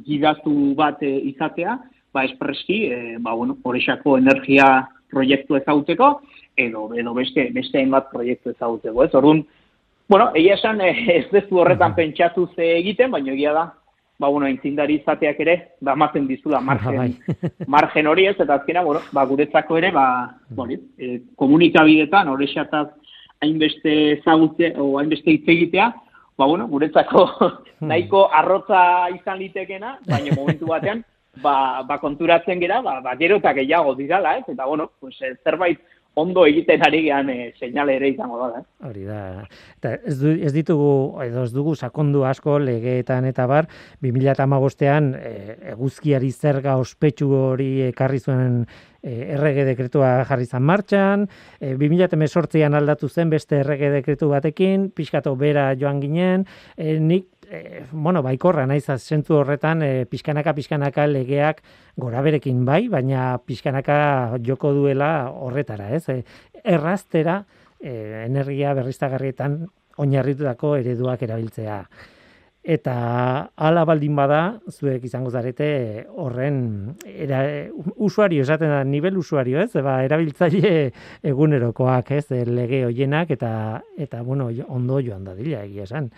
gidatu 0.06 0.74
bat 0.78 1.02
e, 1.02 1.12
izatea, 1.30 1.78
ba, 2.14 2.24
espreski, 2.24 2.84
e, 2.86 3.18
ba, 3.18 3.34
bueno, 3.34 3.58
horrexako 3.62 4.18
energia 4.18 4.88
proiektu 5.10 5.58
ezauteko, 5.58 6.20
edo, 6.56 6.88
edo 6.94 7.14
beste, 7.14 7.48
beste 7.54 7.78
hainbat 7.78 8.10
proiektu 8.10 8.54
ezauteko, 8.54 9.04
ez? 9.04 9.12
Orduan, 9.14 9.44
bueno, 10.08 10.30
egia 10.34 10.54
esan, 10.54 10.80
e, 10.80 10.90
ez 11.18 11.30
dezu 11.32 11.60
horretan 11.60 11.94
pentsatu 11.94 12.48
ze 12.54 12.76
egiten, 12.78 13.10
baina 13.10 13.32
egia 13.32 13.52
da, 13.52 13.64
ba, 14.18 14.28
bueno, 14.28 14.48
intzindari 14.48 15.00
izateak 15.00 15.40
ere, 15.40 15.56
ba, 15.80 15.92
ematen 15.92 16.26
dizula 16.28 16.60
margen, 16.60 16.98
Bai. 16.98 17.50
margen 17.76 18.06
hori 18.06 18.28
ez, 18.30 18.36
eta 18.38 18.60
azkena, 18.60 18.84
bueno, 18.86 19.02
ba, 19.12 19.24
guretzako 19.30 19.78
ere, 19.80 19.90
ba, 19.94 20.06
bori, 20.50 20.78
e, 20.98 21.20
komunikabidetan, 21.36 22.30
horrexataz 22.32 22.88
hainbeste 23.44 23.94
ezagutze, 24.18 24.74
o 24.80 24.98
hainbeste 24.98 25.30
hitz 25.34 25.48
egitea, 25.56 25.90
ba, 26.38 26.46
bueno, 26.46 26.68
guretzako 26.68 27.26
nahiko 27.90 28.28
arrotza 28.32 29.10
izan 29.14 29.38
litekena, 29.42 29.98
baina 30.08 30.36
momentu 30.36 30.70
batean, 30.70 31.04
ba, 31.42 31.82
ba 31.88 31.98
konturatzen 31.98 32.60
gera, 32.62 32.80
ba, 32.82 33.00
ba 33.04 33.16
gero 33.18 33.40
eta 33.42 33.52
gehiago 33.56 33.94
dirala, 33.98 34.38
ez? 34.38 34.44
Eta, 34.48 34.66
bueno, 34.66 34.90
pues, 35.00 35.20
eh, 35.22 35.34
zerbait 35.44 35.80
ondo 36.14 36.44
egiten 36.46 36.82
ari 36.86 37.02
gehan 37.08 37.30
e, 37.30 37.36
seinale 37.58 37.96
ere 37.98 38.10
izango 38.12 38.38
da, 38.42 38.60
eh? 38.60 38.88
Hori 38.88 39.04
da. 39.08 39.20
Eta 39.78 39.94
ez, 39.98 40.16
du, 40.20 40.32
ez 40.34 40.52
ditugu, 40.54 40.88
edo 41.26 41.44
ez 41.44 41.52
dugu 41.54 41.74
sakondu 41.74 42.24
asko 42.28 42.58
legeetan 42.62 43.26
eta 43.30 43.46
bar, 43.50 43.68
2008an 44.04 45.12
e, 45.18 45.34
eguzkiari 45.74 46.30
zerga 46.32 46.78
ospetsu 46.82 47.30
hori 47.34 47.70
ekarri 47.90 48.22
zuen 48.22 48.62
e, 49.04 49.34
errege 49.36 49.66
dekretua 49.68 50.16
jarri 50.28 50.46
zan 50.46 50.64
martxan, 50.66 51.26
e, 51.60 51.74
2018an 51.80 52.78
aldatu 52.78 53.08
zen 53.08 53.30
beste 53.32 53.60
errege 53.60 53.90
dekretu 53.98 54.30
batekin, 54.32 54.88
pixkato 54.94 55.34
bera 55.40 55.72
joan 55.78 56.00
ginen, 56.02 56.46
e, 56.76 56.98
nik 56.98 57.28
e, 57.54 57.84
bueno, 57.92 58.22
baikorra 58.22 58.66
naiz 58.66 58.84
zentzu 58.86 59.38
horretan 59.40 59.82
e, 59.82 59.90
pixkanaka 60.10 60.54
pixkanaka 60.56 61.06
legeak 61.10 61.62
goraberekin 62.00 62.64
bai, 62.64 62.88
baina 62.88 63.38
pixkanaka 63.46 64.38
joko 64.44 64.72
duela 64.74 65.30
horretara, 65.30 65.90
ez? 65.94 66.08
E, 66.08 66.24
erraztera 66.64 67.44
e, 67.80 68.24
energia 68.24 68.74
berriztagarrietan 68.74 69.62
oinarritutako 70.02 70.74
ereduak 70.80 71.22
erabiltzea. 71.22 71.78
Eta 72.64 72.94
hala 73.60 73.82
baldin 73.84 74.14
bada, 74.16 74.38
zuek 74.72 75.02
izango 75.04 75.28
zarete 75.28 75.66
horren 76.16 76.94
era, 77.04 77.42
usuario, 78.00 78.40
esaten 78.46 78.72
da, 78.72 78.78
nivel 78.88 79.18
usuario, 79.20 79.60
ez? 79.60 79.74
Ba, 79.84 79.98
erabiltzaile 80.06 80.72
egunerokoak, 81.28 82.14
ez? 82.16 82.24
Lege 82.48 82.86
hoienak 82.86 83.34
eta, 83.36 83.52
eta 84.00 84.22
bueno, 84.24 84.48
ondo 84.64 85.02
joan 85.04 85.28
da 85.28 85.36
dila, 85.36 85.60
egia 85.68 85.84
esan. 85.84 86.08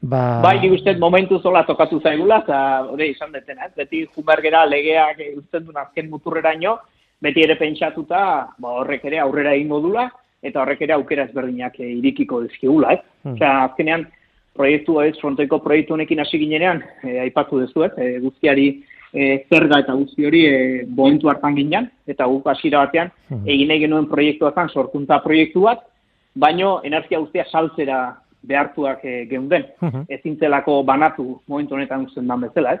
Ba... 0.00 0.40
Bai, 0.40 0.56
nik 0.62 0.78
uste 0.78 0.94
momentu 0.96 1.38
zola 1.44 1.60
tokatu 1.68 1.98
zaigula, 2.00 2.40
eta 2.40 2.58
hori 2.88 3.10
izan 3.12 3.34
detena, 3.34 3.68
ez? 3.68 3.74
Beti 3.76 4.06
jumbergera 4.14 4.64
legeak 4.64 5.20
usten 5.36 5.66
duen 5.66 5.76
azken 5.76 6.08
muturreraino, 6.08 6.78
beti 7.20 7.44
ere 7.44 7.58
pentsatuta, 7.60 8.22
ba, 8.56 8.76
horrek 8.80 9.04
ere 9.10 9.20
aurrera 9.20 9.52
egin 9.58 9.68
modula, 9.68 10.06
eta 10.42 10.62
horrek 10.62 10.86
ere 10.86 10.96
aukera 10.96 11.26
ezberdinak 11.28 11.76
e, 11.80 11.90
irikiko 11.98 12.40
dizkigula, 12.46 12.94
ez? 12.96 13.02
Hmm. 13.26 13.34
Osea, 13.36 13.50
azkenean, 13.66 14.06
proiektu 14.56 14.96
ez, 15.04 15.12
frontoiko 15.20 15.60
proiektu 15.66 15.94
honekin 15.94 16.24
hasi 16.24 16.40
ginean, 16.40 16.80
e, 17.04 17.18
aipatu 17.26 17.60
duzu, 17.60 17.84
ez? 17.90 17.92
E, 18.00 18.08
guztiari 18.24 18.66
e, 19.12 19.28
zerga 19.52 19.82
eta 19.84 19.98
guzti 20.00 20.24
hori 20.30 20.42
e, 20.48 20.56
boentu 20.96 21.28
hartan 21.28 21.60
ginean, 21.60 21.90
eta 22.08 22.24
guk 22.30 22.48
hasiera 22.48 22.86
batean, 22.86 23.12
hmm. 23.28 23.44
egin 23.52 23.76
egin 23.76 23.92
nuen 23.92 24.08
proiektuatan 24.08 24.72
sorkuntza 24.72 25.20
proiektu 25.26 25.68
bat, 25.68 25.84
baino 26.40 26.78
energia 26.88 27.20
guztia 27.20 27.44
saltzera 27.52 28.00
behartuak 28.42 29.04
e, 29.04 29.26
geunden, 29.28 29.66
uh 29.82 30.00
ezintzelako 30.08 30.82
banatu 30.84 31.40
momentu 31.46 31.74
honetan 31.74 32.06
usten 32.06 32.26
dan 32.26 32.40
bezala, 32.40 32.72
ez? 32.74 32.80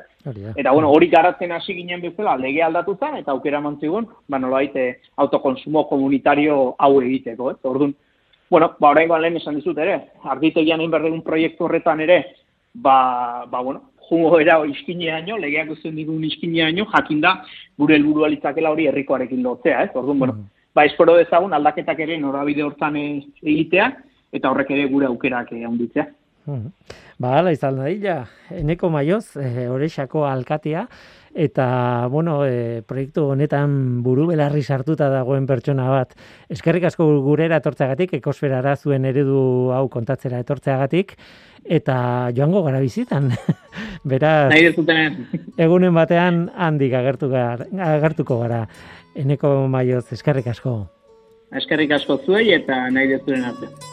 Eta, 0.56 0.72
bueno, 0.72 0.90
hori 0.90 1.08
garatzen 1.08 1.52
hasi 1.52 1.74
ginen 1.74 2.00
bezala, 2.00 2.36
lege 2.36 2.62
aldatu 2.62 2.96
zen, 2.98 3.18
eta 3.20 3.32
aukera 3.32 3.60
mantzigun, 3.60 4.08
ba, 4.28 4.38
nola 4.38 4.62
baite, 4.62 5.00
autokonsumo 5.16 5.84
komunitario 5.88 6.74
hau 6.78 7.00
egiteko, 7.02 7.50
ez? 7.50 7.58
Orduan, 7.62 7.94
bueno, 8.50 8.72
ba, 8.80 8.90
orain 8.90 9.12
lehen 9.22 9.36
esan 9.36 9.60
dizut 9.60 9.78
ere, 9.78 10.00
arditegian 10.24 10.80
egin 10.80 10.90
berdegun 10.90 11.22
proiektu 11.22 11.64
horretan 11.64 12.00
ere, 12.00 12.24
ba, 12.74 13.44
ba 13.50 13.62
bueno, 13.62 13.90
jungo 14.08 14.40
era 14.40 14.58
iskineaino, 14.66 15.38
legeak 15.38 15.70
usten 15.70 15.94
digun 15.94 16.24
iskineaino, 16.24 16.86
jakinda 16.94 17.42
gure 17.78 17.94
helburua 17.94 18.28
litzakela 18.28 18.72
hori 18.72 18.88
herrikoarekin 18.88 19.42
lotzea, 19.42 19.84
ez? 19.84 19.90
Orduan, 19.94 20.18
bueno, 20.18 20.38
ba, 20.74 20.84
espero 20.84 21.16
dezagun 21.16 21.52
aldaketak 21.52 22.00
ere 22.00 22.18
norabide 22.18 22.64
hortan 22.64 22.96
egitea, 22.96 23.92
eta 24.32 24.50
horrek 24.50 24.70
ere 24.76 24.88
gure 24.90 25.06
aukerak 25.06 25.52
handitzea. 25.52 26.08
Hmm. 26.46 26.72
Ba, 27.20 27.36
ala 27.38 27.52
izan 27.52 27.76
da 27.76 27.86
dila, 27.90 28.16
eneko 28.56 28.88
maioz, 28.90 29.36
e, 29.36 29.68
orexako 29.68 30.24
alkatea, 30.24 30.86
eta, 31.36 31.66
bueno, 32.10 32.38
e, 32.48 32.80
proiektu 32.88 33.26
honetan 33.34 34.00
buru 34.02 34.24
belarri 34.30 34.62
sartuta 34.64 35.10
dagoen 35.12 35.44
pertsona 35.46 35.90
bat. 35.92 36.16
Eskerrik 36.48 36.88
asko 36.88 37.06
gurera 37.26 37.60
etortzeagatik, 37.60 38.16
ekosferara 38.18 38.74
zuen 38.76 39.04
eredu 39.04 39.70
hau 39.76 39.84
kontatzera 39.92 40.40
etortzeagatik, 40.40 41.14
eta 41.64 41.98
joango 42.36 42.64
gara 42.64 42.80
bizitan. 42.80 43.30
Beraz, 44.10 44.48
egunen 45.60 45.94
batean 45.94 46.46
handik 46.56 46.96
agertu 46.96 47.28
gara, 47.28 47.68
agertuko 47.92 48.40
gara. 48.46 48.64
Eneko 49.14 49.68
maioz, 49.68 50.06
eskerrik 50.16 50.48
asko. 50.54 50.80
Eskerrik 51.60 51.92
asko 51.98 52.20
zuei 52.24 52.52
eta 52.54 52.86
nahi 52.94 53.10
dezuren 53.12 53.44
arte. 53.44 53.89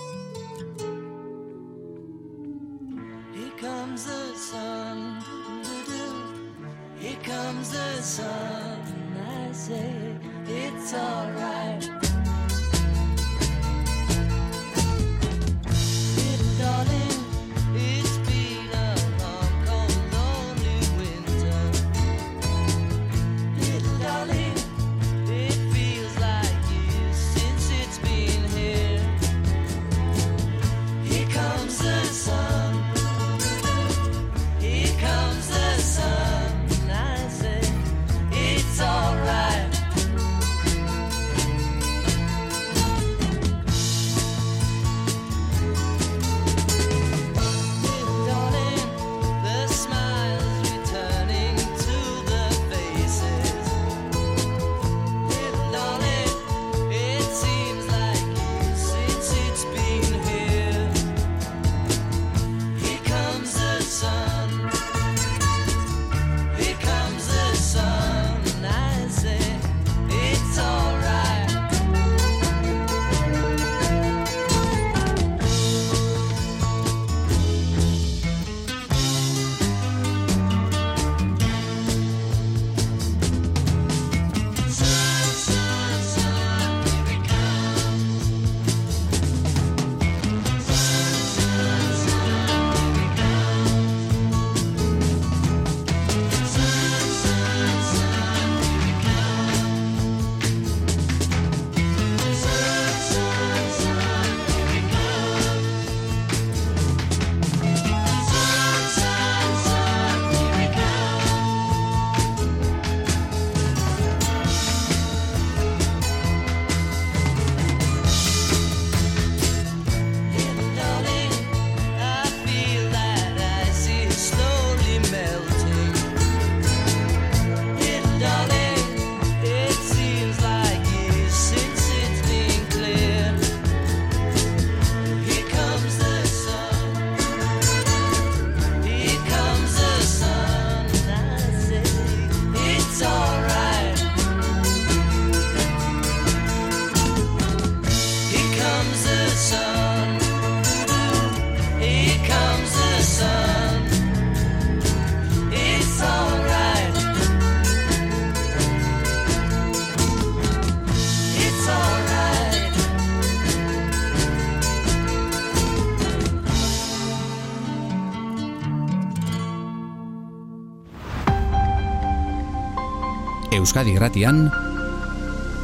Euskadi 173.68 173.92
Gratian 174.00 174.48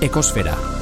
Ekosfera. 0.03 0.72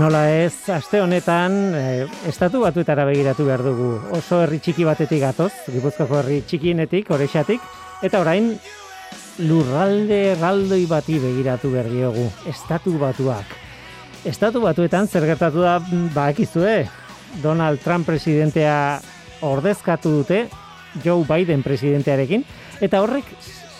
Nola 0.00 0.30
ez, 0.32 0.54
aste 0.72 0.96
honetan, 1.04 1.74
e, 1.76 2.06
estatu 2.30 2.62
batuetara 2.62 3.04
begiratu 3.04 3.44
behar 3.44 3.60
dugu. 3.60 3.88
Oso 4.16 4.38
herri 4.40 4.56
txiki 4.64 4.86
batetik 4.88 5.18
gatoz, 5.20 5.50
Gipuzkoako 5.68 6.22
herri 6.22 6.38
txikienetik, 6.48 7.10
orexatik, 7.12 7.60
eta 8.00 8.22
orain 8.22 8.46
lurralde 9.44 10.20
erraldoi 10.30 10.86
bati 10.88 11.18
begiratu 11.20 11.68
behar 11.74 11.90
diogu, 11.92 12.22
estatu 12.48 12.94
batuak. 13.02 13.52
Estatu 14.30 14.62
batuetan 14.64 15.04
zer 15.04 15.26
gertatu 15.28 15.66
da 15.66 15.74
bakizue, 16.14 16.86
Donald 17.42 17.82
Trump 17.84 18.08
presidentea 18.08 18.78
ordezkatu 19.44 20.14
dute 20.14 20.46
Joe 21.04 21.26
Biden 21.28 21.66
presidentearekin, 21.66 22.46
eta 22.80 23.02
horrek 23.04 23.28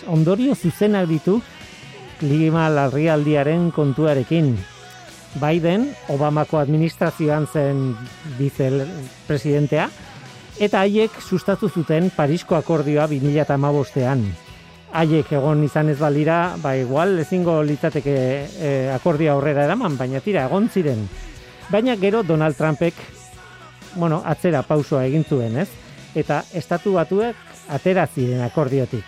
ondorio 0.04 0.52
zuzenak 0.52 1.08
ditu 1.08 1.38
klima 2.20 2.68
larrialdiaren 2.68 3.70
kontuarekin. 3.72 4.52
Biden, 5.38 5.90
Obamako 6.10 6.58
administrazioan 6.58 7.46
zen 7.46 7.92
vice 8.38 8.70
presidentea, 9.28 9.86
eta 10.58 10.82
haiek 10.82 11.14
sustatu 11.22 11.70
zuten 11.70 12.10
Parisko 12.16 12.56
akordioa 12.58 13.06
2008an. 13.08 14.24
Haiek 14.90 15.30
egon 15.38 15.62
izan 15.62 15.92
ez 15.92 15.98
balira, 16.00 16.56
ba 16.58 16.74
igual 16.74 17.20
ezingo 17.22 17.60
litzateke 17.62 18.16
e, 18.58 18.72
akordioa 18.90 19.36
aurrera 19.36 19.68
eraman, 19.68 19.96
baina 19.96 20.20
tira, 20.20 20.48
egon 20.50 20.66
ziren. 20.68 21.06
Baina 21.70 21.94
gero 21.96 22.24
Donald 22.26 22.58
Trumpek, 22.58 22.94
bueno, 23.94 24.22
atzera 24.26 24.64
pausoa 24.66 25.04
egin 25.06 25.24
zuen, 25.24 25.60
ez? 25.62 25.68
Eta 26.18 26.42
estatu 26.58 26.96
batuek 26.98 27.36
atera 27.70 28.08
ziren 28.10 28.42
akordiotik. 28.42 29.06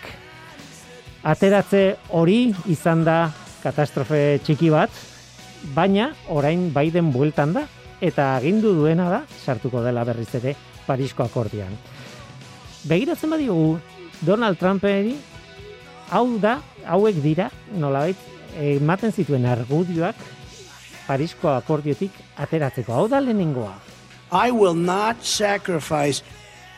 Ateratze 1.23 1.97
hori 2.15 2.53
izan 2.71 3.03
da 3.03 3.17
katastrofe 3.63 4.39
txiki 4.43 4.71
bat, 4.71 4.91
baina 5.75 6.11
orain 6.29 6.69
Biden 6.73 7.11
bueltan 7.13 7.53
da 7.55 7.67
eta 8.03 8.35
agindu 8.35 8.73
duena 8.75 9.09
da 9.09 9.21
sartuko 9.45 9.83
dela 9.83 10.03
berriz 10.03 10.29
ere 10.35 10.55
Parisko 10.85 11.23
akordioan. 11.23 11.71
Begiratzen 12.83 13.31
badiogu 13.31 13.79
Donald 14.21 14.59
Trumperi 14.59 15.15
hau 16.11 16.37
da, 16.39 16.57
hauek 16.85 17.21
dira, 17.23 17.49
nolabait, 17.71 18.19
ematen 18.59 19.11
zituen 19.11 19.47
argudioak 19.49 20.19
Parisko 21.07 21.49
akordiotik 21.55 22.11
ateratzeko. 22.39 22.93
Hau 22.93 23.07
da 23.07 23.19
lehenengoa. 23.19 23.73
I 24.31 24.51
will 24.51 24.75
not 24.75 25.23
sacrifice 25.23 26.23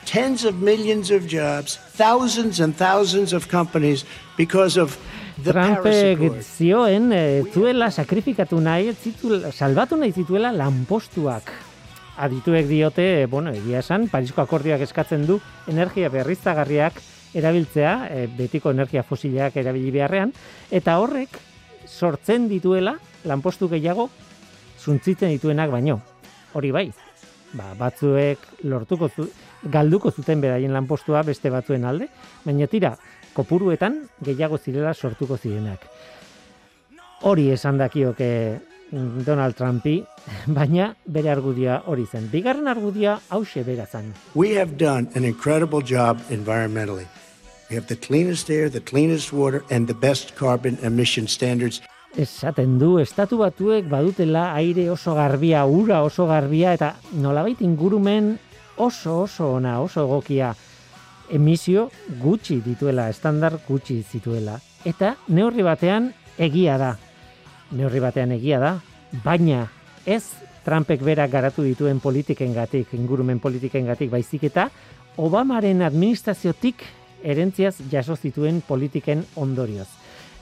tens 0.06 0.46
of 0.46 0.62
millions 0.62 1.10
of 1.12 1.28
jobs, 1.28 1.78
thousands 1.98 2.60
and 2.60 2.76
thousands 2.76 3.34
of 3.34 3.50
companies 3.50 4.06
because 4.38 4.78
of 4.78 4.98
Trumpek 5.44 6.22
Accord. 6.22 6.42
zioen 6.42 7.12
e, 7.12 7.44
zuela 7.52 7.90
sakrifikatu 7.92 8.60
nahi, 8.64 8.90
ez 8.94 8.98
zituela, 9.04 9.52
salbatu 9.52 9.98
nahi 10.00 10.14
zituela 10.16 10.52
lanpostuak. 10.56 11.52
Adituek 12.24 12.70
diote, 12.70 13.06
e, 13.22 13.26
bueno, 13.28 13.52
egia 13.52 13.82
esan, 13.84 14.08
Parisko 14.12 14.46
akordioak 14.46 14.86
eskatzen 14.86 15.26
du 15.28 15.42
energia 15.68 16.10
berriztagarriak 16.10 17.02
erabiltzea, 17.36 17.96
e, 18.08 18.28
betiko 18.38 18.72
energia 18.72 19.04
fosilak 19.04 19.58
erabili 19.60 19.92
beharrean, 19.92 20.32
eta 20.72 21.00
horrek 21.04 21.36
sortzen 21.86 22.48
dituela 22.48 22.96
lanpostu 23.28 23.68
gehiago 23.70 24.10
suntzitzen 24.80 25.34
dituenak 25.36 25.74
baino. 25.74 26.00
Hori 26.56 26.72
bai, 26.72 26.88
ba, 27.54 27.74
batzuek 27.76 28.64
lortuko 28.64 29.10
zu, 29.10 29.28
galduko 29.72 30.12
zuten 30.12 30.40
beraien 30.40 30.74
lanpostua 30.74 31.24
beste 31.28 31.52
batzuen 31.52 31.84
alde, 31.84 32.08
baina 32.46 32.68
tira, 32.72 32.96
kopuruetan 33.36 34.00
gehiago 34.24 34.58
zirela 34.58 34.94
sortuko 34.94 35.38
zirenak. 35.38 35.84
Hori 37.24 37.50
esan 37.52 37.78
dakioke 37.78 38.32
Donald 39.26 39.56
Trumpi, 39.56 39.98
baina 40.58 40.94
bere 41.06 41.32
argudia 41.34 41.82
hori 41.86 42.06
zen. 42.06 42.30
Bigarren 42.32 42.68
argudia 42.72 43.20
hause 43.30 43.64
bera 43.68 43.86
zen. 43.86 44.14
We 44.36 44.56
have 44.56 44.78
done 44.78 45.10
an 45.16 45.26
incredible 45.26 45.82
job 45.82 46.22
environmentally. 46.30 47.08
We 47.70 47.76
have 47.76 47.88
the 47.88 47.96
cleanest 47.96 48.50
air, 48.50 48.70
the 48.70 48.80
cleanest 48.82 49.34
water, 49.34 49.64
and 49.72 49.88
the 49.88 49.94
best 49.94 50.36
carbon 50.36 50.78
emission 50.84 51.28
standards. 51.28 51.82
Esaten 52.16 52.78
du, 52.80 52.96
estatu 53.02 53.42
batuek 53.42 53.90
badutela 53.92 54.54
aire 54.56 54.86
oso 54.94 55.16
garbia, 55.18 55.66
ura 55.66 56.04
oso 56.06 56.28
garbia, 56.30 56.76
eta 56.78 56.94
nolabait 57.12 57.60
ingurumen 57.66 58.38
oso 58.78 59.24
oso 59.26 59.50
ona, 59.58 59.80
oso 59.82 60.06
egokia 60.06 60.54
emisio 61.30 61.90
gutxi 62.22 62.62
dituela, 62.66 63.10
estandar 63.10 63.60
gutxi 63.68 64.02
zituela. 64.04 64.60
Eta 64.86 65.16
neurri 65.28 65.64
batean 65.66 66.12
egia 66.38 66.78
da. 66.78 66.96
Neurri 67.72 68.00
batean 68.00 68.32
egia 68.36 68.60
da, 68.62 68.74
baina 69.24 69.66
ez 70.06 70.24
Trumpek 70.66 71.04
berak 71.06 71.30
garatu 71.30 71.62
dituen 71.62 72.00
politikengatik, 72.02 72.96
ingurumen 72.98 73.40
politikengatik 73.40 74.10
baizik 74.10 74.48
eta 74.50 74.70
Obamaren 75.22 75.84
administraziotik 75.86 76.82
erentziaz 77.24 77.78
jaso 77.92 78.18
zituen 78.18 78.60
politiken 78.66 79.22
ondorioz. 79.40 79.88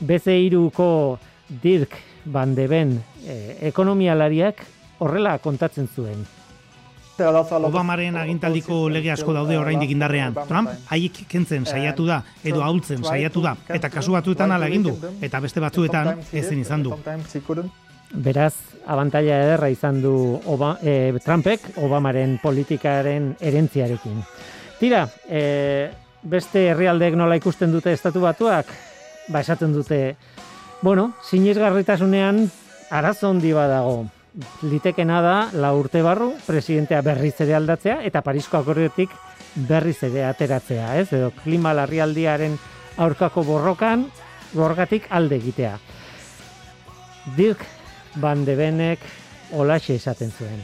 BC3ko 0.01 0.87
Dirk 1.61 1.97
Van 2.25 2.55
de 2.55 2.67
Ben 2.67 2.95
eh, 3.27 3.57
ekonomialariak 3.69 4.63
horrela 5.03 5.37
kontatzen 5.43 5.87
zuen. 5.87 6.23
Obamaren 7.69 8.17
agintaldiko 8.17 8.89
lege 8.89 9.11
asko 9.11 9.33
daude 9.33 9.57
oraindik 9.57 9.91
indarrean. 9.91 10.35
Trump 10.47 10.69
haiek 10.89 11.23
kentzen 11.29 11.65
saiatu 11.65 12.05
da 12.07 12.21
edo 12.43 12.63
ahultzen 12.63 13.03
saiatu 13.03 13.41
da 13.41 13.55
eta 13.69 13.89
kasu 13.89 14.13
batzuetan 14.17 14.51
hala 14.51 14.67
egin 14.67 14.83
du 14.83 14.97
eta 15.21 15.39
beste 15.39 15.63
batzuetan 15.63 16.19
ezin 16.31 16.59
izan 16.59 16.83
du. 16.83 16.93
Beraz, 18.13 18.53
abantaila 18.85 19.39
ederra 19.41 19.69
izan 19.73 20.01
du 20.03 20.13
Oba, 20.45 20.75
eh, 20.83 21.17
Trumpek 21.25 21.79
Obamaren 21.81 22.37
politikaren 22.43 23.33
erentziarekin. 23.41 24.21
Tira, 24.79 25.07
eh, 25.27 25.89
beste 26.21 26.67
herrialdeek 26.69 27.15
nola 27.15 27.35
ikusten 27.39 27.71
dute 27.71 27.93
estatu 27.93 28.21
batuak, 28.21 28.67
ba 29.29 29.39
esaten 29.39 29.73
dute, 29.73 30.15
bueno, 30.81 31.13
sinesgarritasunean 31.23 32.49
arazo 32.91 33.29
handi 33.29 33.53
badago. 33.53 34.05
Litekena 34.65 35.21
da, 35.21 35.35
la 35.53 35.73
urte 35.77 36.01
barru, 36.01 36.31
presidentea 36.47 37.03
berriz 37.05 37.35
ere 37.43 37.53
aldatzea, 37.53 37.99
eta 38.07 38.23
Parisko 38.25 38.57
akordiotik 38.57 39.11
berriz 39.69 39.99
ere 40.07 40.23
ateratzea, 40.25 40.95
ez? 40.97 41.11
Edo 41.13 41.29
klima 41.43 41.73
larrialdiaren 41.77 42.57
aurkako 42.97 43.43
borrokan, 43.45 44.07
borgatik 44.53 45.05
alde 45.09 45.37
egitea. 45.37 45.75
Dirk 47.37 47.61
Van 48.21 48.41
de 48.45 48.55
Benek 48.57 49.05
olaxe 49.53 49.95
esaten 49.99 50.31
zuen. 50.33 50.57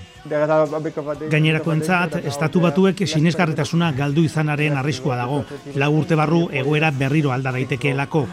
Gainerakoentzat, 1.29 2.15
estatu 2.25 2.61
batuek 2.63 3.05
sinesgarritasuna 3.05 3.91
galdu 3.97 4.23
izanaren 4.25 4.77
arriskua 4.81 5.19
dago. 5.19 5.43
Lau 5.75 5.91
urte 5.99 6.17
barru 6.17 6.47
egoera 6.49 6.89
berriro 6.89 7.31
alda 7.35 7.53
daitekeelako. 7.53 8.25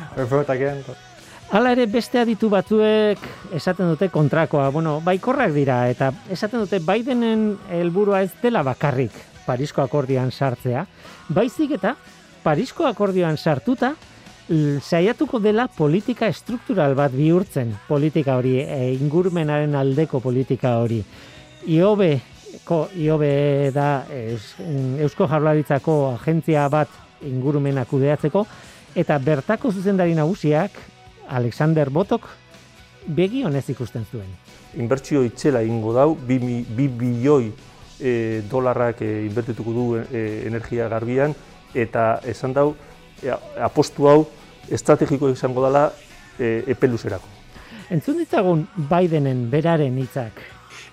Hala 1.55 1.71
ere 1.77 1.85
beste 1.87 2.19
aditu 2.19 2.49
batzuek 2.51 3.21
esaten 3.55 3.93
dute 3.93 4.09
kontrakoa, 4.11 4.67
bueno, 4.75 4.97
baikorrak 5.05 5.53
dira 5.55 5.85
eta 5.87 6.11
esaten 6.35 6.65
dute 6.65 6.81
Bidenen 6.83 7.53
helburua 7.71 8.25
ez 8.27 8.33
dela 8.43 8.65
bakarrik 8.67 9.15
Parisko 9.47 9.85
akordioan 9.85 10.33
sartzea, 10.35 10.83
baizik 11.31 11.77
eta 11.79 11.95
Parisko 12.43 12.89
akordioan 12.89 13.39
sartuta 13.39 13.93
saiatuko 14.83 15.39
dela 15.43 15.69
politika 15.69 16.27
estruktural 16.27 16.95
bat 16.99 17.15
bihurtzen, 17.15 17.73
politika 17.89 18.37
hori, 18.39 18.59
e, 18.63 18.93
ingurumenaren 18.95 19.75
aldeko 19.75 20.21
politika 20.21 20.77
hori. 20.79 21.01
IOBE, 21.67 22.11
ko, 22.65 22.89
IOBE 22.95 23.71
da 23.75 24.05
eus, 24.15 24.55
Eusko 25.03 25.27
Jaurlaritzako 25.27 25.97
agentzia 26.13 26.69
bat 26.71 26.91
ingurumena 27.27 27.85
kudeatzeko, 27.87 28.47
eta 28.95 29.19
bertako 29.19 29.73
zuzendari 29.73 30.15
nagusiak 30.15 30.96
Alexander 31.29 31.91
Botok 31.91 32.29
begi 33.07 33.45
honez 33.45 33.69
ikusten 33.71 34.05
zuen. 34.11 34.29
Inbertsio 34.77 35.23
itxela 35.25 35.63
ingo 35.63 35.93
dau, 35.95 36.15
bi, 36.17 36.39
mi- 36.39 36.65
bi 36.69 36.89
bilioi 36.89 37.53
e, 38.01 38.43
dolarrak 38.51 39.01
e, 39.03 39.25
inbertituko 39.27 39.73
du 39.73 39.85
e, 39.97 40.43
energia 40.47 40.89
garbian, 40.89 41.35
eta 41.75 42.21
esan 42.27 42.53
dau, 42.53 42.75
e, 43.23 43.31
apostu 43.63 44.09
hau 44.09 44.27
estrategiko 44.71 45.31
izango 45.31 45.63
dela 45.65 45.93
e, 46.39 46.65
epe 46.67 46.89
luzerako. 46.89 47.29
Entzun 47.91 48.19
ditzagun 48.19 48.67
Bidenen 48.77 49.47
beraren 49.51 49.97
hitzak. 50.03 50.33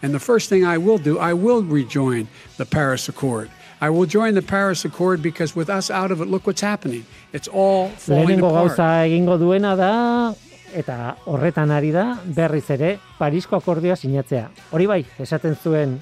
And 0.04 0.14
the 0.14 0.20
first 0.20 0.50
thing 0.50 0.64
I 0.66 0.78
will 0.78 1.00
do, 1.00 1.18
I 1.18 1.34
will 1.34 1.64
rejoin 1.64 2.28
the 2.58 2.66
Paris 2.66 3.10
Accord. 3.10 3.50
I 3.84 3.90
will 3.90 4.06
join 4.06 4.34
the 4.34 4.42
Paris 4.42 4.86
Accord 4.86 5.22
because 5.22 5.58
with 5.58 5.70
us 5.70 5.92
out 5.92 6.10
of 6.12 6.22
it, 6.22 6.30
look 6.30 6.48
what's 6.48 6.62
happening. 6.62 7.04
It's 7.34 7.50
all 7.50 7.90
falling 7.90 8.40
Lehenengo 8.40 8.48
apart. 8.48 8.70
gauza 8.70 8.86
egingo 9.04 9.38
duena 9.38 9.76
da, 9.76 10.34
eta 10.72 11.18
horretan 11.28 11.70
ari 11.70 11.92
da, 11.92 12.06
berriz 12.24 12.70
ere, 12.72 12.94
Parisko 13.20 13.58
akordioa 13.60 13.98
sinatzea. 14.00 14.46
Hori 14.72 14.88
bai, 14.88 15.02
esaten 15.20 15.58
zuen, 15.60 15.98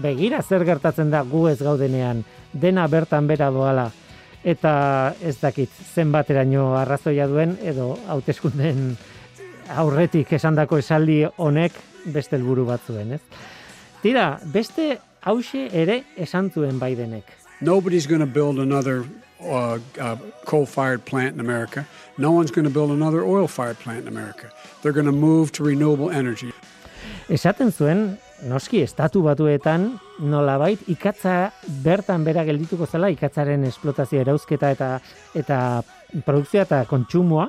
begira 0.00 0.40
zer 0.40 0.64
gertatzen 0.64 1.10
da 1.12 1.20
gu 1.20 1.42
ez 1.50 1.58
gaudenean, 1.60 2.24
dena 2.54 2.86
bertan 2.88 3.28
bera 3.28 3.50
doala, 3.52 3.90
eta 4.40 4.72
ez 5.20 5.36
dakit 5.42 5.68
zenbateraino 5.92 6.70
arrazoia 6.80 7.28
duen, 7.28 7.58
edo 7.60 7.90
hauteskundeen 8.08 8.96
aurretik 9.76 10.32
esandako 10.32 10.80
esaldi 10.80 11.26
honek 11.36 11.76
beste 12.06 12.40
helburu 12.40 12.64
batzuen, 12.72 13.18
ez? 13.18 13.20
Tira, 14.00 14.38
beste 14.48 14.94
hause 15.24 15.68
ere 15.72 16.04
esan 16.16 16.50
zuen 16.50 16.78
Bidenek. 16.78 17.24
Nobody's 17.60 18.06
going 18.06 18.20
to 18.20 18.26
build 18.26 18.58
another 18.58 19.04
uh, 19.40 19.78
uh, 20.00 20.16
coal-fired 20.44 21.04
plant 21.04 21.34
in 21.34 21.40
America. 21.40 21.86
No 22.18 22.32
one's 22.32 22.50
going 22.50 22.64
to 22.64 22.70
build 22.70 22.90
another 22.90 23.24
oil-fired 23.24 23.78
plant 23.78 24.06
in 24.06 24.08
America. 24.08 24.50
They're 24.82 24.92
going 24.92 25.06
to 25.06 25.12
move 25.12 25.52
to 25.52 25.64
renewable 25.64 26.10
energy. 26.10 26.52
Esaten 27.28 27.72
zuen, 27.72 28.18
noski 28.48 28.80
estatu 28.82 29.22
batuetan 29.22 29.98
nolabait 30.20 30.80
ikatza 30.88 31.50
bertan 31.84 32.24
bera 32.24 32.44
geldituko 32.46 32.86
zela 32.86 33.10
ikatzaren 33.12 33.64
esplotazio 33.68 34.20
erauzketa 34.22 34.70
eta 34.74 34.88
eta 35.36 35.58
produkzioa 36.24 36.64
eta 36.66 36.84
kontsumoa. 36.88 37.48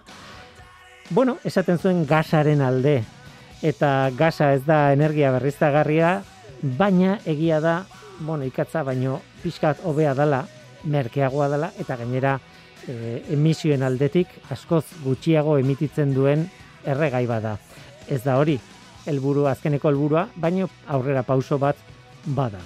Bueno, 1.09 1.37
esaten 1.45 1.79
zuen 1.79 2.03
gasaren 2.05 2.61
alde 2.61 2.99
eta 3.61 4.09
gasa 4.17 4.53
ez 4.55 4.63
da 4.65 4.91
energia 4.93 5.31
berriztagarria, 5.35 6.19
baina 6.61 7.19
egia 7.25 7.59
da, 7.63 7.83
bueno, 8.19 8.43
ikatza 8.45 8.83
baino 8.83 9.19
pixkat 9.43 9.83
hobea 9.85 10.13
dala, 10.13 10.45
merkeagoa 10.83 11.49
dela 11.51 11.71
eta 11.79 11.97
gainera 11.99 12.37
e, 12.87 13.21
emisioen 13.35 13.83
aldetik 13.83 14.31
askoz 14.51 14.85
gutxiago 15.03 15.57
emititzen 15.59 16.13
duen 16.15 16.47
erregai 16.85 17.25
bada. 17.27 17.57
Ez 18.07 18.23
da 18.23 18.37
hori, 18.39 18.57
helburu 19.07 19.47
azkeneko 19.51 19.89
helburua, 19.91 20.27
baino 20.35 20.69
aurrera 20.87 21.23
pauso 21.23 21.59
bat 21.59 21.77
bada. 22.25 22.61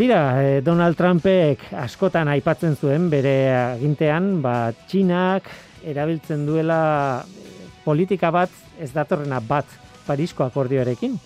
Tira, 0.00 0.20
eh, 0.40 0.60
Donald 0.64 0.96
Trumpek 0.96 1.66
askotan 1.76 2.30
aipatzen 2.32 2.76
zuen 2.76 3.10
bere 3.12 3.52
agintean, 3.52 4.38
ba, 4.40 4.72
Txinak 4.88 5.50
erabiltzen 5.84 6.46
duela 6.48 6.78
eh, 7.20 7.66
politika 7.84 8.30
bat 8.32 8.54
ez 8.80 8.88
datorrena 8.94 9.42
bat 9.44 9.68
Parisko 10.06 10.46
akordioarekin. 10.46 11.18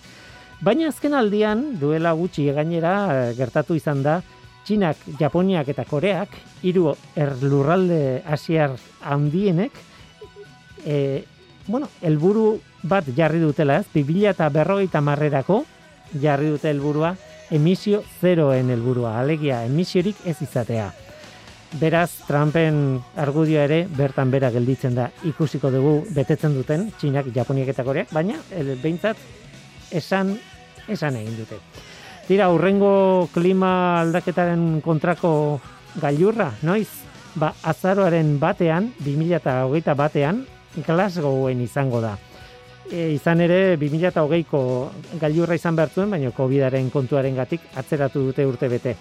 Baina 0.63 0.87
azken 0.87 1.13
aldian, 1.13 1.65
duela 1.79 2.13
gutxi 2.15 2.47
gainera 2.55 2.95
eh, 3.11 3.33
gertatu 3.35 3.75
izan 3.75 4.03
da, 4.03 4.21
Txinak, 4.65 4.97
Japoniak 5.19 5.67
eta 5.69 5.83
Koreak, 5.85 6.31
hiru 6.65 6.89
erlurralde 7.15 8.23
asiar 8.25 8.73
handienek, 9.05 9.75
e, 10.81 11.23
bueno, 11.67 11.89
helburu 12.01 12.47
bat 12.81 13.05
jarri 13.17 13.43
dutela, 13.43 13.77
ez? 13.77 13.85
2000 13.93 14.31
eta 14.31 14.49
berrogeita 14.49 15.01
marrerako 15.05 15.63
jarri 16.21 16.49
dute 16.53 16.71
helburua 16.71 17.15
emisio 17.53 18.01
zeroen 18.21 18.71
helburua, 18.73 19.19
alegia 19.19 19.63
emisiorik 19.65 20.17
ez 20.25 20.39
izatea. 20.41 20.91
Beraz, 21.77 22.23
Trumpen 22.25 23.01
argudioa 23.19 23.65
ere 23.67 23.81
bertan 23.97 24.31
bera 24.31 24.49
gelditzen 24.49 24.95
da 24.95 25.09
ikusiko 25.27 25.69
dugu 25.73 25.95
betetzen 26.15 26.55
duten 26.55 26.89
Txinak, 26.97 27.29
Japoniak 27.35 27.73
eta 27.73 27.83
Koreak, 27.83 28.13
baina 28.15 28.39
el, 28.55 28.77
behintzat 28.81 29.19
esan, 29.95 30.35
esan 30.87 31.15
egin 31.19 31.37
dute. 31.39 31.59
Tira, 32.25 32.49
urrengo 32.49 33.29
klima 33.33 34.01
aldaketaren 34.01 34.81
kontrako 34.85 35.31
gailurra, 36.01 36.51
noiz? 36.65 36.89
Ba, 37.35 37.51
azaroaren 37.67 38.37
batean, 38.39 38.93
2008 39.03 39.95
batean, 39.99 40.45
Glasgowen 40.85 41.61
izango 41.63 42.01
da. 42.03 42.15
E, 42.91 43.11
izan 43.15 43.41
ere, 43.45 43.75
2008ko 43.81 44.61
gailurra 45.21 45.57
izan 45.57 45.77
behar 45.77 45.93
zuen, 45.93 46.09
baina 46.11 46.31
COVID-aren 46.35 46.89
kontuaren 46.93 47.37
gatik 47.37 47.63
atzeratu 47.77 48.25
dute 48.29 48.45
urte 48.47 48.69
bete. 48.71 48.95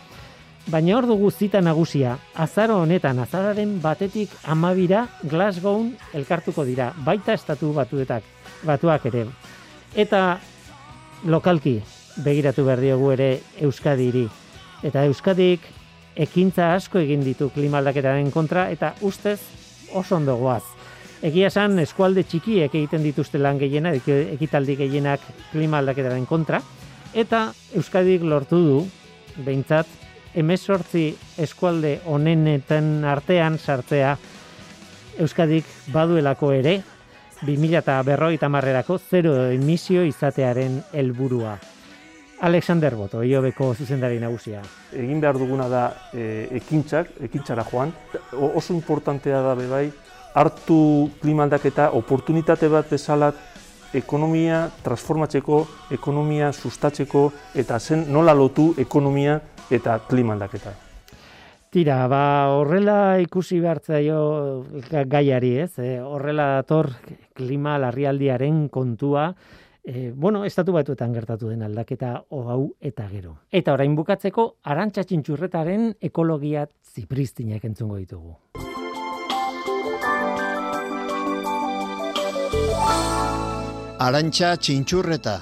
Baina 0.71 0.97
hor 0.97 1.07
dugu 1.09 1.29
zita 1.31 1.61
nagusia, 1.61 2.17
azaro 2.41 2.79
honetan, 2.83 3.19
azararen 3.21 3.79
batetik 3.83 4.33
amabira 4.49 5.07
Glasgown 5.23 5.93
elkartuko 6.17 6.65
dira, 6.65 6.93
baita 7.05 7.35
estatu 7.37 7.73
batuetak, 7.77 8.25
batuak 8.65 9.05
ere. 9.13 9.27
Eta 9.95 10.41
lokalki 11.25 11.81
begiratu 12.25 12.65
behar 12.65 12.81
diogu 12.81 13.11
ere 13.15 13.29
Euskadiri. 13.61 14.27
Eta 14.85 15.05
Euskadik 15.09 15.65
ekintza 16.17 16.75
asko 16.75 17.01
egin 17.03 17.25
ditu 17.25 17.49
klima 17.51 17.81
aldaketaren 17.81 18.31
kontra 18.31 18.69
eta 18.71 18.95
ustez 19.03 19.41
oso 19.95 20.17
ondo 20.17 20.37
goaz. 20.37 20.63
Egia 21.25 21.49
esan 21.49 21.79
eskualde 21.81 22.23
txikiek 22.29 22.75
egiten 22.75 23.03
dituzte 23.03 23.39
lan 23.39 23.59
gehiena, 23.59 23.95
ek- 23.97 24.35
ekitaldi 24.37 24.77
gehienak 24.77 25.21
klima 25.53 25.79
aldaketaren 25.81 26.27
kontra, 26.27 26.61
eta 27.15 27.53
Euskadik 27.75 28.23
lortu 28.23 28.59
du, 28.61 28.79
behintzat, 29.45 29.87
emezortzi 30.35 31.15
eskualde 31.39 32.01
honenetan 32.05 33.05
artean 33.05 33.59
sartzea 33.59 34.17
Euskadik 35.19 35.65
baduelako 35.95 36.53
ere, 36.53 36.83
2000 37.45 37.79
eta 37.79 38.03
berrogeita 38.03 38.49
marrerako 38.49 38.99
zero 38.99 39.35
emisio 39.53 40.05
izatearen 40.05 40.83
helburua. 40.93 41.59
Alexander 42.41 42.95
Boto, 42.97 43.23
IOBeko 43.23 43.75
zuzendari 43.75 44.19
nagusia. 44.21 44.61
egin 44.93 45.21
behar 45.21 45.39
duguna 45.39 45.69
da 45.69 45.85
e, 46.13 46.49
ekintzak, 46.53 47.11
ekintzara 47.23 47.65
joan. 47.71 47.93
O- 48.33 48.53
oso 48.59 48.75
importantea 48.75 49.41
da 49.41 49.55
be 49.55 49.67
bai, 49.67 49.93
hartu 50.35 51.11
klima 51.23 51.45
aldaketa 51.45 51.91
oportunitate 51.93 52.69
bat 52.69 52.91
bezala 52.91 53.33
ekonomia 53.95 54.69
transformatzeko, 54.83 55.67
ekonomia 55.95 56.53
sustatzeko 56.53 57.33
eta 57.55 57.79
zen 57.79 58.07
nola 58.13 58.35
lotu 58.35 58.75
ekonomia 58.79 59.41
eta 59.71 60.01
klima 60.09 60.33
aldaketa. 60.35 60.73
Tira, 61.75 62.07
ba, 62.07 62.55
horrela 62.55 63.19
ikusi 63.19 63.57
behartzaio 63.59 64.19
ga- 64.93 65.03
gaiari, 65.11 65.57
ez? 65.65 65.73
E, 65.83 65.97
horrela 65.99 66.47
dator 66.61 66.93
klima 67.35 67.75
larrialdiaren 67.83 68.69
kontua, 68.69 69.25
e, 69.83 70.13
bueno, 70.15 70.45
estatu 70.47 70.71
batuetan 70.77 71.13
gertatu 71.19 71.51
den 71.51 71.67
aldaketa 71.67 72.13
hau 72.31 72.61
eta 72.81 73.09
gero. 73.11 73.41
Eta 73.51 73.75
orain 73.75 73.97
bukatzeko, 73.99 74.47
arantxa 74.63 75.03
txintxurretaren 75.03 75.97
ekologia 76.13 76.69
zipristinak 76.95 77.67
entzungo 77.67 77.99
ditugu. 77.99 78.37
Arantxa 84.05 84.55
txintxurreta. 84.61 85.35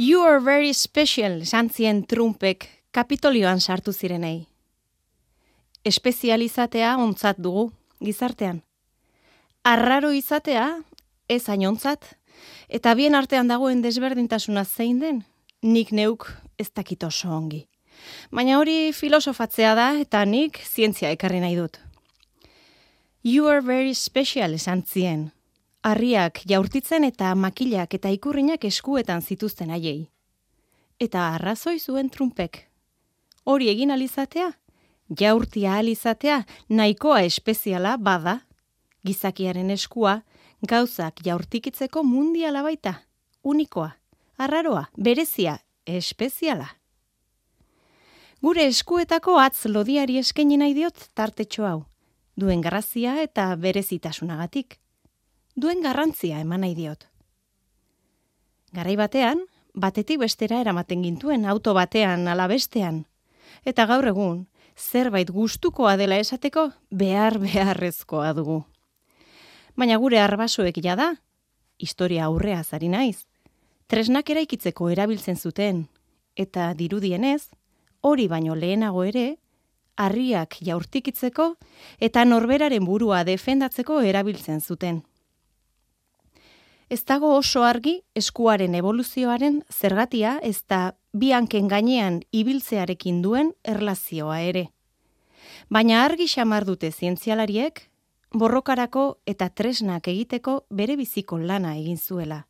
You 0.00 0.22
are 0.24 0.40
very 0.40 0.72
special, 0.74 1.42
esan 1.44 1.68
zien 1.70 2.04
Trumpek 2.08 2.66
kapitolioan 2.96 3.60
sartu 3.60 3.92
zirenei. 3.92 4.46
Espezializatea 5.84 6.96
ontzat 7.00 7.38
dugu, 7.40 7.70
gizartean. 8.04 8.60
Arraro 9.64 10.10
izatea, 10.12 10.66
ez 11.28 11.48
ainontzat, 11.48 12.04
eta 12.68 12.92
bien 12.94 13.16
artean 13.16 13.48
dagoen 13.48 13.80
desberdintasuna 13.80 14.64
zein 14.64 14.98
den, 15.00 15.22
nik 15.62 15.92
neuk 15.92 16.28
ez 16.60 16.68
dakit 16.68 17.04
oso 17.08 17.32
ongi. 17.32 17.64
Baina 18.30 18.58
hori 18.60 18.92
filosofatzea 18.92 19.74
da, 19.74 19.88
eta 20.04 20.24
nik 20.24 20.60
zientzia 20.60 21.14
ekarri 21.16 21.40
nahi 21.40 21.56
dut. 21.56 21.80
You 23.24 23.48
are 23.48 23.64
very 23.64 23.94
special, 23.94 24.54
esan 24.60 24.84
zien, 24.84 25.30
harriak 25.82 26.42
jaurtitzen 26.48 27.04
eta 27.08 27.34
makilak 27.34 27.96
eta 27.96 28.12
ikurrinak 28.12 28.64
eskuetan 28.68 29.22
zituzten 29.22 29.72
haiei. 29.72 30.10
Eta 31.00 31.30
arrazoi 31.36 31.78
zuen 31.80 32.10
trumpek. 32.12 32.66
Hori 33.44 33.70
egin 33.72 33.90
alizatea, 33.90 34.52
jaurtia 35.18 35.74
alizatea, 35.74 36.42
nahikoa 36.68 37.20
espeziala 37.20 37.96
bada, 37.98 38.40
gizakiaren 39.06 39.70
eskua, 39.70 40.20
gauzak 40.68 41.22
jaurtikitzeko 41.24 42.02
mundiala 42.02 42.62
baita, 42.62 42.94
unikoa, 43.44 43.90
arraroa, 44.38 44.84
berezia, 44.96 45.58
espeziala. 45.86 46.68
Gure 48.40 48.66
eskuetako 48.66 49.38
atz 49.38 49.66
lodiari 49.68 50.18
eskaini 50.18 50.56
nahi 50.56 50.74
diot 50.74 51.10
tartetxo 51.14 51.66
hau, 51.68 51.80
duen 52.36 52.60
grazia 52.64 53.18
eta 53.22 53.50
berezitasunagatik 53.56 54.80
duen 55.60 55.82
garrantzia 55.82 56.40
eman 56.40 56.64
nahi 56.64 56.74
diot. 56.74 57.06
Garai 58.72 58.96
batean, 58.96 59.42
batetik 59.74 60.20
bestera 60.22 60.60
eramaten 60.62 61.02
gintuen 61.02 61.44
auto 61.44 61.74
batean 61.74 62.28
ala 62.28 62.46
bestean. 62.50 63.04
Eta 63.66 63.86
gaur 63.90 64.06
egun, 64.06 64.46
zerbait 64.76 65.30
gustukoa 65.30 65.96
dela 65.96 66.18
esateko 66.18 66.70
behar 66.90 67.38
beharrezkoa 67.38 68.32
dugu. 68.34 68.64
Baina 69.76 69.96
gure 69.96 70.20
arbasoek 70.20 70.80
jada, 70.82 71.14
historia 71.78 72.24
aurrea 72.26 72.62
zari 72.64 72.88
naiz, 72.88 73.26
tresnak 73.86 74.30
eraikitzeko 74.30 74.90
erabiltzen 74.90 75.36
zuten, 75.36 75.86
eta 76.36 76.72
dirudienez, 76.74 77.50
hori 78.00 78.28
baino 78.28 78.54
lehenago 78.54 79.04
ere, 79.04 79.36
harriak 80.00 80.56
jaurtikitzeko 80.64 81.54
eta 82.00 82.24
norberaren 82.24 82.84
burua 82.84 83.24
defendatzeko 83.24 84.00
erabiltzen 84.00 84.60
zuten. 84.60 85.02
Ez 86.90 87.04
dago 87.06 87.28
oso 87.38 87.60
argi 87.62 88.00
eskuaren 88.18 88.72
evoluzioaren 88.74 89.60
zergatia 89.70 90.32
ez 90.42 90.64
da 90.66 90.96
bi 91.14 91.28
hanken 91.30 91.68
gainean 91.70 92.16
ibiltzearekin 92.34 93.20
duen 93.22 93.52
erlazioa 93.62 94.40
ere. 94.42 94.64
Baina 95.70 96.00
argi 96.02 96.26
xamar 96.26 96.64
dute 96.66 96.90
zientzialariek, 96.90 97.78
borrokarako 98.34 99.04
eta 99.26 99.48
tresnak 99.54 100.08
egiteko 100.10 100.64
bere 100.70 100.96
biziko 100.98 101.38
lana 101.38 101.76
egin 101.78 101.96
zuela. 101.98 102.40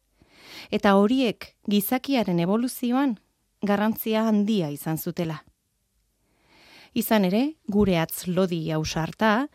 Eta 0.72 0.94
horiek 0.96 1.50
gizakiaren 1.68 2.40
evoluzioan 2.40 3.18
garrantzia 3.60 4.22
handia 4.28 4.70
izan 4.72 4.96
zutela. 4.96 5.42
Izan 6.94 7.28
ere, 7.28 7.42
gure 7.68 7.98
atz 8.00 8.24
lodi 8.26 8.62
ausarta, 8.72 9.48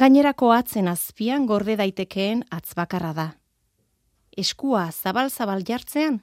gainerako 0.00 0.54
atzen 0.56 0.88
azpian 0.88 1.44
gorde 1.46 1.76
daitekeen 1.76 2.46
atzbakarra 2.50 3.12
da. 3.12 3.28
Eskua 4.38 4.90
zabal-zabal 4.92 5.64
jartzean, 5.66 6.20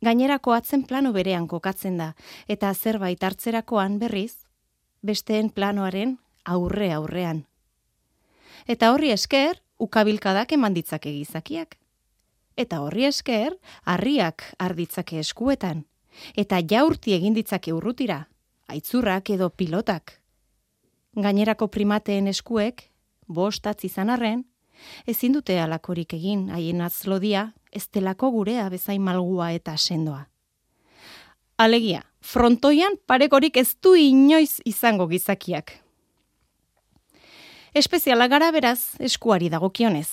gainerako 0.00 0.54
atzen 0.54 0.84
plano 0.86 1.12
berean 1.12 1.46
kokatzen 1.48 1.98
da, 1.98 2.12
eta 2.48 2.72
zerbait 2.74 3.22
hartzerakoan 3.22 3.98
berriz, 3.98 4.46
besteen 5.02 5.50
planoaren 5.50 6.18
aurre 6.44 6.92
aurrean. 6.92 7.44
Eta 8.66 8.92
horri 8.92 9.10
esker, 9.10 9.60
ukabilkadak 9.80 10.52
eman 10.52 10.74
ditzake 10.76 11.12
gizakiak. 11.12 11.76
Eta 12.56 12.80
horri 12.84 13.06
esker, 13.08 13.56
harriak 13.84 14.44
arditzake 14.58 15.18
eskuetan, 15.20 15.84
eta 16.36 16.60
jaurti 16.60 17.14
egin 17.16 17.34
ditzake 17.34 17.72
urrutira, 17.72 18.26
aitzurrak 18.68 19.30
edo 19.30 19.50
pilotak. 19.50 20.20
Gainerako 21.16 21.68
primateen 21.68 22.28
eskuek, 22.30 22.90
bostatz 23.26 23.84
izan 23.88 24.10
arren, 24.10 24.44
ezin 25.06 25.32
dute 25.32 25.60
alakorik 25.60 26.14
egin 26.14 26.48
haien 26.50 26.80
atzlodia, 26.80 27.50
ez 27.72 27.86
delako 27.94 28.30
gurea 28.30 28.68
bezain 28.70 29.02
malgua 29.02 29.50
eta 29.52 29.76
sendoa. 29.76 30.24
Alegia, 31.58 32.02
frontoian 32.20 32.96
parekorik 33.06 33.56
ez 33.56 33.74
du 33.82 33.94
inoiz 33.94 34.60
izango 34.64 35.06
gizakiak. 35.06 35.74
Espeziala 37.74 38.26
gara 38.28 38.50
beraz, 38.50 38.96
eskuari 38.98 39.50
dagokionez. 39.52 40.08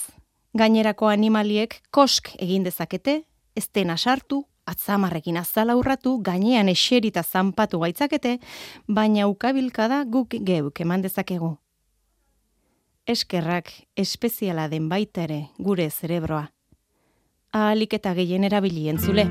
Gainerako 0.58 1.08
animaliek 1.08 1.80
kosk 1.92 2.34
egin 2.38 2.68
dezakete, 2.68 3.22
ez 3.56 3.66
dena 3.74 3.96
sartu, 3.98 4.44
atzamarrekin 4.68 5.38
azala 5.40 5.76
urratu, 5.80 6.18
gainean 6.22 6.70
eserita 6.70 7.24
zanpatu 7.24 7.80
gaitzakete, 7.80 8.38
baina 8.88 9.28
ukabilkada 9.32 10.04
guk 10.06 10.36
geuk 10.52 10.84
eman 10.86 11.02
dezakegu. 11.02 11.56
Eskerrak 13.08 13.70
espeziala 13.96 14.66
den 14.68 14.90
baita 14.92 15.22
ere 15.24 15.38
gure 15.64 15.86
zerebroa. 15.88 16.50
Ahalik 17.56 17.94
eta 17.96 18.12
gehien 18.18 18.44
erabili 18.44 18.90
entzule. 18.92 19.24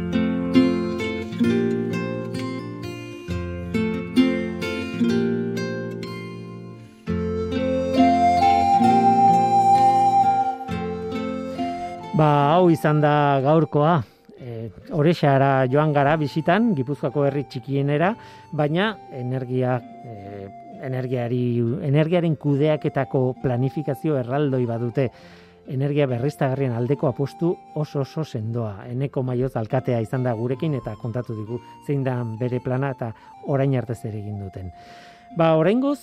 Ba, 12.16 12.32
hau 12.56 12.70
izan 12.72 13.04
da 13.04 13.42
gaurkoa. 13.44 13.98
E, 14.40 14.70
Orexara 14.96 15.66
joan 15.68 15.92
gara 15.92 16.16
bisitan, 16.16 16.72
Gipuzkoako 16.78 17.28
herri 17.28 17.44
txikienera, 17.44 18.14
baina 18.56 18.94
energia 19.12 19.82
e, 20.00 20.16
energiari 20.82 21.58
energiaren 21.86 22.36
kudeaketako 22.36 23.36
planifikazio 23.42 24.16
erraldoi 24.20 24.64
badute 24.66 25.10
energia 25.68 26.06
berriztagarrien 26.06 26.72
aldeko 26.72 27.08
apostu 27.08 27.52
oso 27.74 28.00
oso 28.00 28.24
sendoa. 28.24 28.86
Eneko 28.90 29.22
maioz 29.22 29.56
alkatea 29.56 30.00
izan 30.00 30.24
da 30.26 30.34
gurekin 30.34 30.74
eta 30.78 30.94
kontatu 31.02 31.34
digu 31.36 31.60
zein 31.86 32.04
da 32.04 32.20
bere 32.40 32.60
plana 32.64 32.92
eta 32.94 33.12
orain 33.46 33.76
arte 33.76 33.94
zer 33.94 34.14
egin 34.14 34.38
duten. 34.40 34.70
Ba, 35.36 35.54
oraingoz 35.58 35.98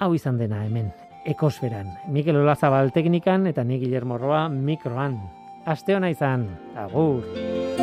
hau 0.00 0.14
izan 0.14 0.38
dena 0.38 0.64
hemen, 0.64 0.90
ekosferan. 1.26 1.92
Mikel 2.08 2.40
Olazabal 2.40 2.90
teknikan 2.92 3.46
eta 3.46 3.64
ni 3.64 3.78
Guillermo 3.78 4.18
Roa 4.18 4.48
mikroan. 4.48 5.20
Aste 5.66 5.94
hona 5.94 6.10
izan, 6.10 6.48
agur! 6.74 7.81